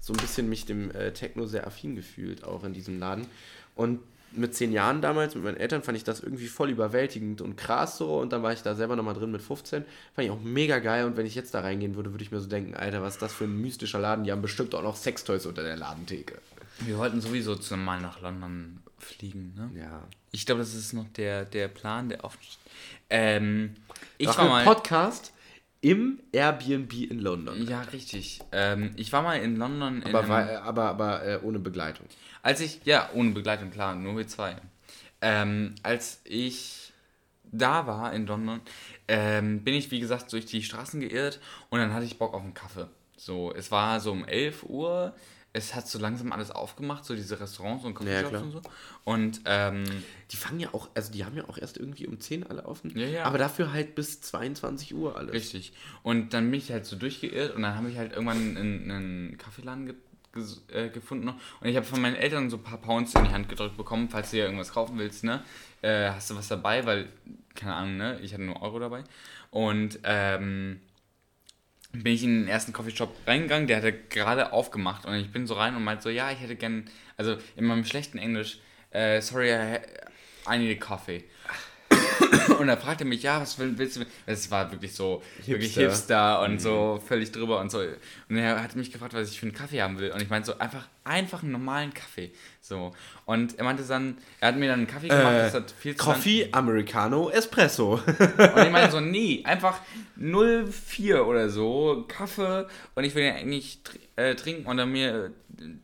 so 0.00 0.12
ein 0.12 0.18
bisschen 0.18 0.48
mich 0.48 0.66
dem 0.66 0.90
äh, 0.92 1.12
Techno 1.12 1.46
sehr 1.46 1.66
affin 1.66 1.96
gefühlt, 1.96 2.44
auch 2.44 2.64
in 2.64 2.72
diesem 2.72 2.98
Laden. 2.98 3.26
Und 3.74 4.00
mit 4.32 4.54
zehn 4.54 4.72
Jahren 4.72 5.00
damals, 5.00 5.34
mit 5.34 5.44
meinen 5.44 5.56
Eltern, 5.56 5.82
fand 5.82 5.96
ich 5.96 6.04
das 6.04 6.20
irgendwie 6.20 6.48
voll 6.48 6.70
überwältigend 6.70 7.40
und 7.40 7.56
krass 7.56 7.96
so. 7.96 8.20
Und 8.20 8.32
dann 8.32 8.42
war 8.42 8.52
ich 8.52 8.62
da 8.62 8.74
selber 8.74 8.96
nochmal 8.96 9.14
drin 9.14 9.30
mit 9.30 9.40
15. 9.40 9.84
Fand 10.14 10.24
ich 10.24 10.30
auch 10.30 10.40
mega 10.40 10.78
geil. 10.78 11.06
Und 11.06 11.16
wenn 11.16 11.26
ich 11.26 11.34
jetzt 11.34 11.54
da 11.54 11.60
reingehen 11.60 11.94
würde, 11.94 12.12
würde 12.12 12.22
ich 12.22 12.30
mir 12.30 12.40
so 12.40 12.48
denken, 12.48 12.74
Alter, 12.74 13.02
was 13.02 13.14
ist 13.14 13.22
das 13.22 13.32
für 13.32 13.44
ein 13.44 13.60
mystischer 13.60 13.98
Laden? 13.98 14.24
Die 14.24 14.32
haben 14.32 14.42
bestimmt 14.42 14.74
auch 14.74 14.82
noch 14.82 14.96
Sextoys 14.96 15.46
unter 15.46 15.62
der 15.62 15.76
Ladentheke. 15.76 16.38
Wir 16.80 16.98
wollten 16.98 17.20
sowieso 17.20 17.54
zusammen 17.56 17.84
mal 17.84 18.00
nach 18.00 18.20
London 18.20 18.82
fliegen, 18.98 19.54
ne? 19.56 19.70
Ja. 19.80 20.02
Ich 20.32 20.44
glaube, 20.44 20.60
das 20.60 20.74
ist 20.74 20.92
noch 20.92 21.06
der, 21.16 21.44
der 21.44 21.68
Plan, 21.68 22.08
der 22.08 22.18
steht. 22.18 22.58
Ähm, 23.08 23.76
ich 24.18 24.28
Ich 24.28 24.36
war 24.36 24.48
mal. 24.48 24.64
Podcast 24.64 25.32
im 25.86 26.18
Airbnb 26.32 26.92
in 26.94 27.20
London. 27.20 27.64
Ja, 27.68 27.82
richtig. 27.82 28.40
Ähm, 28.50 28.90
ich 28.96 29.12
war 29.12 29.22
mal 29.22 29.36
in 29.36 29.54
London. 29.54 30.02
In 30.02 30.08
Aber, 30.08 30.28
war, 30.28 30.62
aber, 30.62 30.84
aber 30.86 31.24
äh, 31.24 31.38
ohne 31.44 31.60
Begleitung. 31.60 32.06
Als 32.42 32.58
ich, 32.58 32.80
ja, 32.84 33.08
ohne 33.14 33.30
Begleitung, 33.30 33.70
klar, 33.70 33.94
nur 33.94 34.16
wir 34.16 34.26
zwei. 34.26 34.56
Ähm, 35.20 35.76
als 35.84 36.22
ich 36.24 36.92
da 37.44 37.86
war 37.86 38.12
in 38.12 38.26
London, 38.26 38.62
ähm, 39.06 39.62
bin 39.62 39.74
ich, 39.74 39.92
wie 39.92 40.00
gesagt, 40.00 40.32
durch 40.32 40.46
die 40.46 40.64
Straßen 40.64 40.98
geirrt 40.98 41.38
und 41.70 41.78
dann 41.78 41.94
hatte 41.94 42.04
ich 42.04 42.18
Bock 42.18 42.34
auf 42.34 42.42
einen 42.42 42.52
Kaffee. 42.52 42.88
So, 43.16 43.54
es 43.54 43.70
war 43.70 44.00
so 44.00 44.10
um 44.10 44.24
11 44.24 44.64
Uhr, 44.64 45.14
es 45.56 45.74
hat 45.74 45.88
so 45.88 45.98
langsam 45.98 46.32
alles 46.32 46.50
aufgemacht, 46.50 47.04
so 47.04 47.14
diese 47.14 47.40
Restaurants 47.40 47.84
und 47.84 47.94
Coffeeshops 47.94 48.28
klar. 48.28 48.42
und 48.42 48.52
so. 48.52 48.60
Und, 49.04 49.40
ähm, 49.46 49.84
Die 50.30 50.36
fangen 50.36 50.60
ja 50.60 50.68
auch, 50.72 50.90
also 50.94 51.10
die 51.12 51.24
haben 51.24 51.36
ja 51.36 51.48
auch 51.48 51.56
erst 51.56 51.78
irgendwie 51.78 52.06
um 52.06 52.20
10 52.20 52.44
alle 52.46 52.66
offen. 52.66 52.96
Ja, 52.96 53.06
ja. 53.06 53.24
Aber 53.24 53.38
dafür 53.38 53.72
halt 53.72 53.94
bis 53.94 54.20
22 54.20 54.94
Uhr 54.94 55.16
alles. 55.16 55.32
Richtig. 55.32 55.72
Und 56.02 56.34
dann 56.34 56.50
bin 56.50 56.60
ich 56.60 56.70
halt 56.70 56.84
so 56.84 56.96
durchgeirrt 56.96 57.54
und 57.54 57.62
dann 57.62 57.74
habe 57.74 57.88
ich 57.90 57.96
halt 57.96 58.12
irgendwann 58.12 58.56
einen, 58.56 58.90
einen 58.90 59.38
Kaffeeladen 59.38 59.86
ge 59.86 59.94
äh, 60.70 60.90
gefunden. 60.90 61.28
Und 61.28 61.66
ich 61.66 61.76
habe 61.76 61.86
von 61.86 62.02
meinen 62.02 62.16
Eltern 62.16 62.50
so 62.50 62.58
ein 62.58 62.62
paar 62.62 62.76
Pounds 62.76 63.14
in 63.14 63.24
die 63.24 63.30
Hand 63.30 63.48
gedrückt 63.48 63.78
bekommen, 63.78 64.10
falls 64.10 64.30
du 64.30 64.36
dir 64.36 64.44
irgendwas 64.44 64.70
kaufen 64.70 64.98
willst, 64.98 65.24
ne? 65.24 65.42
Äh, 65.80 66.10
hast 66.10 66.28
du 66.28 66.36
was 66.36 66.48
dabei? 66.48 66.84
Weil, 66.84 67.08
keine 67.54 67.72
Ahnung, 67.72 67.96
ne? 67.96 68.20
Ich 68.20 68.34
hatte 68.34 68.42
nur 68.42 68.60
Euro 68.60 68.78
dabei. 68.78 69.04
Und 69.50 69.98
ähm, 70.04 70.80
bin 72.02 72.14
ich 72.14 72.22
in 72.24 72.42
den 72.42 72.48
ersten 72.48 72.72
Coffeeshop 72.72 73.14
reingegangen, 73.26 73.66
der 73.66 73.78
hatte 73.78 73.92
gerade 73.92 74.52
aufgemacht 74.52 75.06
und 75.06 75.14
ich 75.14 75.30
bin 75.30 75.46
so 75.46 75.54
rein 75.54 75.74
und 75.76 75.84
meinte 75.84 76.04
so, 76.04 76.10
ja, 76.10 76.30
ich 76.30 76.40
hätte 76.40 76.56
gern, 76.56 76.88
also 77.16 77.36
in 77.56 77.64
meinem 77.64 77.84
schlechten 77.84 78.18
Englisch, 78.18 78.58
äh, 78.90 79.20
sorry, 79.20 79.50
I, 80.48 80.58
need 80.58 80.80
a 80.80 80.84
coffee. 80.84 81.24
Und 82.66 82.70
er 82.70 82.76
fragte 82.78 83.04
mich, 83.04 83.22
ja, 83.22 83.40
was 83.40 83.58
will- 83.58 83.78
willst 83.78 83.96
du? 83.96 84.00
Es 84.26 84.50
war 84.50 84.70
wirklich 84.72 84.92
so, 84.94 85.22
wirklich 85.44 85.74
Hipster. 85.74 85.82
Hipster 85.82 86.40
und 86.42 86.60
so 86.60 87.00
völlig 87.06 87.32
drüber 87.32 87.60
und 87.60 87.70
so. 87.70 87.78
Und 88.28 88.36
er 88.36 88.62
hat 88.62 88.74
mich 88.76 88.90
gefragt, 88.92 89.14
was 89.14 89.30
ich 89.30 89.38
für 89.40 89.46
einen 89.46 89.54
Kaffee 89.54 89.80
haben 89.82 89.98
will. 89.98 90.10
Und 90.10 90.20
ich 90.20 90.28
meinte 90.28 90.46
so, 90.52 90.58
einfach, 90.58 90.86
einfach 91.04 91.42
einen 91.42 91.52
normalen 91.52 91.94
Kaffee. 91.94 92.32
So. 92.60 92.92
Und 93.24 93.56
er 93.58 93.64
meinte 93.64 93.84
dann, 93.84 94.18
er 94.40 94.48
hat 94.48 94.56
mir 94.56 94.68
dann 94.68 94.80
einen 94.80 94.88
Kaffee 94.88 95.08
gemacht, 95.08 95.32
das 95.34 95.54
hat 95.54 95.70
viel 95.70 95.94
zu 95.96 96.04
Coffee, 96.04 96.48
Americano, 96.52 97.30
Espresso. 97.30 97.94
und 97.94 98.62
ich 98.64 98.70
meine 98.72 98.90
so, 98.90 98.98
nee, 99.00 99.42
einfach 99.44 99.80
0,4 100.18 101.20
oder 101.22 101.48
so, 101.48 102.04
Kaffee 102.08 102.66
und 102.94 103.04
ich 103.04 103.14
will 103.14 103.24
ja 103.24 103.34
eigentlich 103.34 103.78
äh, 104.16 104.34
trinken 104.34 104.66
und 104.66 104.76
dann 104.76 104.90
mir 104.90 105.26
äh, 105.26 105.30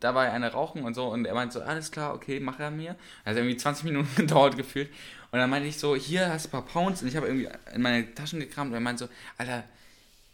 dabei 0.00 0.30
eine 0.32 0.52
rauchen 0.52 0.82
und 0.82 0.94
so 0.94 1.06
und 1.06 1.24
er 1.26 1.34
meint 1.34 1.52
so, 1.52 1.60
alles 1.60 1.90
klar, 1.90 2.14
okay, 2.14 2.40
mach 2.40 2.58
er 2.58 2.70
mir. 2.70 2.96
Hat 3.24 3.36
irgendwie 3.36 3.56
20 3.56 3.84
Minuten 3.84 4.08
gedauert 4.16 4.56
gefühlt 4.56 4.88
und 5.32 5.38
dann 5.40 5.50
meinte 5.50 5.68
ich 5.68 5.78
so, 5.78 5.96
hier 5.96 6.28
hast 6.28 6.44
du 6.44 6.48
ein 6.48 6.52
paar 6.52 6.66
Pounds 6.66 7.02
und 7.02 7.08
ich 7.08 7.16
habe 7.16 7.26
irgendwie 7.26 7.48
in 7.74 7.82
meine 7.82 8.14
Taschen 8.14 8.38
gekramt 8.38 8.68
und 8.70 8.74
er 8.74 8.80
meint 8.80 8.98
so, 9.00 9.08
Alter, 9.38 9.64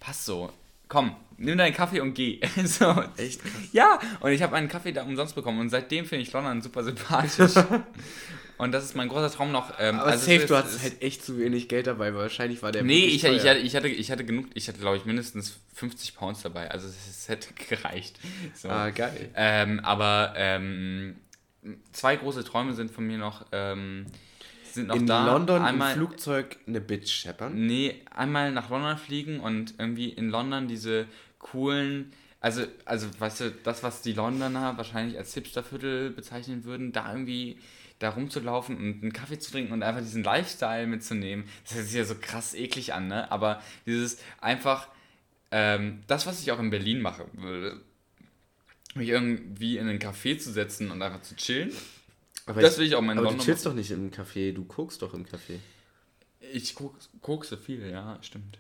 passt 0.01 0.27
so, 0.27 0.53
komm, 0.89 1.17
nimm 1.39 1.57
deinen 1.57 1.73
Kaffee 1.75 2.01
und 2.01 2.15
geh. 2.15 2.41
so, 2.65 3.03
Echt. 3.17 3.41
Ja, 3.73 3.99
und 4.21 4.33
ich 4.33 4.43
habe 4.43 4.55
einen 4.57 4.69
Kaffee 4.69 4.93
da 4.93 5.05
umsonst 5.05 5.35
bekommen 5.35 5.61
und 5.61 5.71
seitdem 5.71 6.05
finde 6.05 6.23
ich 6.23 6.33
London 6.33 6.61
super 6.63 6.83
sympathisch. 6.85 7.53
und 8.59 8.73
das 8.73 8.85
ist 8.85 8.97
mein 8.97 9.09
großer 9.09 9.31
Traum 9.31 9.53
noch. 9.53 9.73
Ähm, 9.79 10.01
Aber 10.01 10.11
also 10.11 10.25
safe, 10.25 10.43
es 10.43 10.47
du 10.47 10.55
ist- 10.55 10.59
hattest 10.59 10.77
es- 10.77 10.83
halt 10.83 11.03
echt 11.03 11.25
zu 11.25 11.39
wenig 11.39 11.69
Geld 11.69 11.87
dabei, 11.87 12.13
weil 12.13 12.23
wahrscheinlich 12.23 12.63
war 12.63 12.73
der. 12.73 12.83
Nee, 12.83 13.05
ich, 13.07 13.23
ich, 13.25 13.47
hatte, 13.47 13.59
ich, 13.59 13.77
hatte, 13.77 13.89
ich 13.89 14.11
hatte 14.11 14.25
genug, 14.25 14.47
ich 14.55 14.67
hatte 14.69 14.79
glaube 14.81 14.97
ich 14.97 15.05
mindestens 15.05 15.59
50 15.75 16.17
Pounds 16.17 16.43
dabei, 16.43 16.71
also 16.71 16.89
es, 16.89 16.97
es 17.09 17.29
hätte 17.29 17.49
gereicht. 17.69 18.19
So. 18.55 18.69
Ah, 18.69 18.91
geil. 18.91 19.31
Ähm, 19.37 19.79
aber 19.85 20.33
ähm, 20.37 21.17
zwei 21.93 22.17
große 22.17 22.43
Träume 22.45 22.73
sind 22.75 22.91
von 22.91 23.07
mir 23.07 23.19
noch, 23.19 23.47
ähm, 23.53 24.07
sind 24.79 24.89
noch 24.89 24.97
In 24.97 25.07
da. 25.07 25.27
London 25.27 25.63
einmal, 25.63 25.93
im 25.93 25.99
Flugzeug 25.99 26.57
eine 26.67 26.81
Bitch 26.81 27.11
scheppern. 27.11 27.67
Nee, 27.67 28.03
einmal 28.15 28.53
nach 28.53 28.71
London 28.71 28.97
fliegen 28.97 29.41
und 29.41 29.75
irgendwie 29.79 30.09
in 30.09 30.31
London 30.31 30.69
diese 30.69 31.07
coolen, 31.39 32.13
also, 32.41 32.63
also 32.85 33.09
weißt 33.19 33.41
du, 33.41 33.51
das, 33.51 33.83
was 33.83 34.03
die 34.03 34.13
Londoner 34.13 34.77
wahrscheinlich 34.77 35.19
als 35.19 35.35
Hipsterviertel 35.35 36.11
bezeichnen 36.11 36.65
würden, 36.65 36.93
da 36.93 37.13
irgendwie 37.13 37.59
da 37.99 38.11
rumzulaufen 38.11 38.77
und 38.77 39.03
einen 39.03 39.13
Kaffee 39.13 39.39
zu 39.39 39.51
trinken 39.51 39.73
und 39.73 39.83
einfach 39.83 40.03
diesen 40.03 40.23
Lifestyle 40.23 40.87
mitzunehmen. 40.87 41.47
Das 41.65 41.75
hört 41.75 41.87
sich 41.87 41.97
ja 41.97 42.05
so 42.05 42.15
krass 42.21 42.55
eklig 42.55 42.95
an, 42.95 43.09
ne? 43.09 43.31
Aber 43.33 43.61
dieses 43.87 44.19
einfach, 44.41 44.87
ähm, 45.51 46.03
das, 46.07 46.27
was 46.27 46.41
ich 46.41 46.53
auch 46.53 46.61
in 46.61 46.71
Berlin 46.71 47.01
mache 47.01 47.27
würde, 47.33 47.81
mich 48.95 49.09
irgendwie 49.09 49.79
in 49.79 49.89
einen 49.89 49.99
Café 49.99 50.39
zu 50.39 50.53
setzen 50.53 50.91
und 50.93 51.03
einfach 51.03 51.23
zu 51.23 51.35
chillen. 51.35 51.73
Aber 52.49 52.63
das 52.63 52.79
will 52.79 52.87
ich 52.87 52.95
auch 52.95 53.03
in 53.03 53.11
Aber 53.11 53.23
London 53.23 53.39
du 53.39 53.45
chillst 53.45 53.67
doch 53.67 53.75
nicht 53.75 53.91
im 53.91 54.11
Café, 54.11 54.53
du 54.53 54.65
guckst 54.65 55.03
doch 55.03 55.15
im 55.15 55.25
Café. 55.27 55.59
Ich 56.53 56.75
koks, 56.75 57.11
kokse 57.21 57.57
viel, 57.59 57.89
ja, 57.91 58.19
stimmt. 58.23 58.59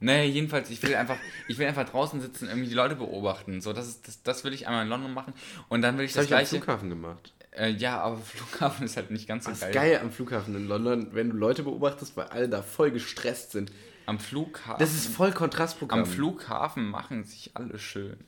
Nee, 0.00 0.26
jedenfalls, 0.26 0.70
ich 0.70 0.80
will 0.82 0.94
einfach, 0.94 1.18
ich 1.48 1.58
will 1.58 1.66
einfach 1.66 1.88
draußen 1.88 2.20
sitzen, 2.20 2.48
irgendwie 2.48 2.68
die 2.68 2.74
Leute 2.74 2.94
beobachten. 2.94 3.60
So, 3.60 3.72
das, 3.72 3.88
ist, 3.88 4.06
das, 4.06 4.22
das 4.22 4.44
will 4.44 4.52
ich 4.52 4.66
einmal 4.68 4.84
in 4.84 4.88
London 4.88 5.12
machen. 5.12 5.32
Und 5.68 5.82
dann 5.82 5.98
will 5.98 6.04
ich 6.04 6.12
Das 6.12 6.26
das, 6.26 6.32
habe 6.32 6.42
ich 6.42 6.48
am 6.48 6.50
gleiche. 6.50 6.64
Flughafen 6.64 6.88
gemacht. 6.88 7.34
Äh, 7.50 7.70
ja, 7.70 8.00
aber 8.00 8.16
Flughafen 8.22 8.84
ist 8.86 8.96
halt 8.96 9.10
nicht 9.10 9.26
ganz 9.26 9.44
so 9.44 9.50
Das 9.50 9.60
geil. 9.60 9.70
ist 9.70 9.74
geil 9.74 9.98
am 10.00 10.12
Flughafen 10.12 10.54
in 10.54 10.68
London, 10.68 11.08
wenn 11.14 11.30
du 11.30 11.36
Leute 11.36 11.64
beobachtest, 11.64 12.16
weil 12.16 12.26
alle 12.28 12.48
da 12.48 12.62
voll 12.62 12.90
gestresst 12.92 13.50
sind. 13.52 13.72
Am 14.06 14.18
Flughafen. 14.20 14.78
Das 14.78 14.94
ist 14.94 15.08
voll 15.08 15.32
Kontrastprogramm. 15.32 16.00
am 16.00 16.06
Flughafen 16.06 16.88
machen 16.88 17.24
sich 17.24 17.50
alle 17.56 17.78
schön. 17.78 18.18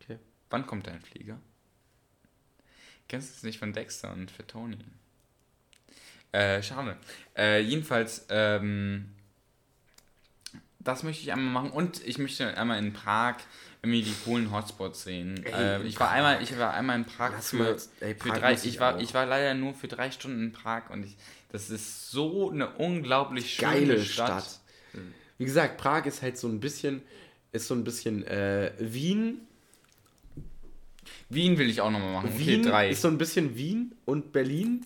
Okay. 0.00 0.18
Wann 0.50 0.66
kommt 0.66 0.86
dein 0.86 1.00
Flieger? 1.00 1.40
Kennst 3.12 3.28
du 3.28 3.34
es 3.36 3.42
nicht 3.42 3.58
von 3.58 3.74
Dexter 3.74 4.10
und 4.10 4.30
für 4.30 4.46
Tony? 4.46 4.78
Äh, 6.32 6.62
schade. 6.62 6.96
Äh, 7.36 7.60
jedenfalls, 7.60 8.24
ähm, 8.30 9.10
das 10.78 11.02
möchte 11.02 11.22
ich 11.22 11.30
einmal 11.30 11.62
machen 11.62 11.72
und 11.76 12.02
ich 12.06 12.16
möchte 12.16 12.56
einmal 12.56 12.78
in 12.78 12.94
Prag 12.94 13.34
irgendwie 13.82 14.02
die 14.02 14.14
coolen 14.24 14.50
Hotspots 14.50 15.04
sehen. 15.04 15.44
Ey, 15.44 15.52
äh, 15.52 15.82
ich 15.82 16.00
war 16.00 16.06
Prag. 16.08 16.16
einmal, 16.16 16.42
ich 16.42 16.58
war 16.58 16.72
einmal 16.72 16.96
in 16.96 17.04
Prag 17.04 17.32
Lass 17.32 17.50
für, 17.50 17.56
mal- 17.56 17.76
ey, 18.00 18.14
für 18.14 18.28
Prag 18.30 18.38
drei. 18.38 18.52
muss 18.52 18.64
Ich 18.64 18.70
ich 18.76 18.80
war, 18.80 18.96
auch. 18.96 19.00
ich 19.02 19.12
war 19.12 19.26
leider 19.26 19.52
nur 19.52 19.74
für 19.74 19.88
drei 19.88 20.10
Stunden 20.10 20.44
in 20.44 20.52
Prag 20.52 20.88
und 20.88 21.04
ich, 21.04 21.14
das 21.50 21.68
ist 21.68 22.10
so 22.10 22.50
eine 22.50 22.70
unglaublich 22.76 23.52
schöne 23.52 23.72
geile 23.72 24.02
Stadt. 24.02 24.42
Stadt. 24.42 24.60
Wie 25.36 25.44
gesagt, 25.44 25.76
Prag 25.76 26.06
ist 26.06 26.22
halt 26.22 26.38
so 26.38 26.48
ein 26.48 26.60
bisschen, 26.60 27.02
ist 27.52 27.68
so 27.68 27.74
ein 27.74 27.84
bisschen 27.84 28.26
äh, 28.26 28.72
Wien. 28.78 29.46
Wien 31.28 31.58
will 31.58 31.68
ich 31.70 31.80
auch 31.80 31.90
nochmal 31.90 32.12
machen. 32.12 32.30
Okay, 32.34 32.46
Wien 32.46 32.62
drei. 32.62 32.90
ist 32.90 33.02
so 33.02 33.08
ein 33.08 33.18
bisschen 33.18 33.56
Wien 33.56 33.94
und 34.04 34.32
Berlin, 34.32 34.84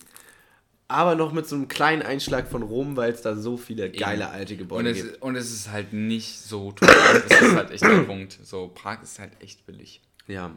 aber 0.87 1.15
noch 1.15 1.33
mit 1.33 1.47
so 1.47 1.55
einem 1.55 1.67
kleinen 1.67 2.01
Einschlag 2.01 2.47
von 2.47 2.63
Rom, 2.63 2.95
weil 2.95 3.11
es 3.11 3.21
da 3.21 3.35
so 3.35 3.57
viele 3.57 3.91
geile 3.91 4.29
alte 4.29 4.53
Und 4.53 4.59
Gebäude 4.59 4.89
es, 4.91 5.03
gibt. 5.03 5.21
und 5.21 5.35
es 5.35 5.51
ist 5.51 5.69
halt 5.71 5.93
nicht 5.93 6.39
so 6.39 6.71
teuer. 6.71 6.89
das 7.27 7.41
ist 7.41 7.55
halt 7.55 7.71
echt 7.71 7.83
der 7.83 8.03
Punkt. 8.03 8.37
So, 8.43 8.69
Prag 8.73 9.01
ist 9.03 9.19
halt 9.19 9.31
echt 9.41 9.65
billig. 9.65 10.01
Ja. 10.27 10.51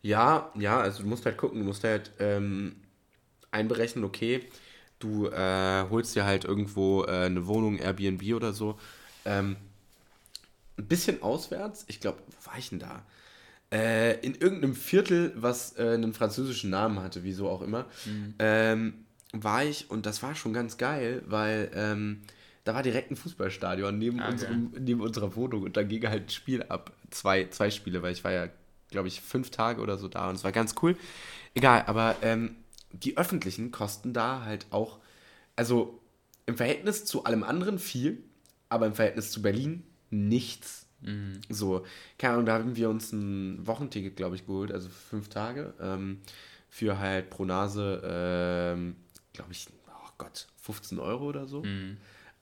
Ja, 0.00 0.52
ja, 0.54 0.80
also 0.80 1.02
du 1.02 1.08
musst 1.08 1.26
halt 1.26 1.36
gucken, 1.36 1.58
du 1.60 1.64
musst 1.66 1.82
halt 1.84 2.12
ähm, 2.20 2.76
einberechnen, 3.50 4.04
okay, 4.04 4.44
du 5.00 5.26
äh, 5.26 5.84
holst 5.90 6.14
dir 6.16 6.24
halt 6.24 6.44
irgendwo 6.44 7.04
äh, 7.04 7.26
eine 7.26 7.46
Wohnung, 7.46 7.78
Airbnb 7.78 8.22
oder 8.34 8.52
so. 8.52 8.78
Ähm, 9.24 9.56
ein 10.78 10.86
bisschen 10.86 11.22
auswärts, 11.22 11.84
ich 11.88 11.98
glaube, 12.00 12.18
wo 12.26 12.50
war 12.50 12.58
ich 12.58 12.70
denn 12.70 12.78
da? 12.78 13.02
Äh, 13.70 14.18
in 14.20 14.34
irgendeinem 14.34 14.74
Viertel, 14.74 15.32
was 15.36 15.76
äh, 15.78 15.90
einen 15.90 16.14
französischen 16.14 16.70
Namen 16.70 17.00
hatte, 17.02 17.22
wieso 17.22 17.48
auch 17.50 17.60
immer, 17.60 17.84
ähm, 18.38 18.94
war 19.32 19.62
ich 19.64 19.90
und 19.90 20.06
das 20.06 20.22
war 20.22 20.34
schon 20.34 20.54
ganz 20.54 20.78
geil, 20.78 21.22
weil 21.26 21.70
ähm, 21.74 22.22
da 22.64 22.74
war 22.74 22.82
direkt 22.82 23.10
ein 23.10 23.16
Fußballstadion 23.16 23.98
neben, 23.98 24.20
Ah, 24.20 24.30
unserem, 24.30 24.72
neben 24.78 25.00
unserer 25.02 25.36
Wohnung 25.36 25.64
und 25.64 25.76
da 25.76 25.82
ging 25.82 26.06
halt 26.08 26.24
ein 26.26 26.30
Spiel 26.30 26.62
ab. 26.62 26.92
Zwei, 27.10 27.48
zwei 27.50 27.70
Spiele, 27.70 28.02
weil 28.02 28.12
ich 28.12 28.24
war 28.24 28.32
ja, 28.32 28.48
glaube 28.90 29.08
ich, 29.08 29.20
fünf 29.20 29.50
Tage 29.50 29.82
oder 29.82 29.98
so 29.98 30.08
da 30.08 30.28
und 30.30 30.36
es 30.36 30.44
war 30.44 30.52
ganz 30.52 30.74
cool. 30.82 30.96
Egal, 31.54 31.84
aber 31.86 32.16
ähm, 32.22 32.56
die 32.92 33.18
öffentlichen 33.18 33.70
kosten 33.70 34.14
da 34.14 34.44
halt 34.44 34.66
auch, 34.70 34.98
also 35.56 36.00
im 36.46 36.56
Verhältnis 36.56 37.04
zu 37.04 37.24
allem 37.24 37.42
anderen 37.42 37.78
viel, 37.78 38.22
aber 38.70 38.86
im 38.86 38.94
Verhältnis 38.94 39.30
zu 39.30 39.42
Berlin 39.42 39.82
nichts. 40.10 40.86
So, 41.48 41.86
keine 42.18 42.34
Ahnung, 42.34 42.46
da 42.46 42.54
haben 42.54 42.74
wir 42.76 42.90
uns 42.90 43.12
ein 43.12 43.66
Wochenticket, 43.66 44.16
glaube 44.16 44.36
ich, 44.36 44.46
geholt, 44.46 44.72
also 44.72 44.88
fünf 44.88 45.28
Tage, 45.28 45.74
ähm, 45.80 46.20
für 46.68 46.98
halt 46.98 47.30
pro 47.30 47.44
Nase, 47.44 48.02
ähm, 48.04 48.96
glaube 49.32 49.52
ich, 49.52 49.68
oh 49.88 50.10
Gott, 50.18 50.48
15 50.62 50.98
Euro 50.98 51.26
oder 51.26 51.46
so. 51.46 51.62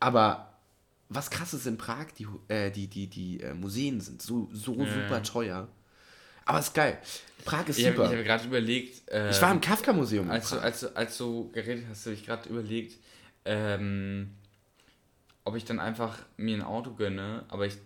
Aber 0.00 0.52
was 1.08 1.30
krass 1.30 1.54
ist 1.54 1.66
in 1.66 1.78
Prag, 1.78 2.06
die, 2.18 2.26
äh, 2.48 2.70
die, 2.70 2.88
die, 2.88 3.06
die 3.08 3.40
äh, 3.40 3.54
Museen 3.54 4.00
sind 4.00 4.22
so, 4.22 4.48
so 4.52 4.74
super 4.74 5.22
teuer. 5.22 5.68
Aber 6.44 6.60
ist 6.60 6.74
geil. 6.74 6.98
Prag 7.44 7.68
ist 7.68 7.78
Ich 7.78 7.86
habe 7.86 7.96
super. 7.96 8.16
hab 8.16 8.24
gerade 8.24 8.46
überlegt. 8.46 9.02
ähm, 9.08 9.30
ich 9.30 9.42
war 9.42 9.52
im 9.52 9.60
Kafka-Museum. 9.60 10.26
in 10.26 10.30
als, 10.30 10.50
du, 10.50 10.60
als, 10.60 10.80
du, 10.80 10.96
als 10.96 11.18
du 11.18 11.50
geredet 11.52 11.84
hast, 11.90 12.06
habe 12.06 12.14
ich 12.14 12.24
gerade 12.24 12.48
überlegt, 12.48 12.98
ähm, 13.44 14.30
ob 15.44 15.56
ich 15.56 15.64
dann 15.64 15.78
einfach 15.78 16.18
mir 16.36 16.56
ein 16.56 16.62
Auto 16.62 16.92
gönne, 16.92 17.44
aber 17.48 17.66
ich. 17.66 17.76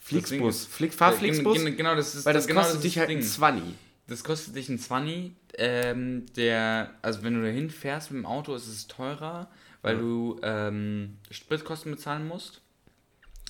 Flixbus. 0.00 0.68
das 0.78 0.94
fahr 0.94 1.08
Äh, 1.10 1.12
gen- 1.12 1.18
Flixbus, 1.20 1.58
gen- 1.64 1.76
Genau, 1.76 1.94
das 1.94 2.14
ist 2.14 2.24
weil 2.26 2.34
das 2.34 2.46
genau 2.46 2.60
kostet 2.60 2.76
ist 2.76 2.84
dich 2.84 2.94
das 2.94 3.00
halt 3.00 3.10
Ding. 3.10 3.18
ein 3.18 3.22
20. 3.22 3.62
Das 4.06 4.24
kostet 4.24 4.56
dich 4.56 4.68
ein 4.68 4.78
20. 4.78 5.32
Ähm, 5.58 6.26
der, 6.36 6.94
also 7.02 7.22
wenn 7.22 7.34
du 7.34 7.42
dahin 7.42 7.68
fährst 7.70 8.10
mit 8.10 8.18
dem 8.22 8.26
Auto, 8.26 8.54
ist 8.54 8.68
es 8.68 8.86
teurer, 8.86 9.50
weil 9.82 9.94
Ja. 9.96 10.00
du 10.00 10.40
ähm, 10.42 11.18
Spritkosten 11.30 11.90
bezahlen 11.92 12.26
musst. 12.26 12.60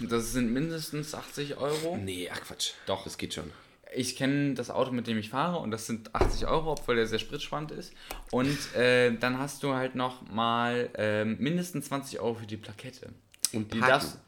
Das 0.00 0.32
sind 0.32 0.52
mindestens 0.52 1.14
80 1.14 1.56
Euro. 1.58 1.96
Nee, 1.96 2.28
ach 2.32 2.40
Quatsch. 2.40 2.72
Doch. 2.86 3.04
Das 3.04 3.18
geht 3.18 3.34
schon. 3.34 3.50
Ich 3.94 4.16
kenne 4.16 4.54
das 4.54 4.68
Auto, 4.70 4.92
mit 4.92 5.06
dem 5.06 5.16
ich 5.18 5.30
fahre 5.30 5.58
und 5.58 5.70
das 5.70 5.86
sind 5.86 6.14
80 6.14 6.46
Euro, 6.46 6.72
obwohl 6.72 6.96
der 6.96 7.06
sehr 7.06 7.18
spritsparend 7.18 7.70
ist. 7.72 7.92
Und 8.30 8.74
äh, 8.74 9.12
dann 9.16 9.38
hast 9.38 9.62
du 9.62 9.74
halt 9.74 9.94
noch 9.94 10.28
mal 10.30 10.90
ähm, 10.94 11.36
mindestens 11.40 11.86
20 11.86 12.20
Euro 12.20 12.34
für 12.34 12.46
die 12.46 12.58
Plakette. 12.58 13.08
Und 13.52 13.72
Die 13.72 13.78
parken. 13.78 13.92
darfst- 13.92 14.18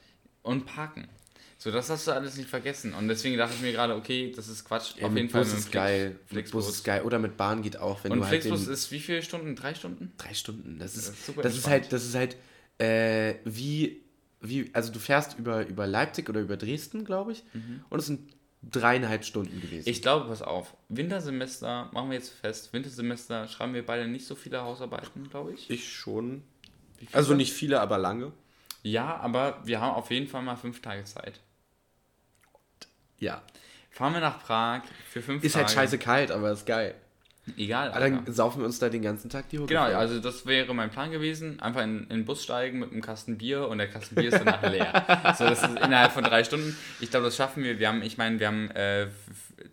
und 0.42 0.64
parken. 0.66 1.08
So, 1.62 1.70
das 1.70 1.90
hast 1.90 2.06
du 2.06 2.12
alles 2.12 2.38
nicht 2.38 2.48
vergessen. 2.48 2.94
Und 2.94 3.08
deswegen 3.08 3.36
dachte 3.36 3.54
ich 3.54 3.60
mir 3.60 3.72
gerade, 3.72 3.94
okay, 3.94 4.32
das 4.34 4.48
ist 4.48 4.64
Quatsch. 4.64 4.94
Ja, 4.96 5.04
Auf 5.04 5.10
mit 5.12 5.24
jeden 5.24 5.30
Fall 5.30 5.42
Bus 5.42 5.50
mit 5.50 5.58
ist 5.58 5.68
dem 5.68 5.72
geil. 5.72 6.10
Mit 6.10 6.28
Flixbus. 6.28 6.64
Bus 6.64 6.74
ist 6.76 6.84
geil. 6.84 7.02
Oder 7.02 7.18
mit 7.18 7.36
Bahn 7.36 7.60
geht 7.60 7.76
auch, 7.76 8.02
wenn 8.02 8.12
Und 8.12 8.20
du 8.20 8.24
halt 8.24 8.40
Flixbus 8.40 8.64
den, 8.64 8.72
ist 8.72 8.90
wie 8.92 8.98
viele 8.98 9.22
Stunden? 9.22 9.54
Drei 9.54 9.74
Stunden? 9.74 10.10
drei 10.16 10.32
Stunden. 10.32 10.78
Das 10.78 10.96
ist, 10.96 11.08
Das 11.08 11.14
ist 11.18 11.26
super 11.26 11.42
das 11.42 11.58
ist 11.58 11.68
halt, 11.68 11.92
das 11.92 12.04
ist 12.06 12.14
halt 12.14 12.36
äh, 12.78 13.34
wie, 13.44 14.00
wie, 14.40 14.70
also 14.72 14.90
du 14.90 14.98
fährst 14.98 15.38
über, 15.38 15.66
über 15.66 15.86
Leipzig 15.86 16.30
oder 16.30 16.40
über 16.40 16.56
Dresden, 16.56 17.04
glaube 17.04 17.32
ich. 17.32 17.44
Und 17.90 17.98
es 17.98 18.06
sind 18.06 18.32
dreieinhalb 18.62 19.26
Stunden 19.26 19.60
gewesen. 19.60 19.86
Ich 19.86 20.00
glaube, 20.00 20.28
pass 20.28 20.40
auf, 20.40 20.74
Wintersemester, 20.88 21.90
machen 21.92 22.08
wir 22.08 22.16
jetzt 22.16 22.30
fest, 22.30 22.72
Wintersemester 22.72 23.48
schreiben 23.48 23.74
wir 23.74 23.84
beide 23.84 24.08
nicht 24.08 24.26
so 24.26 24.34
viele 24.34 24.62
Hausarbeiten, 24.62 25.28
glaube 25.28 25.52
ich. 25.52 25.68
ich 25.68 25.92
schon. 25.92 26.42
Wie 26.98 27.04
viele? 27.04 27.16
Also 27.18 27.34
nicht 27.34 27.52
viele, 27.52 27.80
aber 27.82 27.98
lange. 27.98 28.32
Ja, 28.82 29.16
aber 29.16 29.60
wir 29.64 29.80
haben 29.82 29.94
auf 29.94 30.10
jeden 30.10 30.26
Fall 30.26 30.40
mal 30.40 30.56
fünf 30.56 30.80
Tage 30.80 31.04
Zeit. 31.04 31.40
Ja. 33.20 33.42
Fahren 33.90 34.14
wir 34.14 34.20
nach 34.20 34.42
Prag 34.42 34.82
für 35.10 35.22
fünf 35.22 35.44
Ist 35.44 35.52
Tage. 35.52 35.66
halt 35.66 35.74
scheiße 35.74 35.98
kalt, 35.98 36.30
aber 36.30 36.50
ist 36.52 36.66
geil. 36.66 36.94
Egal, 37.56 37.90
Aber 37.90 38.00
dann 38.00 38.32
saufen 38.32 38.60
wir 38.60 38.66
uns 38.66 38.78
da 38.78 38.88
den 38.88 39.02
ganzen 39.02 39.28
Tag 39.28 39.48
die 39.48 39.58
Hucke 39.58 39.68
Genau, 39.68 39.86
voll. 39.86 39.94
also 39.94 40.20
das 40.20 40.46
wäre 40.46 40.72
mein 40.74 40.90
Plan 40.90 41.10
gewesen. 41.10 41.58
Einfach 41.60 41.82
in, 41.82 42.02
in 42.02 42.08
den 42.08 42.24
Bus 42.24 42.44
steigen 42.44 42.78
mit 42.78 42.92
einem 42.92 43.00
Kasten 43.02 43.38
Bier 43.38 43.66
und 43.66 43.78
der 43.78 43.88
Kasten 43.88 44.14
Bier 44.14 44.28
ist 44.28 44.38
danach 44.38 44.62
leer. 44.70 45.34
so, 45.38 45.44
das 45.44 45.62
ist 45.62 45.68
innerhalb 45.70 46.12
von 46.12 46.22
drei 46.22 46.44
Stunden. 46.44 46.76
Ich 47.00 47.10
glaube, 47.10 47.24
das 47.26 47.36
schaffen 47.36 47.64
wir. 47.64 47.78
Wir 47.80 47.88
haben, 47.88 48.02
ich 48.02 48.18
meine, 48.18 48.38
wir 48.38 48.46
haben 48.46 48.70
äh, 48.70 49.08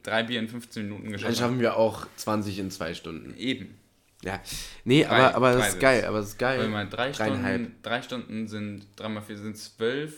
drei 0.01 0.23
Bier 0.23 0.39
in 0.39 0.47
15 0.47 0.83
Minuten 0.83 1.03
Dann 1.03 1.11
geschafft. 1.13 1.37
schaffen 1.37 1.59
wir 1.59 1.75
auch 1.77 2.07
20 2.15 2.57
in 2.57 2.71
zwei 2.71 2.93
Stunden. 2.95 3.35
Eben. 3.37 3.77
Ja. 4.23 4.39
Nee, 4.83 5.03
Drei- 5.03 5.09
aber, 5.09 5.35
aber 5.35 5.53
das 5.53 5.69
ist 5.69 5.79
geil, 5.79 6.03
aber 6.05 6.17
das 6.19 6.29
ist 6.29 6.39
geil. 6.39 6.67
Mal 6.69 6.87
drei. 6.89 7.13
Stunden, 7.13 7.75
drei 7.83 8.01
Stunden 8.01 8.47
sind, 8.47 8.87
drei 8.95 9.09
mal 9.09 9.21
vier 9.21 9.37
sind 9.37 9.55
zwölf. 9.55 10.15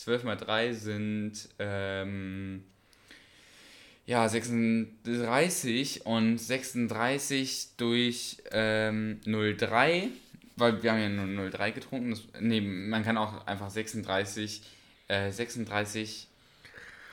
Zwölf 0.00 0.24
mal 0.24 0.34
drei 0.34 0.72
sind 0.72 1.32
ähm, 1.58 2.64
ja 4.06 4.26
36 4.26 6.06
und 6.06 6.38
36 6.38 7.68
durch 7.76 8.38
ähm, 8.50 9.20
0,3, 9.26 10.04
weil 10.56 10.82
wir 10.82 10.92
haben 10.92 11.00
ja 11.02 11.08
nur 11.10 11.44
0,3 11.50 11.72
getrunken. 11.72 12.10
Das, 12.12 12.22
nee, 12.40 12.62
man 12.62 13.04
kann 13.04 13.18
auch 13.18 13.46
einfach 13.46 13.68
36, 13.68 14.62
äh, 15.08 15.30
36 15.30 16.28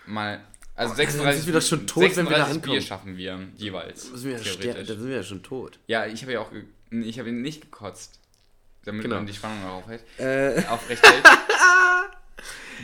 mal. 0.06 0.40
Also 0.74 0.94
Oh, 0.94 0.96
dann 0.96 1.06
36, 1.08 1.44
sind 1.44 1.54
wir 1.54 1.60
doch 1.60 1.68
schon 1.68 1.88
tot, 1.88 2.16
wenn 2.16 2.30
wir 2.30 2.38
da 2.38 2.46
36 2.46 2.62
Bier 2.62 2.72
ankommen. 2.72 2.82
schaffen 2.88 3.18
wir 3.18 3.40
jeweils. 3.58 4.12
Da 4.12 4.18
sind 4.18 4.30
wir 4.32 4.66
ja, 4.66 4.74
da 4.76 4.86
sind 4.86 5.08
wir 5.10 5.16
ja 5.18 5.24
schon 5.24 5.44
tot. 5.44 5.78
Ja, 5.88 6.06
ich 6.06 6.22
habe 6.22 6.32
ja 6.32 6.40
auch, 6.40 6.52
ich 6.90 7.20
habe 7.20 7.28
ihn 7.28 7.42
nicht 7.42 7.64
gekotzt, 7.64 8.22
damit 8.86 9.04
Genau. 9.04 9.18
man 9.18 9.26
die 9.26 9.34
Spannung 9.34 9.62
noch 9.64 9.74
aufhält. 9.74 10.04
Äh, 10.18 10.64
Aufrecht 10.70 11.06
hält. 11.06 11.26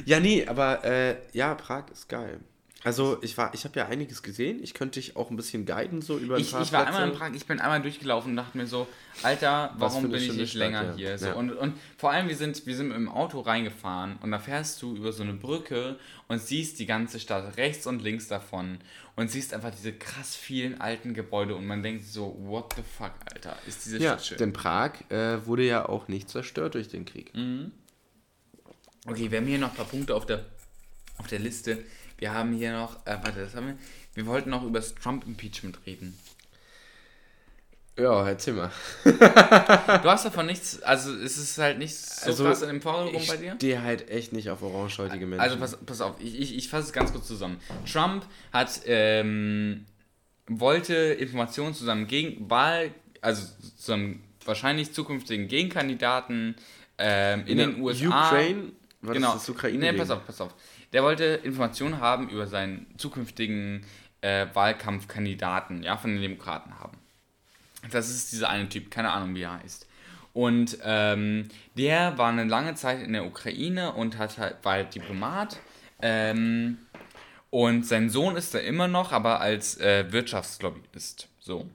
ja, 0.05 0.19
nee, 0.19 0.45
aber 0.47 0.83
äh, 0.83 1.15
ja, 1.33 1.53
Prag 1.55 1.85
ist 1.91 2.09
geil. 2.09 2.39
Also 2.85 3.17
ich 3.21 3.37
war, 3.37 3.53
ich 3.53 3.63
habe 3.63 3.79
ja 3.79 3.85
einiges 3.87 4.23
gesehen. 4.23 4.61
Ich 4.61 4.73
könnte 4.73 4.99
dich 4.99 5.15
auch 5.15 5.29
ein 5.29 5.37
bisschen 5.37 5.65
guiden 5.65 6.01
so 6.01 6.17
über 6.17 6.35
ein 6.35 6.41
Ich, 6.41 6.51
paar 6.51 6.61
ich 6.63 6.73
war 6.73 6.83
Plätze. 6.83 6.97
einmal 6.99 7.13
in 7.13 7.17
Prag, 7.17 7.31
ich 7.33 7.45
bin 7.45 7.61
einmal 7.61 7.81
durchgelaufen 7.81 8.31
und 8.31 8.35
dachte 8.35 8.57
mir 8.57 8.67
so, 8.67 8.87
Alter, 9.21 9.73
warum 9.77 10.09
bin 10.09 10.21
ich 10.21 10.33
nicht 10.33 10.49
Stadt, 10.49 10.59
länger 10.59 10.83
ja. 10.83 10.93
hier? 10.95 11.17
So, 11.17 11.27
Ja. 11.27 11.33
und, 11.35 11.51
und 11.53 11.75
vor 11.97 12.11
allem, 12.11 12.27
wir 12.27 12.35
sind, 12.35 12.65
wir 12.65 12.75
sind 12.75 12.91
im 12.91 13.07
Auto 13.07 13.39
reingefahren 13.39 14.17
und 14.21 14.31
da 14.31 14.39
fährst 14.39 14.81
du 14.81 14.97
über 14.97 15.13
so 15.13 15.23
eine 15.23 15.31
Brücke 15.31 15.95
und 16.27 16.41
siehst 16.41 16.77
die 16.77 16.85
ganze 16.85 17.21
Stadt 17.21 17.55
rechts 17.55 17.87
und 17.87 18.01
links 18.01 18.27
davon 18.27 18.79
und 19.15 19.31
siehst 19.31 19.53
einfach 19.53 19.71
diese 19.71 19.93
krass 19.93 20.35
vielen 20.35 20.81
alten 20.81 21.13
Gebäude 21.13 21.55
und 21.55 21.65
man 21.65 21.83
denkt 21.83 22.03
so, 22.03 22.35
what 22.41 22.73
the 22.75 22.81
fuck, 22.97 23.13
Alter, 23.33 23.55
ist 23.65 23.85
diese 23.85 23.99
Ja, 23.99 24.15
Stadt 24.15 24.25
schön. 24.25 24.37
denn 24.39 24.51
Prag 24.51 24.91
äh, 25.09 25.45
wurde 25.45 25.63
ja 25.63 25.87
auch 25.87 26.09
nicht 26.09 26.29
zerstört 26.29 26.73
durch 26.75 26.89
den 26.89 27.05
Krieg. 27.05 27.33
Mhm. 27.33 27.71
Okay, 29.05 29.29
wir 29.29 29.39
haben 29.39 29.47
hier 29.47 29.57
noch 29.59 29.69
ein 29.71 29.75
paar 29.75 29.85
Punkte 29.85 30.15
auf 30.15 30.25
der, 30.25 30.45
auf 31.17 31.27
der 31.27 31.39
Liste. 31.39 31.83
Wir 32.17 32.33
haben 32.33 32.53
hier 32.53 32.71
noch, 32.71 33.05
äh, 33.05 33.17
warte, 33.21 33.41
das 33.41 33.55
haben 33.55 33.67
wir. 33.67 33.77
Wir 34.13 34.25
wollten 34.25 34.49
noch 34.49 34.63
über 34.63 34.79
das 34.79 34.95
Trump-Impeachment 34.95 35.79
reden. 35.85 36.17
Ja, 37.97 38.27
erzähl 38.27 38.53
mal. 38.53 38.71
Du 39.03 40.09
hast 40.09 40.25
davon 40.25 40.47
nichts, 40.47 40.81
also 40.81 41.13
es 41.15 41.37
ist 41.37 41.57
halt 41.59 41.77
nicht 41.77 41.95
so 41.95 42.27
Also, 42.27 42.45
krass 42.45 42.63
in 42.63 42.69
dem 42.69 42.81
Vordergrund 42.81 43.21
Ich 43.21 43.27
bei 43.29 43.37
dir? 43.37 43.53
stehe 43.55 43.83
halt 43.83 44.09
echt 44.09 44.33
nicht 44.33 44.49
auf 44.49 44.63
orangehäutige 44.63 45.27
Menschen. 45.27 45.41
Also 45.41 45.57
pass, 45.57 45.77
pass 45.85 46.01
auf, 46.01 46.15
ich, 46.19 46.39
ich, 46.39 46.55
ich 46.57 46.69
fasse 46.69 46.87
es 46.87 46.93
ganz 46.93 47.11
kurz 47.11 47.27
zusammen. 47.27 47.59
Trump 47.91 48.25
hat 48.51 48.81
ähm, 48.85 49.85
wollte 50.47 50.95
Informationen 50.95 51.75
zu 51.75 51.83
seinem 51.83 52.07
Gegen 52.07 52.49
Wahl, 52.49 52.91
also 53.21 53.45
zu 53.45 53.85
seinem 53.85 54.23
wahrscheinlich 54.43 54.91
zukünftigen 54.93 55.47
Gegenkandidaten 55.47 56.55
ähm, 56.97 57.45
in, 57.45 57.57
den 57.59 57.79
USA. 57.79 58.07
Ukraine? 58.07 58.71
War 59.03 59.13
genau. 59.13 59.33
das 59.33 59.41
das 59.45 59.49
Ukraine? 59.49 59.91
Nee, 59.91 59.97
pass 59.97 60.09
auf, 60.09 60.25
pass 60.25 60.39
auf. 60.39 60.55
Der 60.93 61.03
wollte 61.03 61.25
Informationen 61.25 61.99
haben 61.99 62.29
über 62.29 62.47
seinen 62.47 62.87
zukünftigen 62.97 63.85
äh, 64.21 64.47
Wahlkampfkandidaten, 64.53 65.83
ja, 65.83 65.97
von 65.97 66.11
den 66.11 66.21
Demokraten 66.21 66.79
haben. 66.79 66.97
Das 67.91 68.09
ist 68.09 68.31
dieser 68.31 68.49
eine 68.49 68.69
Typ, 68.69 68.89
keine 68.89 69.11
Ahnung, 69.11 69.35
wie 69.35 69.41
er 69.41 69.59
heißt. 69.61 69.87
Und 70.31 70.77
ähm, 70.83 71.49
der 71.77 72.17
war 72.17 72.29
eine 72.29 72.45
lange 72.45 72.75
Zeit 72.75 73.03
in 73.03 73.11
der 73.13 73.25
Ukraine 73.25 73.93
und 73.93 74.17
hat 74.17 74.37
halt, 74.37 74.63
war 74.63 74.73
halt 74.73 74.95
Diplomat. 74.95 75.59
Ähm, 76.01 76.77
und 77.49 77.85
sein 77.85 78.09
Sohn 78.09 78.35
ist 78.35 78.53
da 78.53 78.59
immer 78.59 78.87
noch, 78.87 79.11
aber 79.11 79.41
als 79.41 79.77
äh, 79.79 80.11
Wirtschaftslobbyist. 80.11 81.27
So. 81.39 81.69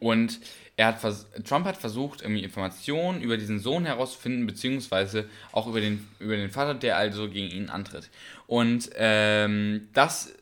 Und 0.00 0.40
er 0.76 0.88
hat 0.88 1.00
Trump 1.44 1.66
hat 1.66 1.76
versucht, 1.76 2.22
irgendwie 2.22 2.44
Informationen 2.44 3.22
über 3.22 3.36
diesen 3.36 3.58
Sohn 3.58 3.86
herauszufinden, 3.86 4.46
beziehungsweise 4.46 5.28
auch 5.52 5.66
über 5.66 5.80
den, 5.80 6.06
über 6.18 6.36
den 6.36 6.50
Vater, 6.50 6.74
der 6.74 6.96
also 6.96 7.30
gegen 7.30 7.50
ihn 7.50 7.70
antritt. 7.70 8.10
Und 8.46 8.90
ähm, 8.96 9.88
das 9.94 10.34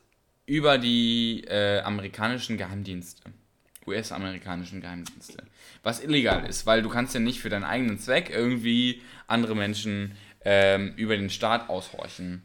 über 0.45 0.77
die 0.77 1.43
äh, 1.47 1.79
amerikanischen 1.81 2.57
Geheimdienste. 2.57 3.23
US-amerikanischen 3.87 4.81
Geheimdienste. 4.81 5.43
Was 5.83 6.03
illegal 6.03 6.45
ist, 6.47 6.65
weil 6.65 6.81
du 6.81 6.89
kannst 6.89 7.13
ja 7.13 7.19
nicht 7.19 7.39
für 7.39 7.49
deinen 7.49 7.63
eigenen 7.63 7.99
Zweck 7.99 8.29
irgendwie 8.31 9.01
andere 9.27 9.55
Menschen 9.55 10.13
ähm, 10.43 10.93
über 10.95 11.15
den 11.15 11.29
Staat 11.29 11.69
aushorchen. 11.69 12.43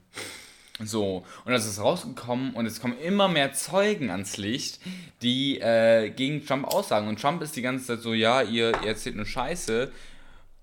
So, 0.85 1.25
und 1.45 1.53
das 1.53 1.67
ist 1.67 1.79
rausgekommen 1.81 2.55
und 2.55 2.67
es 2.67 2.81
kommen 2.81 2.99
immer 2.99 3.29
mehr 3.29 3.53
Zeugen 3.53 4.11
ans 4.11 4.37
Licht, 4.37 4.81
die 5.23 5.61
äh, 5.61 6.11
gegen 6.11 6.45
Trump 6.47 6.67
aussagen. 6.67 7.09
Und 7.09 7.21
Trump 7.21 7.43
ist 7.43 7.57
die 7.57 7.63
ganze 7.63 7.87
Zeit 7.87 8.01
so, 8.01 8.15
ja, 8.15 8.43
ihr, 8.43 8.71
ihr 8.83 8.89
erzählt 8.89 9.17
nur 9.17 9.27
Scheiße. 9.27 9.91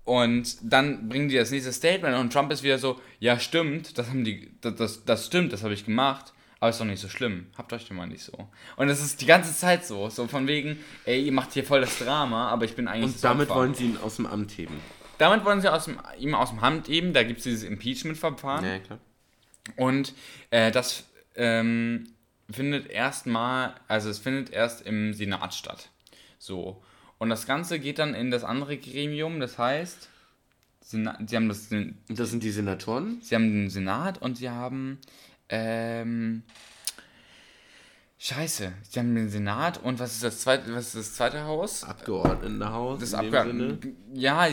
Und 0.04 0.56
dann 0.62 1.08
bringen 1.10 1.28
die 1.28 1.36
das 1.36 1.50
nächste 1.50 1.70
Statement 1.70 2.16
und 2.16 2.32
Trump 2.32 2.50
ist 2.50 2.62
wieder 2.62 2.78
so, 2.78 2.98
ja, 3.20 3.38
stimmt, 3.38 3.98
das 3.98 4.08
haben 4.08 4.24
die, 4.24 4.50
das, 4.62 4.74
das, 4.76 5.04
das 5.04 5.26
stimmt, 5.26 5.52
das 5.52 5.62
habe 5.62 5.74
ich 5.74 5.84
gemacht, 5.84 6.32
aber 6.60 6.70
ist 6.70 6.80
doch 6.80 6.86
nicht 6.86 7.00
so 7.02 7.10
schlimm. 7.10 7.48
Habt 7.58 7.74
euch 7.74 7.86
doch 7.86 7.94
mal 7.94 8.06
nicht 8.06 8.24
so. 8.24 8.48
Und 8.76 8.88
es 8.88 9.02
ist 9.02 9.20
die 9.20 9.26
ganze 9.26 9.54
Zeit 9.54 9.84
so, 9.86 10.08
so 10.08 10.26
von 10.26 10.46
wegen, 10.46 10.78
ey, 11.04 11.22
ihr 11.26 11.32
macht 11.32 11.52
hier 11.52 11.62
voll 11.62 11.82
das 11.82 11.98
Drama, 11.98 12.48
aber 12.48 12.64
ich 12.64 12.74
bin 12.74 12.88
eigentlich 12.88 13.16
Und 13.16 13.22
damit 13.24 13.50
Opfer. 13.50 13.60
wollen 13.60 13.74
sie 13.74 13.84
ihn 13.84 13.98
aus 13.98 14.16
dem 14.16 14.24
Amt 14.24 14.52
heben. 14.56 14.80
Damit 15.18 15.44
wollen 15.44 15.60
sie 15.60 15.70
aus 15.70 15.84
dem, 15.84 15.98
ihm 16.18 16.34
aus 16.34 16.50
dem 16.50 16.62
Hand 16.62 16.88
heben, 16.88 17.12
da 17.12 17.22
gibt 17.22 17.40
es 17.40 17.44
dieses 17.44 17.64
Impeachment-Verfahren. 17.64 18.64
Ja, 18.64 18.78
klar. 18.78 18.98
Und 19.76 20.14
äh, 20.50 20.70
das 20.70 21.04
ähm, 21.34 22.08
findet 22.50 22.88
erstmal, 22.90 23.74
also 23.88 24.08
es 24.10 24.18
findet 24.18 24.50
erst 24.50 24.82
im 24.82 25.12
Senat 25.14 25.54
statt. 25.54 25.90
So. 26.38 26.82
Und 27.18 27.30
das 27.30 27.46
Ganze 27.46 27.78
geht 27.78 27.98
dann 27.98 28.14
in 28.14 28.30
das 28.30 28.44
andere 28.44 28.76
Gremium, 28.76 29.40
das 29.40 29.58
heißt, 29.58 30.08
Sena 30.80 31.18
sie 31.26 31.36
haben 31.36 31.48
das, 31.48 31.68
das 32.08 32.30
sind 32.30 32.42
die 32.42 32.50
Senatoren? 32.50 33.18
sie 33.20 33.34
haben 33.34 33.50
den 33.52 33.70
Senat 33.70 34.22
und 34.22 34.38
sie 34.38 34.48
haben, 34.48 34.98
ähm, 35.48 36.42
Scheiße, 38.20 38.72
sie 38.82 38.98
haben 38.98 39.14
den 39.14 39.28
Senat 39.28 39.82
und 39.82 39.98
was 39.98 40.14
ist 40.14 40.24
das 40.24 40.40
zweite, 40.40 40.72
was 40.74 40.86
ist 40.86 40.96
das 40.96 41.14
zweite 41.14 41.44
Haus? 41.44 41.84
Abgeordnetenhaus. 41.84 43.00
Das 43.00 43.10
Sinne. 43.10 43.78
ja, 44.14 44.48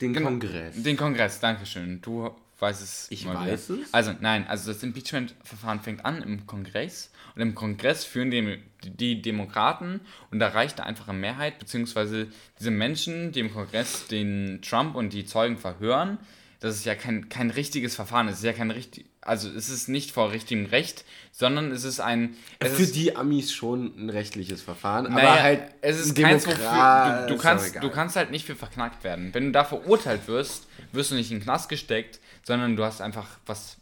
Den 0.00 0.12
Genau. 0.14 0.28
Kongress. 0.28 0.82
Den 0.82 0.96
Kongress, 0.96 1.40
Dankeschön. 1.40 2.00
Du 2.00 2.30
weißt 2.60 2.82
es. 2.82 3.06
Ich 3.10 3.26
weiß 3.26 3.70
wieder. 3.70 3.82
es. 3.82 3.94
Also, 3.94 4.14
nein, 4.20 4.46
also 4.46 4.72
das 4.72 4.82
Impeachment-Verfahren 4.82 5.80
fängt 5.80 6.04
an 6.04 6.22
im 6.22 6.46
Kongress 6.46 7.10
und 7.34 7.42
im 7.42 7.54
Kongress 7.54 8.04
führen 8.04 8.30
die, 8.30 8.62
die 8.84 9.22
Demokraten 9.22 10.00
und 10.30 10.38
da 10.38 10.48
reicht 10.48 10.78
eine 10.80 10.88
einfache 10.88 11.12
Mehrheit, 11.12 11.58
beziehungsweise 11.58 12.28
diese 12.58 12.70
Menschen, 12.70 13.32
die 13.32 13.40
im 13.40 13.52
Kongress 13.52 14.06
den 14.08 14.60
Trump 14.62 14.94
und 14.94 15.12
die 15.12 15.24
Zeugen 15.24 15.58
verhören, 15.58 16.18
das 16.60 16.76
ist 16.76 16.84
ja 16.84 16.94
kein, 16.94 17.28
kein 17.28 17.50
richtiges 17.50 17.94
Verfahren, 17.94 18.28
es 18.28 18.38
ist 18.38 18.44
ja 18.44 18.52
kein 18.52 18.70
richtig, 18.70 19.06
also 19.22 19.48
es 19.50 19.68
ist 19.68 19.88
nicht 19.88 20.12
vor 20.12 20.32
richtigem 20.32 20.66
Recht, 20.66 21.04
sondern 21.30 21.72
es 21.72 21.84
ist 21.84 22.00
ein. 22.00 22.36
Es 22.58 22.72
Für 22.72 22.82
ist, 22.82 22.96
die 22.96 23.16
Amis 23.16 23.52
schon 23.52 23.92
ein 23.96 24.10
rechtliches 24.10 24.62
Verfahren, 24.62 25.12
naja, 25.12 25.30
aber 25.30 25.42
halt 25.42 25.62
es 25.82 26.00
ist 26.00 26.18
ein 26.18 26.22
keins, 26.22 26.46
wofür, 26.46 27.26
du, 27.28 27.34
du, 27.34 27.40
kannst, 27.40 27.76
du 27.76 27.90
kannst 27.90 28.16
halt 28.16 28.30
nicht 28.30 28.46
für 28.46 28.56
verknackt 28.56 29.04
werden. 29.04 29.34
Wenn 29.34 29.46
du 29.46 29.52
da 29.52 29.64
verurteilt 29.64 30.26
wirst, 30.26 30.66
wirst 30.92 31.10
du 31.10 31.16
nicht 31.16 31.30
in 31.30 31.38
den 31.38 31.44
Knast 31.44 31.68
gesteckt, 31.68 32.18
sondern 32.44 32.76
du 32.76 32.84
hast 32.84 33.00
einfach 33.00 33.26
was. 33.46 33.76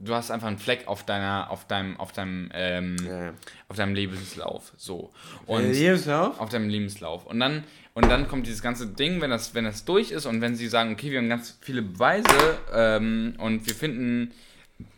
Du 0.00 0.14
hast 0.14 0.30
einfach 0.30 0.46
einen 0.46 0.58
Fleck 0.58 0.86
auf 0.86 1.04
deiner, 1.04 1.50
auf 1.50 1.66
deinem, 1.66 1.98
auf 1.98 2.12
deinem, 2.12 2.50
ähm, 2.54 2.96
Ja, 3.04 3.24
ja. 3.26 3.34
auf 3.68 3.76
deinem 3.76 3.94
Lebenslauf. 3.94 4.72
So. 4.76 5.12
Und 5.46 5.64
Äh, 5.64 5.72
Lebenslauf? 5.72 6.38
auf 6.40 6.48
deinem 6.50 6.68
Lebenslauf. 6.68 7.26
Und 7.26 7.40
dann, 7.40 7.64
und 7.94 8.08
dann 8.08 8.28
kommt 8.28 8.46
dieses 8.46 8.62
ganze 8.62 8.86
Ding, 8.86 9.20
wenn 9.20 9.30
das, 9.30 9.54
wenn 9.54 9.64
das 9.64 9.84
durch 9.84 10.12
ist 10.12 10.24
und 10.26 10.40
wenn 10.40 10.54
sie 10.54 10.68
sagen, 10.68 10.92
okay, 10.92 11.10
wir 11.10 11.18
haben 11.18 11.28
ganz 11.28 11.58
viele 11.60 11.82
Beweise 11.82 12.28
ähm, 12.72 13.34
und 13.38 13.66
wir 13.66 13.74
finden, 13.74 14.32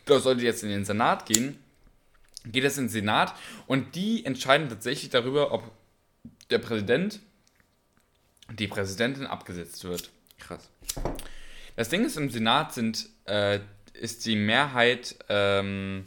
das 0.05 0.24
sollte 0.24 0.42
jetzt 0.44 0.62
in 0.62 0.68
den 0.68 0.84
Senat 0.84 1.24
gehen, 1.24 1.57
geht 2.44 2.64
es 2.64 2.76
in 2.76 2.84
den 2.84 2.90
Senat 2.90 3.34
und 3.66 3.94
die 3.94 4.24
entscheiden 4.26 4.68
tatsächlich 4.68 5.09
darüber, 5.11 5.53
ob 5.53 5.62
der 6.51 6.59
Präsident 6.59 7.20
und 8.48 8.61
die 8.61 8.68
Präsidentin 8.68 9.26
abgesetzt 9.26 9.82
wird. 9.84 10.11
Krass. 10.38 10.68
Das 11.76 11.88
Ding 11.88 12.05
ist, 12.05 12.16
im 12.18 12.28
Senat 12.28 12.74
sind, 12.74 13.09
äh, 13.24 13.61
ist 13.93 14.26
die 14.26 14.36
Mehrheit 14.36 15.16
ähm, 15.28 16.07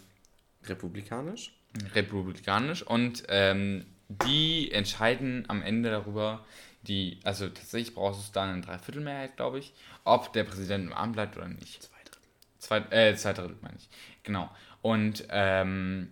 Republikanisch? 0.65 1.51
republikanisch 1.93 2.84
und 2.84 3.23
ähm, 3.29 3.86
die 4.07 4.71
entscheiden 4.71 5.45
am 5.47 5.61
Ende 5.61 5.89
darüber, 5.89 6.45
die, 6.84 7.19
also 7.23 7.47
tatsächlich 7.47 7.95
brauchst 7.95 8.29
du 8.29 8.34
dann 8.34 8.49
eine 8.49 8.61
Dreiviertelmehrheit, 8.61 9.38
glaube 9.38 9.59
ich, 9.59 9.73
ob 10.03 10.34
der 10.34 10.43
Präsident 10.43 10.88
im 10.88 10.93
Amt 10.93 11.13
bleibt 11.13 11.38
oder 11.38 11.47
nicht. 11.47 11.84
Zwei 11.84 11.97
Drittel. 12.03 12.21
Zwei, 12.59 12.77
äh, 12.95 13.15
zwei 13.15 13.34
Drittel 13.34 13.57
meine 13.61 13.77
ich. 13.77 13.89
Genau. 14.23 14.49
Und 14.81 15.25
ähm, 15.29 16.09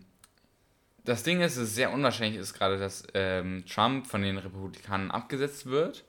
das 1.04 1.24
Ding 1.24 1.42
ist, 1.42 1.58
es 1.58 1.70
ist 1.70 1.76
sehr 1.76 1.92
unwahrscheinlich 1.92 2.40
ist 2.40 2.54
gerade, 2.54 2.80
dass 2.80 3.04
ähm, 3.14 3.66
Trump 3.68 4.08
von 4.08 4.22
den 4.22 4.38
Republikanern 4.38 5.12
abgesetzt 5.12 5.66
wird, 5.66 6.06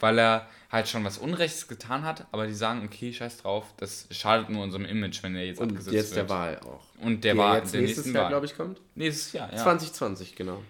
weil 0.00 0.18
er 0.18 0.48
halt 0.76 0.88
schon 0.88 1.02
was 1.04 1.18
Unrechts 1.18 1.66
getan 1.68 2.04
hat, 2.04 2.26
aber 2.32 2.46
die 2.46 2.54
sagen, 2.54 2.82
okay, 2.84 3.12
scheiß 3.12 3.38
drauf, 3.38 3.64
das 3.78 4.06
schadet 4.10 4.48
nur 4.50 4.62
unserem 4.62 4.84
Image, 4.84 5.22
wenn 5.22 5.34
er 5.34 5.44
jetzt 5.44 5.60
Und 5.60 5.70
abgesetzt 5.70 5.94
jetzt 5.94 6.14
wird. 6.16 6.28
der 6.30 6.36
Wahl 6.36 6.58
auch. 6.60 6.84
Und 7.04 7.24
der 7.24 7.34
Der 7.34 7.42
war 7.42 7.56
jetzt 7.58 7.74
der 7.74 7.80
nächstes 7.80 8.04
nächsten 8.06 8.14
Jahr, 8.16 8.24
Wahl. 8.24 8.30
glaube 8.30 8.46
ich, 8.46 8.56
kommt? 8.56 8.80
Nächstes 8.94 9.32
Jahr, 9.32 9.50
ja. 9.52 9.58
2020, 9.62 10.36
genau. 10.36 10.62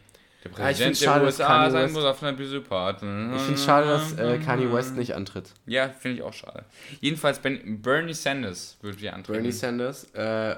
Der 0.44 0.50
Ja, 0.52 0.56
ich 0.58 0.64
Präsident 0.64 0.78
find's 0.84 0.98
der 1.00 1.06
schade, 1.06 1.24
USA 1.26 1.46
Kanye 1.46 1.70
sein 1.72 1.82
West- 1.84 1.94
muss 1.94 2.04
auf 2.04 2.22
einer 2.22 2.32
Psychopath. 2.36 2.94
Ich 2.96 3.00
finde 3.00 3.52
es 3.54 3.64
schade, 3.64 3.86
dass 3.88 4.12
äh, 4.18 4.38
Kanye 4.38 4.72
West 4.72 4.96
nicht 4.96 5.14
antritt. 5.14 5.50
Ja, 5.66 5.88
finde 5.88 6.16
ich 6.18 6.22
auch 6.22 6.32
schade. 6.32 6.64
Jedenfalls 7.00 7.38
ben, 7.40 7.82
Bernie 7.82 8.14
Sanders 8.14 8.76
würde 8.80 9.00
wir 9.00 9.12
antreten. 9.12 9.32
Bernie 9.38 9.52
Sanders, 9.52 10.04
äh, 10.14 10.54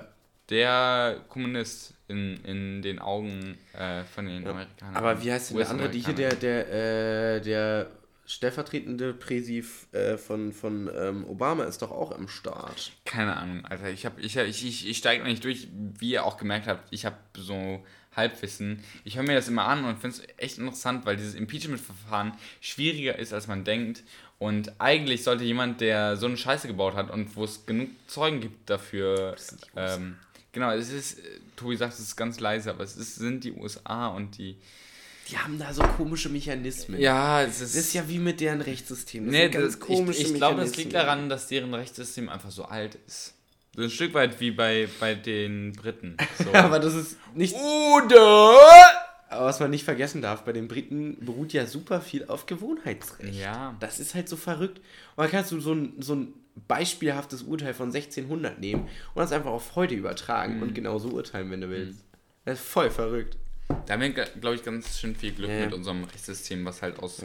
der 0.50 1.16
Kommunist 1.28 1.94
in, 2.08 2.36
in 2.44 2.82
den 2.82 2.98
Augen 2.98 3.56
äh, 3.74 4.02
von 4.04 4.26
den 4.26 4.46
Amerikanern. 4.46 4.96
aber 4.96 5.22
wie 5.22 5.30
heißt 5.32 5.50
denn 5.50 5.58
der 5.58 5.70
andere? 5.70 5.88
Die 5.90 6.00
hier, 6.00 6.14
der, 6.14 6.34
der, 6.34 7.36
äh, 7.36 7.40
der 7.40 7.86
stellvertretende 8.28 9.14
Präsiv 9.14 9.86
äh, 9.92 10.16
von, 10.18 10.52
von 10.52 10.90
ähm, 10.94 11.24
Obama 11.26 11.64
ist 11.64 11.82
doch 11.82 11.90
auch 11.90 12.12
am 12.12 12.28
Start. 12.28 12.92
Keine 13.04 13.36
Ahnung, 13.36 13.64
Alter. 13.64 13.90
Ich, 13.90 14.06
hab, 14.06 14.18
ich, 14.18 14.36
ich, 14.36 14.64
ich, 14.64 14.88
ich 14.88 14.98
steige 14.98 15.22
noch 15.22 15.30
nicht 15.30 15.42
durch, 15.42 15.68
wie 15.98 16.12
ihr 16.12 16.24
auch 16.24 16.36
gemerkt 16.36 16.66
habt. 16.66 16.86
Ich 16.92 17.06
habe 17.06 17.16
so 17.36 17.82
Halbwissen. 18.14 18.84
Ich 19.04 19.16
höre 19.16 19.22
mir 19.22 19.34
das 19.34 19.48
immer 19.48 19.66
an 19.66 19.84
und 19.84 19.98
finde 19.98 20.16
es 20.18 20.22
echt 20.36 20.58
interessant, 20.58 21.06
weil 21.06 21.16
dieses 21.16 21.34
Impeachment-Verfahren 21.34 22.32
schwieriger 22.60 23.18
ist, 23.18 23.32
als 23.32 23.46
man 23.46 23.64
denkt. 23.64 24.02
Und 24.38 24.78
eigentlich 24.78 25.24
sollte 25.24 25.44
jemand, 25.44 25.80
der 25.80 26.16
so 26.16 26.26
eine 26.26 26.36
Scheiße 26.36 26.68
gebaut 26.68 26.94
hat 26.94 27.10
und 27.10 27.34
wo 27.34 27.44
es 27.44 27.64
genug 27.64 27.88
Zeugen 28.06 28.40
gibt 28.40 28.68
dafür. 28.68 29.36
Ähm, 29.74 30.16
genau, 30.52 30.70
es 30.70 30.92
ist, 30.92 31.18
äh, 31.18 31.40
Tobi 31.56 31.76
sagt, 31.76 31.94
es 31.94 32.00
ist 32.00 32.16
ganz 32.16 32.38
leise, 32.38 32.70
aber 32.70 32.84
es 32.84 32.96
ist, 32.96 33.16
sind 33.16 33.42
die 33.44 33.52
USA 33.52 34.08
und 34.08 34.36
die. 34.36 34.58
Die 35.30 35.36
haben 35.38 35.58
da 35.58 35.72
so 35.72 35.82
komische 35.82 36.28
Mechanismen. 36.28 37.00
Ja, 37.00 37.42
es 37.42 37.58
Das 37.60 37.74
ist 37.74 37.92
ja 37.92 38.08
wie 38.08 38.18
mit 38.18 38.40
deren 38.40 38.60
Rechtssystem. 38.60 39.24
Das 39.26 39.32
Nee, 39.32 39.48
ganz 39.50 39.64
das, 39.64 39.74
ich, 39.74 39.80
komische 39.80 40.22
ich 40.22 40.34
glaube, 40.34 40.60
das 40.60 40.76
liegt 40.76 40.94
daran, 40.94 41.28
dass 41.28 41.48
deren 41.48 41.74
Rechtssystem 41.74 42.28
einfach 42.28 42.50
so 42.50 42.64
alt 42.64 42.96
ist. 43.06 43.34
So 43.76 43.82
ein 43.82 43.90
Stück 43.90 44.14
weit 44.14 44.40
wie 44.40 44.50
bei, 44.50 44.88
bei 45.00 45.14
den 45.14 45.72
Briten. 45.72 46.16
So. 46.42 46.52
Aber 46.54 46.78
das 46.78 46.94
ist 46.94 47.16
nicht. 47.34 47.54
Oder? 47.54 48.56
Aber 49.30 49.44
was 49.44 49.60
man 49.60 49.70
nicht 49.70 49.84
vergessen 49.84 50.22
darf, 50.22 50.44
bei 50.44 50.52
den 50.52 50.68
Briten 50.68 51.18
beruht 51.20 51.52
ja 51.52 51.66
super 51.66 52.00
viel 52.00 52.24
auf 52.26 52.46
Gewohnheitsrecht. 52.46 53.34
Ja. 53.34 53.76
Das 53.80 54.00
ist 54.00 54.14
halt 54.14 54.28
so 54.28 54.36
verrückt. 54.36 54.78
Und 55.16 55.24
dann 55.24 55.30
kannst 55.30 55.52
du 55.52 55.60
so 55.60 55.74
ein, 55.74 55.92
so 56.00 56.14
ein 56.14 56.32
beispielhaftes 56.66 57.42
Urteil 57.42 57.74
von 57.74 57.88
1600 57.88 58.58
nehmen 58.58 58.82
und 59.14 59.20
das 59.20 59.32
einfach 59.32 59.50
auf 59.50 59.76
heute 59.76 59.94
übertragen 59.94 60.56
Mhm. 60.56 60.62
und 60.62 60.74
genauso 60.74 61.10
urteilen, 61.10 61.50
wenn 61.50 61.60
du 61.60 61.68
willst. 61.68 62.00
Das 62.46 62.58
ist 62.58 62.66
voll 62.66 62.90
verrückt. 62.90 63.36
Da 63.86 63.94
haben 63.94 64.00
wir, 64.00 64.10
glaube 64.10 64.54
ich, 64.56 64.62
ganz 64.64 64.98
schön 64.98 65.14
viel 65.16 65.32
Glück 65.32 65.50
Ja. 65.50 65.64
mit 65.66 65.74
unserem 65.74 66.04
Rechtssystem, 66.04 66.64
was 66.64 66.82
halt 66.82 66.98
aus. 66.98 67.22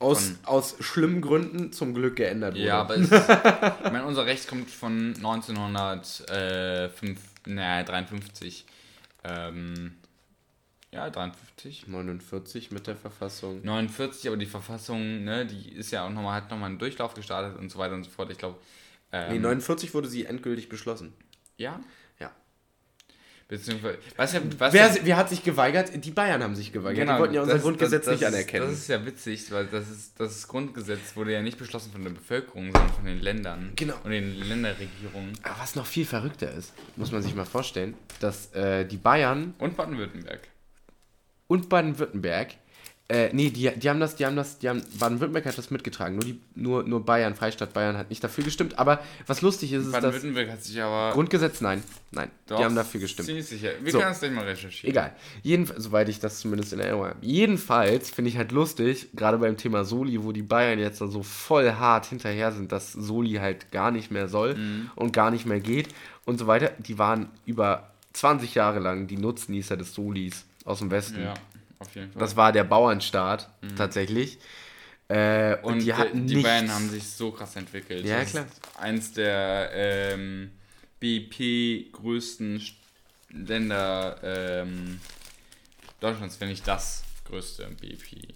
Aus, 0.00 0.24
Von- 0.26 0.38
aus 0.44 0.76
schlimmen 0.80 1.20
Gründen 1.20 1.72
zum 1.72 1.94
Glück 1.94 2.16
geändert 2.16 2.54
wurde. 2.54 2.64
Ja, 2.64 2.80
aber 2.80 2.96
es 2.96 3.10
ist, 3.10 3.12
ich 3.84 3.92
meine, 3.92 4.04
unser 4.06 4.26
Recht 4.26 4.48
kommt 4.48 4.68
von 4.70 5.14
1953. 5.16 7.16
Naja, 7.46 7.82
53. 7.84 8.64
Ähm, 9.24 9.94
ja, 10.92 11.10
53. 11.10 11.86
49 11.88 12.70
mit 12.70 12.86
der 12.86 12.96
Verfassung. 12.96 13.60
49, 13.64 14.28
aber 14.28 14.36
die 14.36 14.46
Verfassung, 14.46 15.24
ne, 15.24 15.46
die 15.46 15.70
ist 15.72 15.90
ja 15.90 16.06
auch 16.06 16.10
nochmal, 16.10 16.40
hat 16.42 16.50
nochmal 16.50 16.70
einen 16.70 16.78
Durchlauf 16.78 17.14
gestartet 17.14 17.58
und 17.58 17.70
so 17.70 17.78
weiter 17.78 17.94
und 17.94 18.04
so 18.04 18.10
fort. 18.10 18.30
Ich 18.30 18.38
glaube. 18.38 18.58
Ähm, 19.12 19.32
Nee, 19.34 19.38
49 19.38 19.94
wurde 19.94 20.08
sie 20.08 20.24
endgültig 20.26 20.68
beschlossen. 20.68 21.12
Ja? 21.56 21.80
Beziehungsweise. 23.46 23.98
Was 24.16 24.34
was 24.58 24.72
Wer, 24.72 24.86
ja, 24.88 24.94
wer 25.02 25.16
hat 25.18 25.28
sich 25.28 25.42
geweigert? 25.44 25.90
Die 26.02 26.10
Bayern 26.10 26.42
haben 26.42 26.54
sich 26.56 26.72
geweigert. 26.72 27.06
die 27.08 27.12
wollten 27.20 27.34
ja 27.34 27.42
unser 27.42 27.54
das- 27.54 27.62
Grundgesetz 27.62 28.04
das, 28.06 28.12
nicht 28.12 28.22
das 28.22 28.32
anerkennen. 28.34 28.64
Ist, 28.66 28.72
das 28.72 28.80
ist 28.80 28.88
ja 28.88 29.06
witzig, 29.06 29.52
weil 29.52 29.66
das, 29.66 29.90
ist, 29.90 30.18
das 30.18 30.48
Grundgesetz 30.48 31.14
wurde 31.14 31.32
ja 31.34 31.42
nicht 31.42 31.58
beschlossen 31.58 31.92
von 31.92 32.02
der 32.02 32.10
Bevölkerung, 32.10 32.72
sondern 32.72 32.92
von 32.92 33.04
den 33.04 33.20
Ländern. 33.20 33.72
Genau. 33.76 33.94
Und 34.02 34.10
den 34.12 34.34
Länderregierungen. 34.40 35.32
Aber 35.42 35.56
was 35.60 35.74
noch 35.74 35.86
viel 35.86 36.06
verrückter 36.06 36.50
ist, 36.52 36.72
muss 36.96 37.12
man 37.12 37.22
sich 37.22 37.34
mal 37.34 37.44
vorstellen, 37.44 37.94
dass 38.20 38.52
äh, 38.54 38.86
die 38.86 38.96
Bayern 38.96 39.54
Und 39.58 39.76
Baden-Württemberg. 39.76 40.40
und 41.46 41.68
Baden-Württemberg, 41.68 42.54
äh, 43.08 43.28
nee, 43.34 43.50
die, 43.50 43.70
die 43.76 43.90
haben 43.90 44.00
das, 44.00 44.16
die 44.16 44.24
haben 44.24 44.34
das, 44.34 44.58
die 44.58 44.68
haben, 44.68 44.82
Baden-Württemberg 44.98 45.44
hat 45.44 45.58
das 45.58 45.70
mitgetragen, 45.70 46.14
nur, 46.16 46.24
die, 46.24 46.40
nur, 46.54 46.84
nur 46.84 47.04
Bayern, 47.04 47.34
Freistaat 47.34 47.74
Bayern 47.74 47.98
hat 47.98 48.08
nicht 48.08 48.24
dafür 48.24 48.44
gestimmt, 48.44 48.78
aber 48.78 48.98
was 49.26 49.42
lustig 49.42 49.72
ist, 49.74 49.80
ist 49.84 49.92
das 49.92 50.00
Baden-Württemberg 50.00 50.50
hat 50.50 50.64
sich 50.64 50.80
aber. 50.80 51.12
Grundgesetz, 51.12 51.60
nein, 51.60 51.82
nein, 52.12 52.30
Doch, 52.46 52.56
die 52.58 52.64
haben 52.64 52.74
dafür 52.74 53.00
gestimmt. 53.00 53.26
Ziemlich 53.26 53.46
sicher. 53.46 53.72
Wir 53.82 53.92
So. 53.92 53.98
können 53.98 54.10
das 54.10 54.20
gleich 54.20 54.32
mal 54.32 54.44
recherchieren. 54.46 54.90
Egal. 54.90 55.12
Jedenfalls, 55.42 55.82
soweit 55.84 56.08
ich 56.08 56.18
das 56.18 56.38
zumindest 56.40 56.72
in 56.72 56.80
Erinnerung 56.80 57.04
habe. 57.08 57.16
Jedenfalls 57.20 58.10
finde 58.10 58.30
ich 58.30 58.38
halt 58.38 58.52
lustig, 58.52 59.08
gerade 59.14 59.36
beim 59.36 59.58
Thema 59.58 59.84
Soli, 59.84 60.22
wo 60.24 60.32
die 60.32 60.42
Bayern 60.42 60.78
jetzt 60.78 61.02
dann 61.02 61.10
so 61.10 61.22
voll 61.22 61.72
hart 61.72 62.06
hinterher 62.06 62.52
sind, 62.52 62.72
dass 62.72 62.92
Soli 62.94 63.32
halt 63.34 63.70
gar 63.70 63.90
nicht 63.90 64.10
mehr 64.10 64.28
soll 64.28 64.54
Mhm. 64.54 64.90
und 64.96 65.12
gar 65.12 65.30
nicht 65.30 65.44
mehr 65.44 65.60
geht 65.60 65.88
und 66.24 66.38
so 66.38 66.46
weiter. 66.46 66.70
Die 66.78 66.96
waren 66.98 67.28
über 67.44 67.90
20 68.14 68.54
Jahre 68.54 68.78
lang 68.78 69.08
die 69.08 69.18
Nutznießer 69.18 69.76
des 69.76 69.92
Solis 69.92 70.46
aus 70.64 70.78
dem 70.78 70.90
Westen. 70.90 71.20
Ja, 71.20 71.34
auf 71.86 71.94
jeden 71.94 72.12
Fall. 72.12 72.20
Das 72.20 72.36
war 72.36 72.52
der 72.52 72.64
Bauernstaat 72.64 73.48
tatsächlich. 73.76 74.38
Äh, 75.08 75.56
und, 75.62 75.74
und 75.74 75.78
die 75.80 75.92
hatten 75.94 76.26
die 76.26 76.36
nichts. 76.36 76.48
Bayern 76.50 76.70
haben 76.72 76.88
sich 76.88 77.06
so 77.10 77.30
krass 77.30 77.56
entwickelt. 77.56 78.04
Ja, 78.06 78.20
Das 78.20 78.30
klar. 78.30 78.44
Ist 78.46 78.60
eins 78.78 79.12
der 79.12 79.70
ähm, 79.74 80.50
BIP-größten 81.00 82.58
St- 82.60 82.72
Länder 83.30 84.16
ähm, 84.22 85.00
Deutschlands, 86.00 86.40
wenn 86.40 86.48
nicht 86.48 86.66
das 86.66 87.02
größte 87.26 87.66
BIP. 87.80 88.34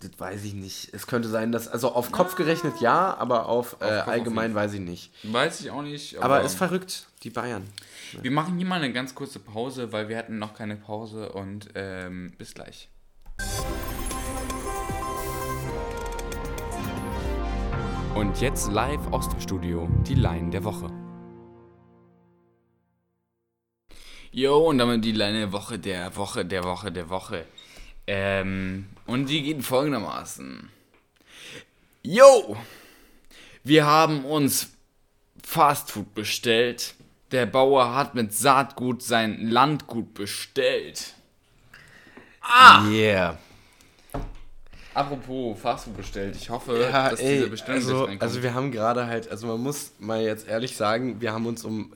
Das 0.00 0.10
weiß 0.18 0.44
ich 0.44 0.54
nicht. 0.54 0.92
Es 0.92 1.06
könnte 1.06 1.28
sein, 1.28 1.52
dass, 1.52 1.68
also 1.68 1.92
auf 1.92 2.12
Kopf 2.12 2.34
gerechnet 2.36 2.80
ja, 2.80 3.14
aber 3.16 3.46
auf, 3.46 3.76
äh, 3.80 3.84
auf 4.00 4.08
allgemein 4.08 4.50
jeden 4.50 4.54
weiß 4.54 4.72
ich 4.74 4.80
nicht. 4.80 5.10
Weiß 5.24 5.60
ich 5.60 5.70
auch 5.70 5.82
nicht. 5.82 6.18
Aber 6.18 6.42
ist 6.42 6.54
verrückt, 6.56 7.07
die 7.18 7.30
Bayern. 7.30 7.66
Wir 8.22 8.30
machen 8.30 8.56
hier 8.56 8.66
mal 8.66 8.76
eine 8.82 8.92
ganz 8.92 9.14
kurze 9.14 9.38
Pause, 9.38 9.92
weil 9.92 10.08
wir 10.08 10.16
hatten 10.16 10.38
noch 10.38 10.54
keine 10.54 10.76
Pause 10.76 11.32
und 11.32 11.68
ähm, 11.74 12.32
bis 12.38 12.54
gleich. 12.54 12.88
Und 18.14 18.40
jetzt 18.40 18.72
live 18.72 19.06
aus 19.12 19.28
dem 19.28 19.40
Studio, 19.40 19.88
die 20.06 20.14
Line 20.14 20.50
der 20.50 20.64
Woche. 20.64 20.90
Jo, 24.30 24.68
und 24.68 24.78
damit 24.78 25.04
die 25.04 25.12
Line 25.12 25.38
der 25.38 25.52
Woche, 25.52 25.78
der 25.78 26.14
Woche, 26.16 26.44
der 26.44 26.64
Woche, 26.64 26.92
der 26.92 27.08
Woche. 27.08 27.46
Ähm, 28.06 28.86
und 29.06 29.28
die 29.28 29.42
geht 29.42 29.62
folgendermaßen. 29.62 30.68
Jo! 32.02 32.56
Wir 33.64 33.86
haben 33.86 34.24
uns 34.24 34.70
Fastfood 35.42 36.14
bestellt. 36.14 36.94
Der 37.30 37.46
Bauer 37.46 37.94
hat 37.94 38.14
mit 38.14 38.32
Saatgut 38.32 39.02
sein 39.02 39.48
Landgut 39.48 40.14
bestellt. 40.14 41.14
Yeah. 42.88 43.38
Apropos 44.94 45.60
Fastfood 45.60 45.96
bestellt. 45.96 46.34
Ich 46.36 46.48
hoffe, 46.50 46.78
Ja, 46.80 47.10
dass 47.10 47.20
ey, 47.20 47.36
diese 47.36 47.50
Bestellung 47.50 47.80
also, 47.82 47.98
reinkommt. 48.04 48.22
also 48.22 48.42
wir 48.42 48.54
haben 48.54 48.72
gerade 48.72 49.06
halt, 49.06 49.30
also 49.30 49.46
man 49.46 49.60
muss 49.60 49.92
mal 49.98 50.22
jetzt 50.22 50.48
ehrlich 50.48 50.76
sagen, 50.76 51.20
wir 51.20 51.32
haben 51.32 51.46
uns 51.46 51.64
um 51.64 51.94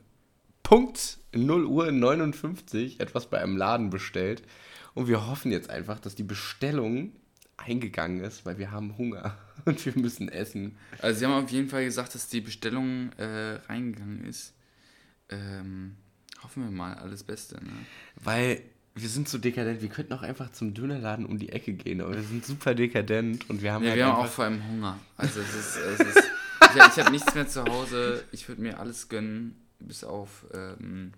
Punkt 0.62 1.18
0 1.35 1.64
Uhr 1.64 1.91
59 1.91 3.01
etwas 3.01 3.26
bei 3.26 3.41
einem 3.41 3.57
Laden 3.57 3.91
bestellt 3.91 4.43
und 4.95 5.09
wir 5.09 5.26
hoffen 5.26 5.51
jetzt 5.51 5.70
einfach, 5.70 5.99
dass 5.99 6.14
die 6.14 6.22
Bestellung 6.22 7.12
eingegangen 7.57 8.20
ist, 8.22 8.45
weil 8.47 8.59
wir 8.59 8.70
haben 8.70 8.97
Hunger 8.99 9.37
und 9.64 9.85
wir 9.85 9.97
müssen 9.97 10.28
essen. 10.28 10.76
Also 11.01 11.18
sie 11.18 11.26
haben 11.26 11.45
auf 11.45 11.51
jeden 11.51 11.70
Fall 11.70 11.85
gesagt, 11.85 12.14
dass 12.14 12.28
die 12.28 12.41
Bestellung 12.41 13.11
äh, 13.16 13.59
reingegangen 13.68 14.24
ist. 14.24 14.53
Ähm, 15.33 15.97
hoffen 16.43 16.64
wir 16.64 16.70
mal, 16.70 16.95
alles 16.95 17.22
Beste. 17.22 17.57
Ne? 17.57 17.70
Weil 18.16 18.62
wir 18.95 19.09
sind 19.09 19.28
so 19.28 19.39
dekadent, 19.39 19.80
wir 19.80 19.89
könnten 19.89 20.12
auch 20.12 20.22
einfach 20.22 20.53
zum 20.53 20.74
Dönerladen 20.74 21.24
um 21.24 21.39
die 21.39 21.49
Ecke 21.51 21.72
gehen, 21.72 22.01
aber 22.03 22.14
wir 22.14 22.22
sind 22.22 22.45
super 22.45 22.74
dekadent 22.74 23.49
und 23.49 23.62
wir 23.62 23.72
haben 23.72 23.83
Ja, 23.85 23.91
halt 23.91 23.99
wir 23.99 24.07
haben 24.07 24.16
auch 24.24 24.26
vor 24.26 24.45
allem 24.45 24.62
Hunger. 24.68 24.99
Also 25.16 25.41
es 25.41 25.55
ist, 25.55 25.76
es 25.76 26.01
ist 26.01 26.18
ich, 26.62 26.76
ich 26.76 26.99
habe 27.05 27.11
nichts 27.11 27.35
mehr 27.35 27.49
zu 27.49 27.64
Hause. 27.64 28.24
Ich 28.33 28.49
würde 28.49 28.62
mir 28.62 28.78
alles 28.78 29.09
gönnen, 29.09 29.57
bis 29.80 30.05
auf 30.05 30.45
ähm, 30.55 31.12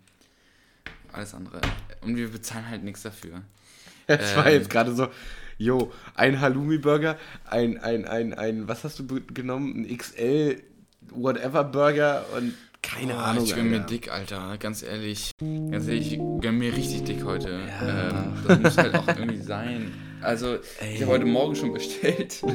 alles 1.12 1.35
andere. 1.35 1.61
Und 2.03 2.17
wir 2.17 2.29
bezahlen 2.29 2.69
halt 2.69 2.85
nichts 2.85 3.03
dafür. 3.03 3.43
Es 4.07 4.37
war 4.37 4.47
Ähm. 4.47 4.53
jetzt 4.53 4.69
gerade 4.69 4.95
so, 4.95 5.09
jo, 5.57 5.91
ein 6.15 6.39
Halloumi-Burger, 6.41 7.17
ein, 7.47 7.79
ein, 7.79 8.05
ein, 8.05 8.35
ein, 8.35 8.69
was 8.69 8.85
hast 8.85 8.99
du 8.99 9.07
genommen? 9.33 9.87
Ein 9.87 9.97
XL 9.97 10.62
Whatever 11.11 11.65
Burger 11.65 12.27
und 12.37 12.55
keine 12.85 13.14
Boah, 13.14 13.24
Ahnung. 13.24 13.45
Ich 13.45 13.55
gönn 13.55 13.70
mir 13.70 13.80
dick, 13.80 14.12
Alter. 14.12 14.57
Ganz 14.59 14.82
ehrlich. 14.82 15.32
Ganz 15.41 15.89
ehrlich, 15.89 16.14
ich 16.14 16.18
gönn 16.41 16.59
mir 16.59 16.76
richtig 16.76 17.05
dick 17.05 17.24
heute. 17.24 17.61
Ja. 17.80 18.11
Ähm, 18.11 18.32
das 18.47 18.59
muss 18.61 18.76
halt 18.78 18.95
auch 18.95 19.09
irgendwie 19.09 19.43
sein. 19.43 19.93
Also, 20.25 20.55
Ey. 20.81 20.95
ich 20.95 21.03
habe 21.03 21.12
heute 21.12 21.25
Morgen 21.27 21.55
schon 21.55 21.72
bestellt. 21.72 22.41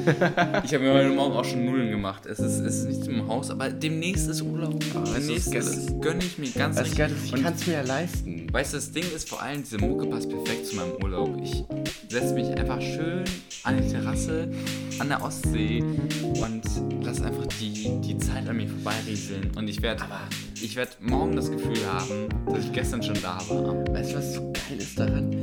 Ich 0.64 0.74
habe 0.74 0.84
mir 0.84 0.94
heute 0.94 1.10
Morgen 1.10 1.34
auch 1.36 1.46
schon 1.46 1.66
Nullen 1.66 1.90
gemacht. 1.92 2.26
Es 2.26 2.40
ist, 2.40 2.60
es 2.60 2.80
ist 2.80 2.86
nicht 2.88 3.08
im 3.08 3.28
Haus, 3.28 3.50
aber 3.50 3.70
demnächst 3.70 4.28
ist 4.28 4.42
Urlaub. 4.42 4.80
Demnächst 5.16 5.54
ist, 5.54 5.68
ist- 5.76 6.02
gönn 6.02 6.20
ich 6.20 6.38
mir 6.38 6.50
ganz 6.50 6.76
geil, 6.96 7.12
ich 7.26 7.32
kann 7.44 7.54
es 7.54 7.66
mir 7.68 7.74
ja 7.74 7.82
leisten. 7.82 8.48
Weißt 8.52 8.74
du, 8.74 8.78
das 8.78 8.92
Ding 8.92 9.04
ist 9.16 9.30
vor 9.30 9.42
allem, 9.42 9.64
diese 9.64 9.78
Mucke 9.78 10.06
passt 10.08 10.30
perfekt 10.30 10.66
zu 10.68 10.76
meinem 10.76 10.94
Urlaub. 11.04 11.38
Ich 11.44 11.64
setze 12.10 12.34
mich 12.34 12.48
einfach 12.50 12.82
schön 12.82 13.24
an 13.64 13.82
die 13.82 13.88
Terrasse 13.90 14.50
an 15.00 15.10
der 15.10 15.24
Ostsee 15.24 15.82
und 16.24 16.62
lasse 17.04 17.26
einfach 17.26 17.46
die, 17.60 18.00
die 18.02 18.18
Zeit 18.18 18.48
an 18.50 18.58
mir 18.58 18.68
vorbeirieseln. 18.68 19.52
Und 19.56 19.68
ich 19.68 19.82
werde 19.82 20.04
ich 20.62 20.76
werd 20.76 20.98
morgen 21.02 21.36
das 21.36 21.50
Gefühl 21.52 21.78
haben, 21.92 22.28
dass 22.52 22.66
ich 22.66 22.72
gestern 22.74 23.02
schon 23.04 23.16
da 23.22 23.40
war. 23.50 23.76
Weißt 23.94 24.12
du, 24.12 24.18
was 24.18 24.34
so 24.34 24.42
geil 24.54 24.78
ist 24.80 25.00
daran? 25.00 25.36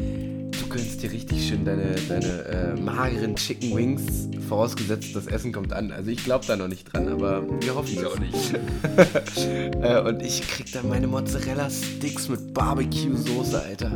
Du 0.66 0.72
gönnst 0.72 1.00
dir 1.00 1.12
richtig 1.12 1.46
schön 1.46 1.64
deine, 1.64 1.94
deine 2.08 2.26
äh, 2.26 2.80
mageren 2.80 3.36
Chicken 3.36 3.76
Wings, 3.76 4.28
vorausgesetzt, 4.48 5.14
das 5.14 5.28
Essen 5.28 5.52
kommt 5.52 5.72
an. 5.72 5.92
Also 5.92 6.10
ich 6.10 6.24
glaube 6.24 6.44
da 6.44 6.56
noch 6.56 6.66
nicht 6.66 6.92
dran, 6.92 7.06
aber 7.08 7.44
wir 7.62 7.74
hoffen 7.76 7.96
es. 7.96 8.04
auch 8.04 8.18
nicht. 8.18 8.54
Äh, 9.82 10.00
und 10.00 10.22
ich 10.22 10.40
krieg 10.42 10.72
dann 10.72 10.88
meine 10.88 11.06
Mozzarella-Sticks 11.06 12.28
mit 12.28 12.54
Barbecue-Soße, 12.54 13.62
Alter. 13.62 13.90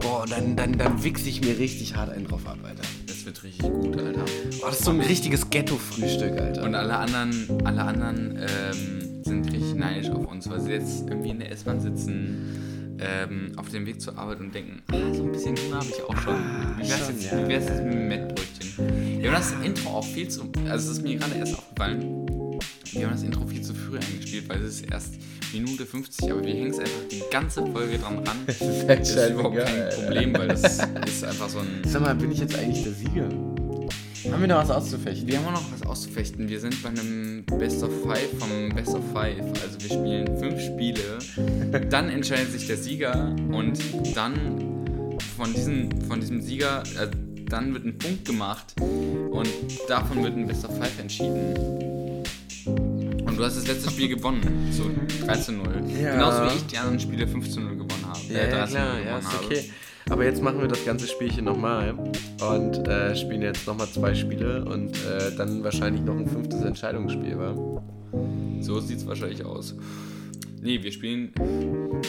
Boah, 0.00 0.24
dann, 0.28 0.56
dann, 0.56 0.76
dann 0.76 1.04
wichse 1.04 1.28
ich 1.28 1.40
mir 1.40 1.58
richtig 1.58 1.94
hart 1.94 2.10
einen 2.10 2.26
drauf 2.26 2.46
ab, 2.46 2.58
Alter. 2.64 2.82
Das 3.06 3.24
wird 3.24 3.42
richtig 3.44 3.70
gut, 3.70 3.96
Alter. 3.96 4.24
Boah, 4.60 4.68
das 4.68 4.78
ist 4.78 4.84
so 4.84 4.90
ein 4.90 5.00
richtiges 5.00 5.50
Ghetto-Frühstück, 5.50 6.40
Alter. 6.40 6.64
Und 6.64 6.74
alle 6.74 6.96
anderen, 6.96 7.46
alle 7.64 7.82
anderen 7.82 8.38
ähm, 8.40 9.22
sind 9.24 9.52
richtig 9.52 9.74
neidisch 9.74 10.10
auf 10.10 10.26
uns, 10.26 10.48
weil 10.48 10.60
sie 10.60 10.72
jetzt 10.72 11.08
irgendwie 11.08 11.30
in 11.30 11.38
der 11.38 11.52
S-Bahn 11.52 11.80
sitzen, 11.80 12.71
ähm, 13.02 13.52
auf 13.56 13.68
dem 13.70 13.86
Weg 13.86 14.00
zur 14.00 14.16
Arbeit 14.16 14.40
und 14.40 14.54
denken, 14.54 14.82
ah, 14.92 15.12
so 15.12 15.24
ein 15.24 15.32
bisschen 15.32 15.56
Hunger 15.56 15.76
habe 15.76 15.86
ich 15.86 16.02
auch 16.02 16.16
schon. 16.16 16.36
Wie 16.78 16.88
wär's, 16.88 16.98
schon, 17.06 17.14
jetzt, 17.14 17.32
ja. 17.32 17.44
wie 17.44 17.48
wär's 17.48 17.64
jetzt 17.64 17.82
mit 17.82 17.92
dem 17.92 18.08
Mettbrötchen? 18.08 19.20
Wir 19.20 19.32
haben 19.32 19.42
das 19.42 19.52
Intro 19.64 19.90
auch 19.90 20.04
viel 20.04 20.28
zu, 20.28 20.50
also 20.68 20.90
es 20.90 20.98
ist 20.98 21.02
mir 21.02 21.16
gerade 21.16 21.34
erst 21.34 21.58
aufgefallen, 21.58 22.26
wir 22.92 23.06
haben 23.06 23.12
das 23.12 23.22
Intro 23.22 23.46
viel 23.46 23.62
zu 23.62 23.74
früh 23.74 23.96
eingespielt, 23.96 24.48
weil 24.48 24.62
es 24.62 24.80
ist 24.80 24.90
erst 24.90 25.14
Minute 25.52 25.86
50, 25.86 26.30
aber 26.30 26.44
wir 26.44 26.54
hängen 26.54 26.70
es 26.70 26.78
einfach 26.78 27.08
die 27.10 27.22
ganze 27.30 27.66
Folge 27.66 27.98
dran 27.98 28.18
ran. 28.18 28.36
Das 28.46 28.60
ist 28.60 28.88
halt 28.88 29.00
ist 29.00 29.30
überhaupt 29.30 29.56
kein. 29.56 29.88
Problem, 29.90 30.34
weil 30.36 30.48
das 30.48 30.62
ist 31.06 31.24
einfach 31.24 31.48
so 31.48 31.58
ein... 31.60 31.82
Sag 31.86 32.02
mal, 32.02 32.14
bin 32.14 32.32
ich 32.32 32.38
jetzt 32.38 32.56
eigentlich 32.56 32.82
der 32.84 32.92
Sieger? 32.92 33.28
Haben 34.30 34.40
wir 34.40 34.48
noch 34.48 34.58
was 34.58 34.70
auszufechten? 34.70 35.26
Wir 35.26 35.38
haben 35.38 35.46
auch 35.46 35.52
noch 35.52 35.72
was 35.72 35.82
auszufechten. 35.82 36.48
Wir 36.48 36.60
sind 36.60 36.80
bei 36.82 36.90
einem 36.90 37.44
Best 37.58 37.82
of 37.82 37.90
Five 38.02 38.28
vom 38.38 38.68
Best 38.74 38.94
of 38.94 39.02
Five. 39.12 39.40
Also 39.62 39.80
wir 39.80 39.88
spielen 39.88 40.38
fünf 40.38 40.60
Spiele. 40.60 41.18
Dann 41.90 42.08
entscheidet 42.08 42.52
sich 42.52 42.68
der 42.68 42.76
Sieger 42.76 43.34
und 43.50 43.80
dann 44.14 45.16
von 45.36 45.52
diesem, 45.52 45.90
von 46.02 46.20
diesem 46.20 46.40
Sieger, 46.40 46.84
äh, 47.00 47.08
dann 47.48 47.74
wird 47.74 47.84
ein 47.84 47.98
Punkt 47.98 48.24
gemacht 48.24 48.74
und 48.80 49.48
davon 49.88 50.22
wird 50.22 50.36
ein 50.36 50.46
Best 50.46 50.64
of 50.66 50.76
Five 50.76 50.98
entschieden. 51.00 52.22
Und 53.26 53.36
du 53.36 53.44
hast 53.44 53.56
das 53.56 53.66
letzte 53.66 53.90
Spiel 53.90 54.08
gewonnen, 54.08 54.70
so 54.70 54.88
13 55.26 55.56
0. 55.56 55.66
Ja. 56.00 56.12
Genauso 56.12 56.44
wie 56.44 56.56
ich 56.58 56.66
die 56.66 56.78
anderen 56.78 57.00
Spiele 57.00 57.26
15 57.26 57.64
0 57.64 57.72
gewonnen 57.76 58.06
habe. 58.06 58.20
Ja, 58.28 58.38
äh, 58.38 58.50
ja 58.50 58.56
13 58.56 58.74
klar, 58.76 58.94
0 58.94 59.04
ja, 59.04 59.18
gewonnen 59.18 59.26
ist 59.50 59.62
habe. 59.62 59.91
Aber 60.10 60.24
jetzt 60.24 60.42
machen 60.42 60.60
wir 60.60 60.68
das 60.68 60.84
ganze 60.84 61.06
Spielchen 61.06 61.44
nochmal 61.44 61.94
und 61.94 62.86
äh, 62.88 63.14
spielen 63.16 63.42
jetzt 63.42 63.66
nochmal 63.66 63.88
zwei 63.88 64.14
Spiele 64.14 64.64
und 64.64 64.92
äh, 64.92 65.34
dann 65.36 65.62
wahrscheinlich 65.64 66.02
noch 66.02 66.16
ein 66.16 66.26
fünftes 66.26 66.62
Entscheidungsspiel, 66.62 67.38
wa? 67.38 67.82
So 68.60 68.80
sieht 68.80 68.98
es 68.98 69.06
wahrscheinlich 69.06 69.44
aus. 69.44 69.74
Nee, 70.60 70.82
wir 70.82 70.92
spielen. 70.92 71.32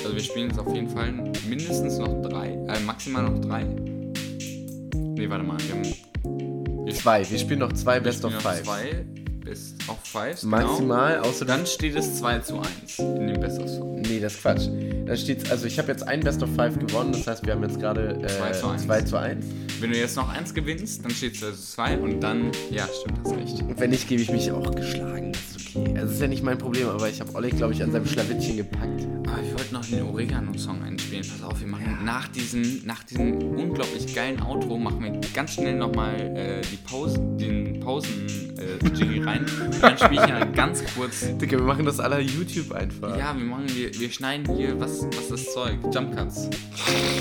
Also 0.04 0.16
wir 0.16 0.24
spielen 0.24 0.50
jetzt 0.50 0.60
auf 0.60 0.74
jeden 0.74 0.90
Fall 0.90 1.12
mindestens 1.50 1.98
noch 1.98 2.22
drei. 2.22 2.50
Äh, 2.68 2.80
maximal 2.86 3.24
noch 3.24 3.42
drei. 3.42 3.64
Nee, 3.64 5.30
warte 5.30 5.44
mal. 5.44 5.58
Wir 5.60 5.76
haben 5.76 6.86
wir 6.86 6.94
Zwei, 6.94 7.28
wir 7.30 7.40
spielen 7.40 7.60
noch 7.60 7.74
zwei 7.74 8.00
Best 8.00 8.26
of 8.26 8.34
Five. 8.34 8.64
Zwei 8.64 9.06
Best 9.44 9.76
of 9.90 10.00
Five. 10.04 10.42
Maximal, 10.44 11.20
außer 11.20 11.46
Genau. 11.46 11.58
Dann 11.58 11.66
steht 11.66 11.96
es 11.96 12.20
2 12.20 12.40
zu 12.40 12.60
1 12.60 13.00
in 13.00 13.28
dem 13.28 13.40
Best 13.42 13.60
of 13.60 13.70
Five. 13.70 14.08
Nee, 14.08 14.20
das 14.20 14.36
ist 14.36 14.42
Quatsch. 14.42 14.68
Da 15.06 15.16
steht's, 15.18 15.52
also 15.52 15.66
ich 15.66 15.78
habe 15.78 15.92
jetzt 15.92 16.08
ein 16.08 16.22
Best 16.22 16.42
of 16.44 16.50
Five 16.56 16.80
gewonnen, 16.80 17.12
das 17.12 17.28
heißt, 17.28 17.46
wir 17.46 17.54
haben 17.54 17.64
jetzt 17.64 17.80
gerade 17.80 18.20
äh, 18.24 18.28
2 18.28 18.52
zu 18.52 18.68
1. 18.68 18.84
2 18.84 19.02
zu 19.02 19.18
1. 19.18 19.46
Wenn 19.80 19.92
du 19.92 19.98
jetzt 19.98 20.16
noch 20.16 20.30
eins 20.30 20.54
gewinnst, 20.54 21.04
dann 21.04 21.12
steht 21.12 21.34
es 21.34 21.42
2 21.42 21.52
zu 21.52 21.62
2 21.74 21.98
und 22.00 22.22
dann. 22.22 22.52
Ja, 22.72 22.88
stimmt, 23.02 23.20
hast 23.24 23.36
recht. 23.36 23.62
Und 23.62 23.80
wenn 23.80 23.90
nicht, 23.90 24.08
gebe 24.08 24.22
ich 24.22 24.32
mich 24.32 24.52
auch 24.52 24.74
geschlagen. 24.74 25.34
Das. 25.34 25.53
Also, 25.76 25.92
das 25.94 26.12
ist 26.12 26.22
ja 26.22 26.28
nicht 26.28 26.44
mein 26.44 26.58
Problem, 26.58 26.88
aber 26.90 27.10
ich 27.10 27.20
habe 27.20 27.34
Oleg, 27.36 27.58
glaube 27.58 27.74
ich, 27.74 27.82
an 27.82 27.92
seinem 27.92 28.06
Schlawittchen 28.06 28.58
gepackt. 28.58 29.08
Aber 29.28 29.42
wir 29.42 29.54
wollten 29.58 29.74
noch 29.74 29.86
den 29.86 30.04
Oregano-Song 30.04 30.84
einspielen. 30.84 31.26
Pass 31.28 31.44
auf, 31.44 31.60
wir 31.60 31.68
machen 31.68 32.00
nach 32.06 32.28
diesem, 32.28 32.82
nach 32.86 33.04
diesem 33.04 33.38
unglaublich 33.56 34.14
geilen 34.14 34.42
Outro 34.42 34.78
machen 34.78 35.04
wir 35.04 35.20
ganz 35.34 35.54
schnell 35.54 35.76
nochmal 35.76 36.20
äh, 36.20 36.62
die 36.62 36.78
Pause, 36.78 37.20
den 37.40 37.80
Pausen-Jingle 37.80 39.28
rein. 39.28 39.46
Und 39.66 39.82
dann 39.82 39.98
spiele 39.98 40.22
ich 40.22 40.28
dann 40.28 40.54
ganz 40.54 40.84
kurz. 40.96 41.26
Digga, 41.38 41.58
wir 41.58 41.66
machen 41.66 41.86
das 41.86 42.00
aller 42.00 42.20
YouTube 42.20 42.72
einfach. 42.72 43.18
Ja, 43.18 43.36
wir 43.36 43.46
machen, 43.46 43.66
wir, 43.74 43.94
wir 44.00 44.12
schneiden 44.12 44.56
hier, 44.56 44.80
was, 44.80 45.04
was 45.04 45.24
ist 45.24 45.32
das 45.32 45.54
Zeug? 45.54 45.80
Jump 45.94 46.16
Cuts. 46.16 46.50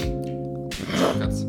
Jump 0.05 1.21
Cuts. 1.21 1.47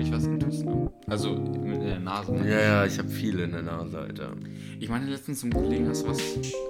Wirklich 0.00 0.16
was 0.16 0.24
intus, 0.24 0.64
ne? 0.64 0.90
Also 1.08 1.34
mit 1.34 1.82
der 1.82 2.00
Nase, 2.00 2.32
ne? 2.32 2.50
Ja, 2.50 2.58
ja, 2.60 2.86
ich 2.86 2.98
habe 2.98 3.10
viele 3.10 3.44
in 3.44 3.52
der 3.52 3.60
Nase, 3.60 3.98
Alter. 3.98 4.32
Ich 4.78 4.88
meine 4.88 5.04
letztens 5.04 5.40
zum 5.40 5.52
Kollegen, 5.52 5.86
hast 5.88 6.04
du 6.04 6.08
was? 6.08 6.18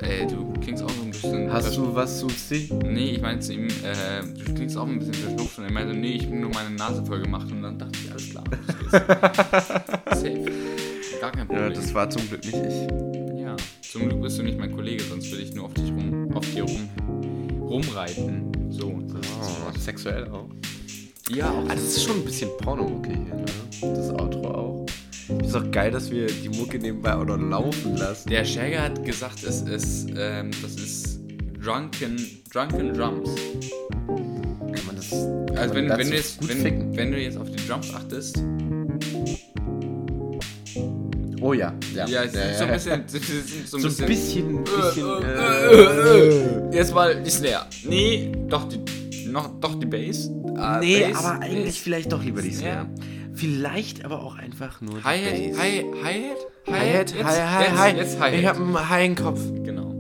Ey, 0.01 0.26
du 0.26 0.53
klingst 0.55 0.83
auch 0.83 0.91
so 0.91 1.03
ein 1.05 1.12
bisschen. 1.12 1.53
Hast 1.53 1.76
du 1.76 1.95
was 1.95 2.18
zu 2.18 2.26
ziehen? 2.26 2.76
Nee, 2.85 3.11
ich 3.12 3.22
meinte 3.22 3.47
zu 3.47 3.53
ihm, 3.53 3.68
äh, 3.68 4.22
du 4.37 4.53
klingst 4.53 4.76
auch 4.76 4.89
ein 4.89 4.99
bisschen 4.99 5.14
verschnupft 5.14 5.59
und 5.59 5.64
er 5.64 5.70
meinte, 5.70 5.95
nee, 5.95 6.14
ich 6.14 6.26
habe 6.26 6.35
nur 6.35 6.51
meine 6.51 6.74
Nase 6.74 7.07
voll 7.07 7.22
gemacht 7.22 7.53
und 7.53 7.62
dann 7.62 7.78
dachte 7.78 7.97
ich, 8.03 8.11
alles 8.11 8.31
klar. 8.31 8.43
Safe. 10.11 10.45
Gar 11.20 11.31
kein 11.31 11.47
Problem. 11.47 11.68
Ja, 11.68 11.70
das 11.70 11.95
war 11.95 12.11
zum 12.11 12.26
Glück 12.28 12.45
nicht 12.45 12.57
ich. 12.57 13.41
Ja, 13.41 13.55
zum 13.81 14.09
Glück 14.09 14.22
bist 14.22 14.41
du 14.41 14.43
nicht 14.43 14.59
mein 14.59 14.74
Kollege, 14.74 15.05
sonst 15.05 15.31
würde 15.31 15.45
ich 15.45 15.55
nur 15.55 15.66
auf 15.66 15.74
dich 15.74 15.93
rum, 15.93 16.33
auf 16.35 16.51
dir 16.53 16.64
rum, 16.64 16.89
rumreiten. 17.61 18.51
So, 18.70 18.89
Oh, 18.89 19.78
sexuell 19.78 20.28
auch. 20.31 20.49
Ja, 21.35 21.51
auch. 21.51 21.64
Ah, 21.68 21.74
das 21.74 21.83
ist 21.85 22.03
schon 22.05 22.16
ein 22.16 22.24
bisschen 22.24 22.51
Porno-Mucke 22.59 23.11
hier, 23.11 23.35
ne? 23.35 23.45
Das 23.95 24.11
Outro 24.11 24.49
auch. 24.49 24.87
Ist 25.45 25.55
auch 25.55 25.70
geil, 25.70 25.91
dass 25.93 26.11
wir 26.11 26.26
die 26.26 26.49
Mucke 26.49 26.78
nebenbei 26.78 27.14
auch 27.14 27.24
noch 27.24 27.37
laufen 27.39 27.97
lassen. 27.97 28.28
Der 28.28 28.45
Shagger 28.45 28.83
hat 28.83 29.05
gesagt, 29.05 29.45
es 29.45 29.62
ist, 29.62 30.09
ähm, 30.16 30.51
das 30.61 30.74
ist 30.74 31.20
Drunken, 31.62 32.16
Drunken 32.53 32.93
Drums. 32.95 33.31
Kann 34.09 34.87
man 34.87 34.97
das. 34.97 35.11
Kann 35.11 35.57
Also 35.57 35.74
man 35.74 35.83
wenn, 35.83 35.89
dazu 35.89 36.01
wenn, 36.01 36.09
du 36.11 36.14
jetzt, 36.16 36.49
wenn, 36.49 36.97
wenn 36.97 37.12
du 37.12 37.18
jetzt 37.20 37.39
auf 37.39 37.49
die 37.51 37.66
Drums 37.68 37.95
achtest, 37.95 38.43
Oh 41.43 41.55
ja. 41.55 41.72
Ja, 41.95 42.07
ja, 42.07 42.22
es 42.24 42.35
ist 42.35 42.59
so 42.59 42.64
ein 42.64 42.72
bisschen, 42.72 43.05
es 43.07 43.70
so 43.70 43.76
ein 43.78 43.83
So 43.91 44.05
bisschen, 44.07 44.59
ein 44.59 44.64
bisschen. 44.64 44.64
bisschen 44.64 45.22
äh, 46.72 46.76
Jetzt 46.76 46.95
mal 46.95 47.22
die 47.22 47.31
Snare. 47.31 47.64
Nee, 47.85 48.31
doch 48.49 48.68
die, 48.68 48.78
noch, 49.31 49.61
doch 49.61 49.74
die 49.78 49.87
Bass. 49.87 50.31
Ah, 50.57 50.78
nee, 50.81 51.07
Bass, 51.12 51.24
aber 51.24 51.41
eigentlich 51.43 51.64
Bass. 51.66 51.76
vielleicht 51.78 52.12
doch 52.12 52.22
lieber 52.22 52.43
die 52.43 52.53
Snare. 52.53 52.87
Snare. 52.97 53.35
Vielleicht 53.35 54.05
aber 54.05 54.22
auch 54.22 54.37
einfach 54.37 54.81
nur 54.81 54.99
die 54.99 55.05
Hi-Hat. 55.05 55.59
Hi- 55.59 55.85
Hi-Hat, 56.03 56.37
Hi-Hat, 56.66 57.11
Jetzt- 57.12 57.14
hi, 57.16 57.22
hi, 57.24 57.64
jetzt- 57.64 57.78
hi. 57.81 57.97
Jetzt 57.97 58.14
Ich 58.14 58.20
Hi-Hat. 58.20 58.45
hab 58.45 58.57
einen 58.61 58.89
High 58.91 59.07
im 59.09 59.14
Kopf. 59.14 59.41
Genau. 59.64 59.95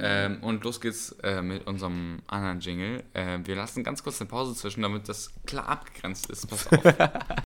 Ähm, 0.00 0.38
und 0.42 0.64
los 0.64 0.80
geht's 0.80 1.14
äh, 1.22 1.40
mit 1.40 1.66
unserem 1.66 2.18
anderen 2.26 2.60
Jingle. 2.60 3.04
Äh, 3.14 3.38
wir 3.44 3.54
lassen 3.56 3.84
ganz 3.84 4.02
kurz 4.02 4.20
eine 4.20 4.28
Pause 4.28 4.54
zwischen, 4.54 4.82
damit 4.82 5.08
das 5.08 5.30
klar 5.46 5.68
abgegrenzt 5.68 6.28
ist. 6.30 6.46
Pass 6.48 6.66
auf. 6.72 6.82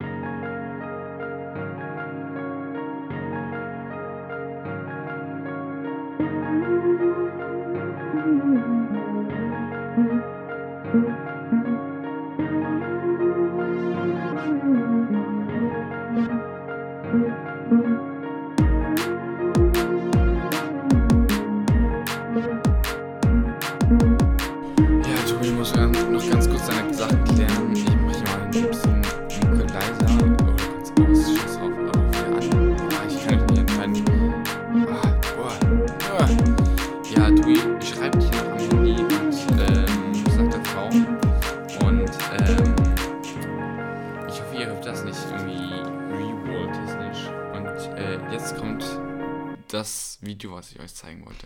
das 49.73 50.19
Video, 50.21 50.53
was 50.53 50.71
ich 50.71 50.79
euch 50.79 50.93
zeigen 50.93 51.25
wollte. 51.25 51.45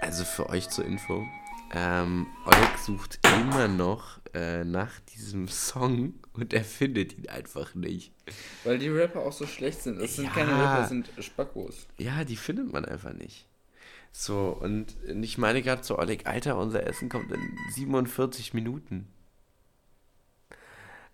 Also 0.00 0.24
für 0.24 0.48
euch 0.48 0.68
zur 0.68 0.84
Info. 0.84 1.24
Ähm, 1.72 2.26
Oleg 2.46 2.78
sucht 2.84 3.20
immer 3.26 3.68
noch 3.68 4.18
äh, 4.34 4.64
nach 4.64 4.98
diesem 5.14 5.46
Song 5.48 6.14
und 6.32 6.52
er 6.52 6.64
findet 6.64 7.16
ihn 7.16 7.28
einfach 7.28 7.74
nicht. 7.74 8.12
Weil 8.64 8.78
die 8.78 8.88
Rapper 8.88 9.20
auch 9.20 9.32
so 9.32 9.46
schlecht 9.46 9.82
sind. 9.82 10.00
Das 10.00 10.16
sind 10.16 10.24
Ja. 10.26 10.30
keine 10.32 10.52
Rapper, 10.52 10.76
das 10.80 10.88
sind 10.88 11.10
Spackos. 11.20 11.86
Ja, 11.98 12.24
die 12.24 12.36
findet 12.36 12.72
man 12.72 12.84
einfach 12.84 13.12
nicht. 13.12 13.46
So, 14.12 14.48
und 14.60 14.96
ich 15.06 15.38
meine 15.38 15.62
gerade 15.62 15.82
zu 15.82 15.96
Oleg, 15.96 16.26
Alter, 16.26 16.58
unser 16.58 16.84
Essen 16.86 17.08
kommt 17.08 17.30
in 17.30 17.56
47 17.74 18.52
Minuten. 18.54 19.06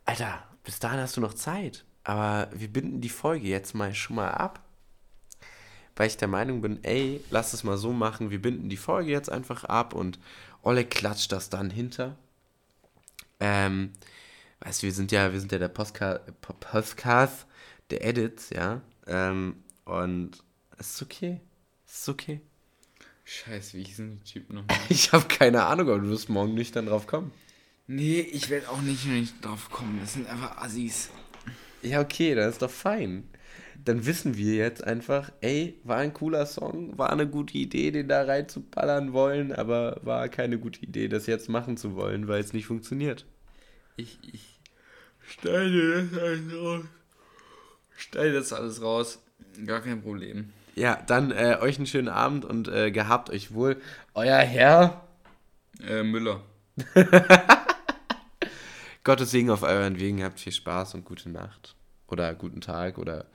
Alter, 0.07 0.43
bis 0.65 0.79
dahin 0.79 1.01
hast 1.01 1.17
du 1.17 1.21
noch 1.21 1.35
Zeit. 1.35 1.85
Aber 2.05 2.49
wir 2.55 2.69
binden 2.69 3.01
die 3.01 3.09
Folge 3.11 3.47
jetzt 3.49 3.75
mal 3.75 3.95
schon 3.95 4.17
mal 4.17 4.31
ab. 4.31 4.63
Weil 5.97 6.09
ich 6.09 6.19
der 6.19 6.29
Meinung 6.29 6.61
bin, 6.61 6.85
ey, 6.85 7.23
lass 7.31 7.55
es 7.55 7.65
mal 7.65 7.79
so 7.79 7.93
machen, 7.93 8.31
wir 8.31 8.41
binden 8.41 8.69
die 8.69 8.77
Folge 8.77 9.11
jetzt 9.11 9.31
einfach 9.33 9.65
ab 9.65 9.95
und 9.95 10.19
Oleg 10.63 10.91
klatscht 10.91 11.33
das 11.33 11.49
dann 11.49 11.71
hinter. 11.71 12.17
Ähm, 13.41 13.93
weißt 14.61 14.83
du, 14.83 14.87
wir 14.87 14.93
sind 14.93 15.11
ja, 15.13 15.33
wir 15.33 15.41
sind 15.41 15.53
ja 15.53 15.59
der 15.59 15.69
Postka 15.69 16.21
Podcast 16.41 17.47
der 17.91 18.05
Edits, 18.05 18.51
ja. 18.51 18.83
Ähm, 19.07 19.63
und 19.85 20.33
es 20.79 20.95
ist 20.95 21.03
okay. 21.03 21.41
Es 21.87 22.01
ist 22.01 22.09
okay. 22.09 22.41
Scheiße, 23.25 23.77
wie 23.79 23.85
hießen 23.85 24.21
die 24.21 24.33
Typen 24.33 24.57
noch? 24.57 24.65
Ich 24.89 25.13
habe 25.13 25.27
keine 25.29 25.65
Ahnung, 25.65 25.89
aber 25.89 25.99
du 25.99 26.09
wirst 26.11 26.29
morgen 26.29 26.55
nicht 26.55 26.77
dann 26.77 26.87
drauf 26.87 27.07
kommen. 27.07 27.33
nee, 27.87 28.21
ich 28.21 28.51
werde 28.51 28.69
auch 28.69 28.81
nicht, 28.81 29.07
nicht 29.07 29.45
drauf 29.45 29.71
kommen. 29.71 29.99
Das 30.01 30.13
sind 30.13 30.29
einfach 30.29 30.59
Assis. 30.59 31.11
Ja, 31.83 32.01
okay, 32.01 32.35
dann 32.35 32.51
ist 32.51 32.63
doch 32.63 32.71
fein. 32.71 33.29
Dann 33.85 34.07
wissen 34.07 34.37
wir 34.37 34.55
jetzt 34.55 34.85
einfach, 34.85 35.31
ey, 35.41 35.81
war 35.85 35.99
ein 35.99 36.13
cooler 36.13 36.47
Song, 36.47 36.97
war 36.99 37.11
eine 37.11 37.29
gute 37.29 37.57
Idee, 37.57 37.91
den 37.91 38.09
da 38.09 38.23
reinzuballern 38.23 39.13
wollen, 39.13 39.53
aber 39.53 40.01
war 40.03 40.29
keine 40.29 40.59
gute 40.59 40.81
Idee, 40.81 41.09
das 41.09 41.27
jetzt 41.27 41.49
machen 41.49 41.77
zu 41.77 41.95
wollen, 41.95 42.29
weil 42.29 42.41
es 42.41 42.53
nicht 42.53 42.67
funktioniert. 42.67 43.27
Ich, 43.97 44.19
ich 44.23 44.61
schneide 45.21 46.09
das 46.11 46.21
alles 46.21 46.55
raus. 46.55 46.85
Schneide 47.97 48.33
das 48.33 48.53
alles 48.53 48.83
raus. 48.83 49.23
Gar 49.65 49.81
kein 49.81 50.03
Problem. 50.03 50.53
Ja, 50.75 51.03
dann 51.07 51.31
äh, 51.31 51.57
euch 51.61 51.79
einen 51.79 51.87
schönen 51.87 52.09
Abend 52.09 52.45
und 52.45 52.69
äh, 52.69 52.91
gehabt 52.91 53.31
euch 53.31 53.55
wohl. 53.55 53.81
Euer 54.13 54.39
Herr. 54.39 55.09
Äh, 55.83 56.03
Müller. 56.03 56.43
Gottes 59.05 59.31
Segen 59.31 59.51
auf 59.51 59.63
euren 59.63 59.99
Wegen, 59.99 60.23
habt 60.23 60.41
viel 60.41 60.53
Spaß 60.53 60.95
und 60.95 61.05
gute 61.05 61.31
Nacht. 61.31 61.77
Oder 62.09 62.35
guten 62.35 62.61
Tag 62.61 62.99
oder 62.99 63.27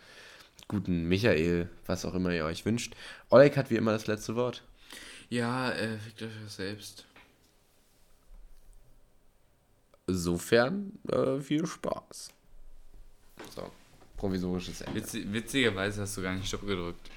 guten 0.72 1.04
Michael, 1.10 1.70
was 1.86 2.06
auch 2.06 2.14
immer 2.14 2.32
ihr 2.32 2.46
euch 2.46 2.66
wünscht. 2.66 2.96
Oleg 3.30 3.58
hat 3.58 3.70
wie 3.70 3.76
immer 3.76 3.92
das 3.92 4.08
letzte 4.08 4.36
Wort. 4.36 4.64
Ja, 5.30 5.70
äh, 5.72 5.98
fickt 5.98 6.24
euch 6.24 6.32
selbst. 6.48 7.06
Insofern 10.08 10.94
äh, 11.10 11.42
viel 11.42 11.68
Spaß. 11.68 12.30
So, 13.54 13.70
provisorisches 14.16 14.82
Ende. 14.82 15.02
Witz, 15.02 15.14
witzigerweise 15.14 16.02
hast 16.02 16.16
du 16.16 16.22
gar 16.22 16.36
nicht 16.36 16.48
Stopp 16.48 16.66
gedrückt. 16.66 17.12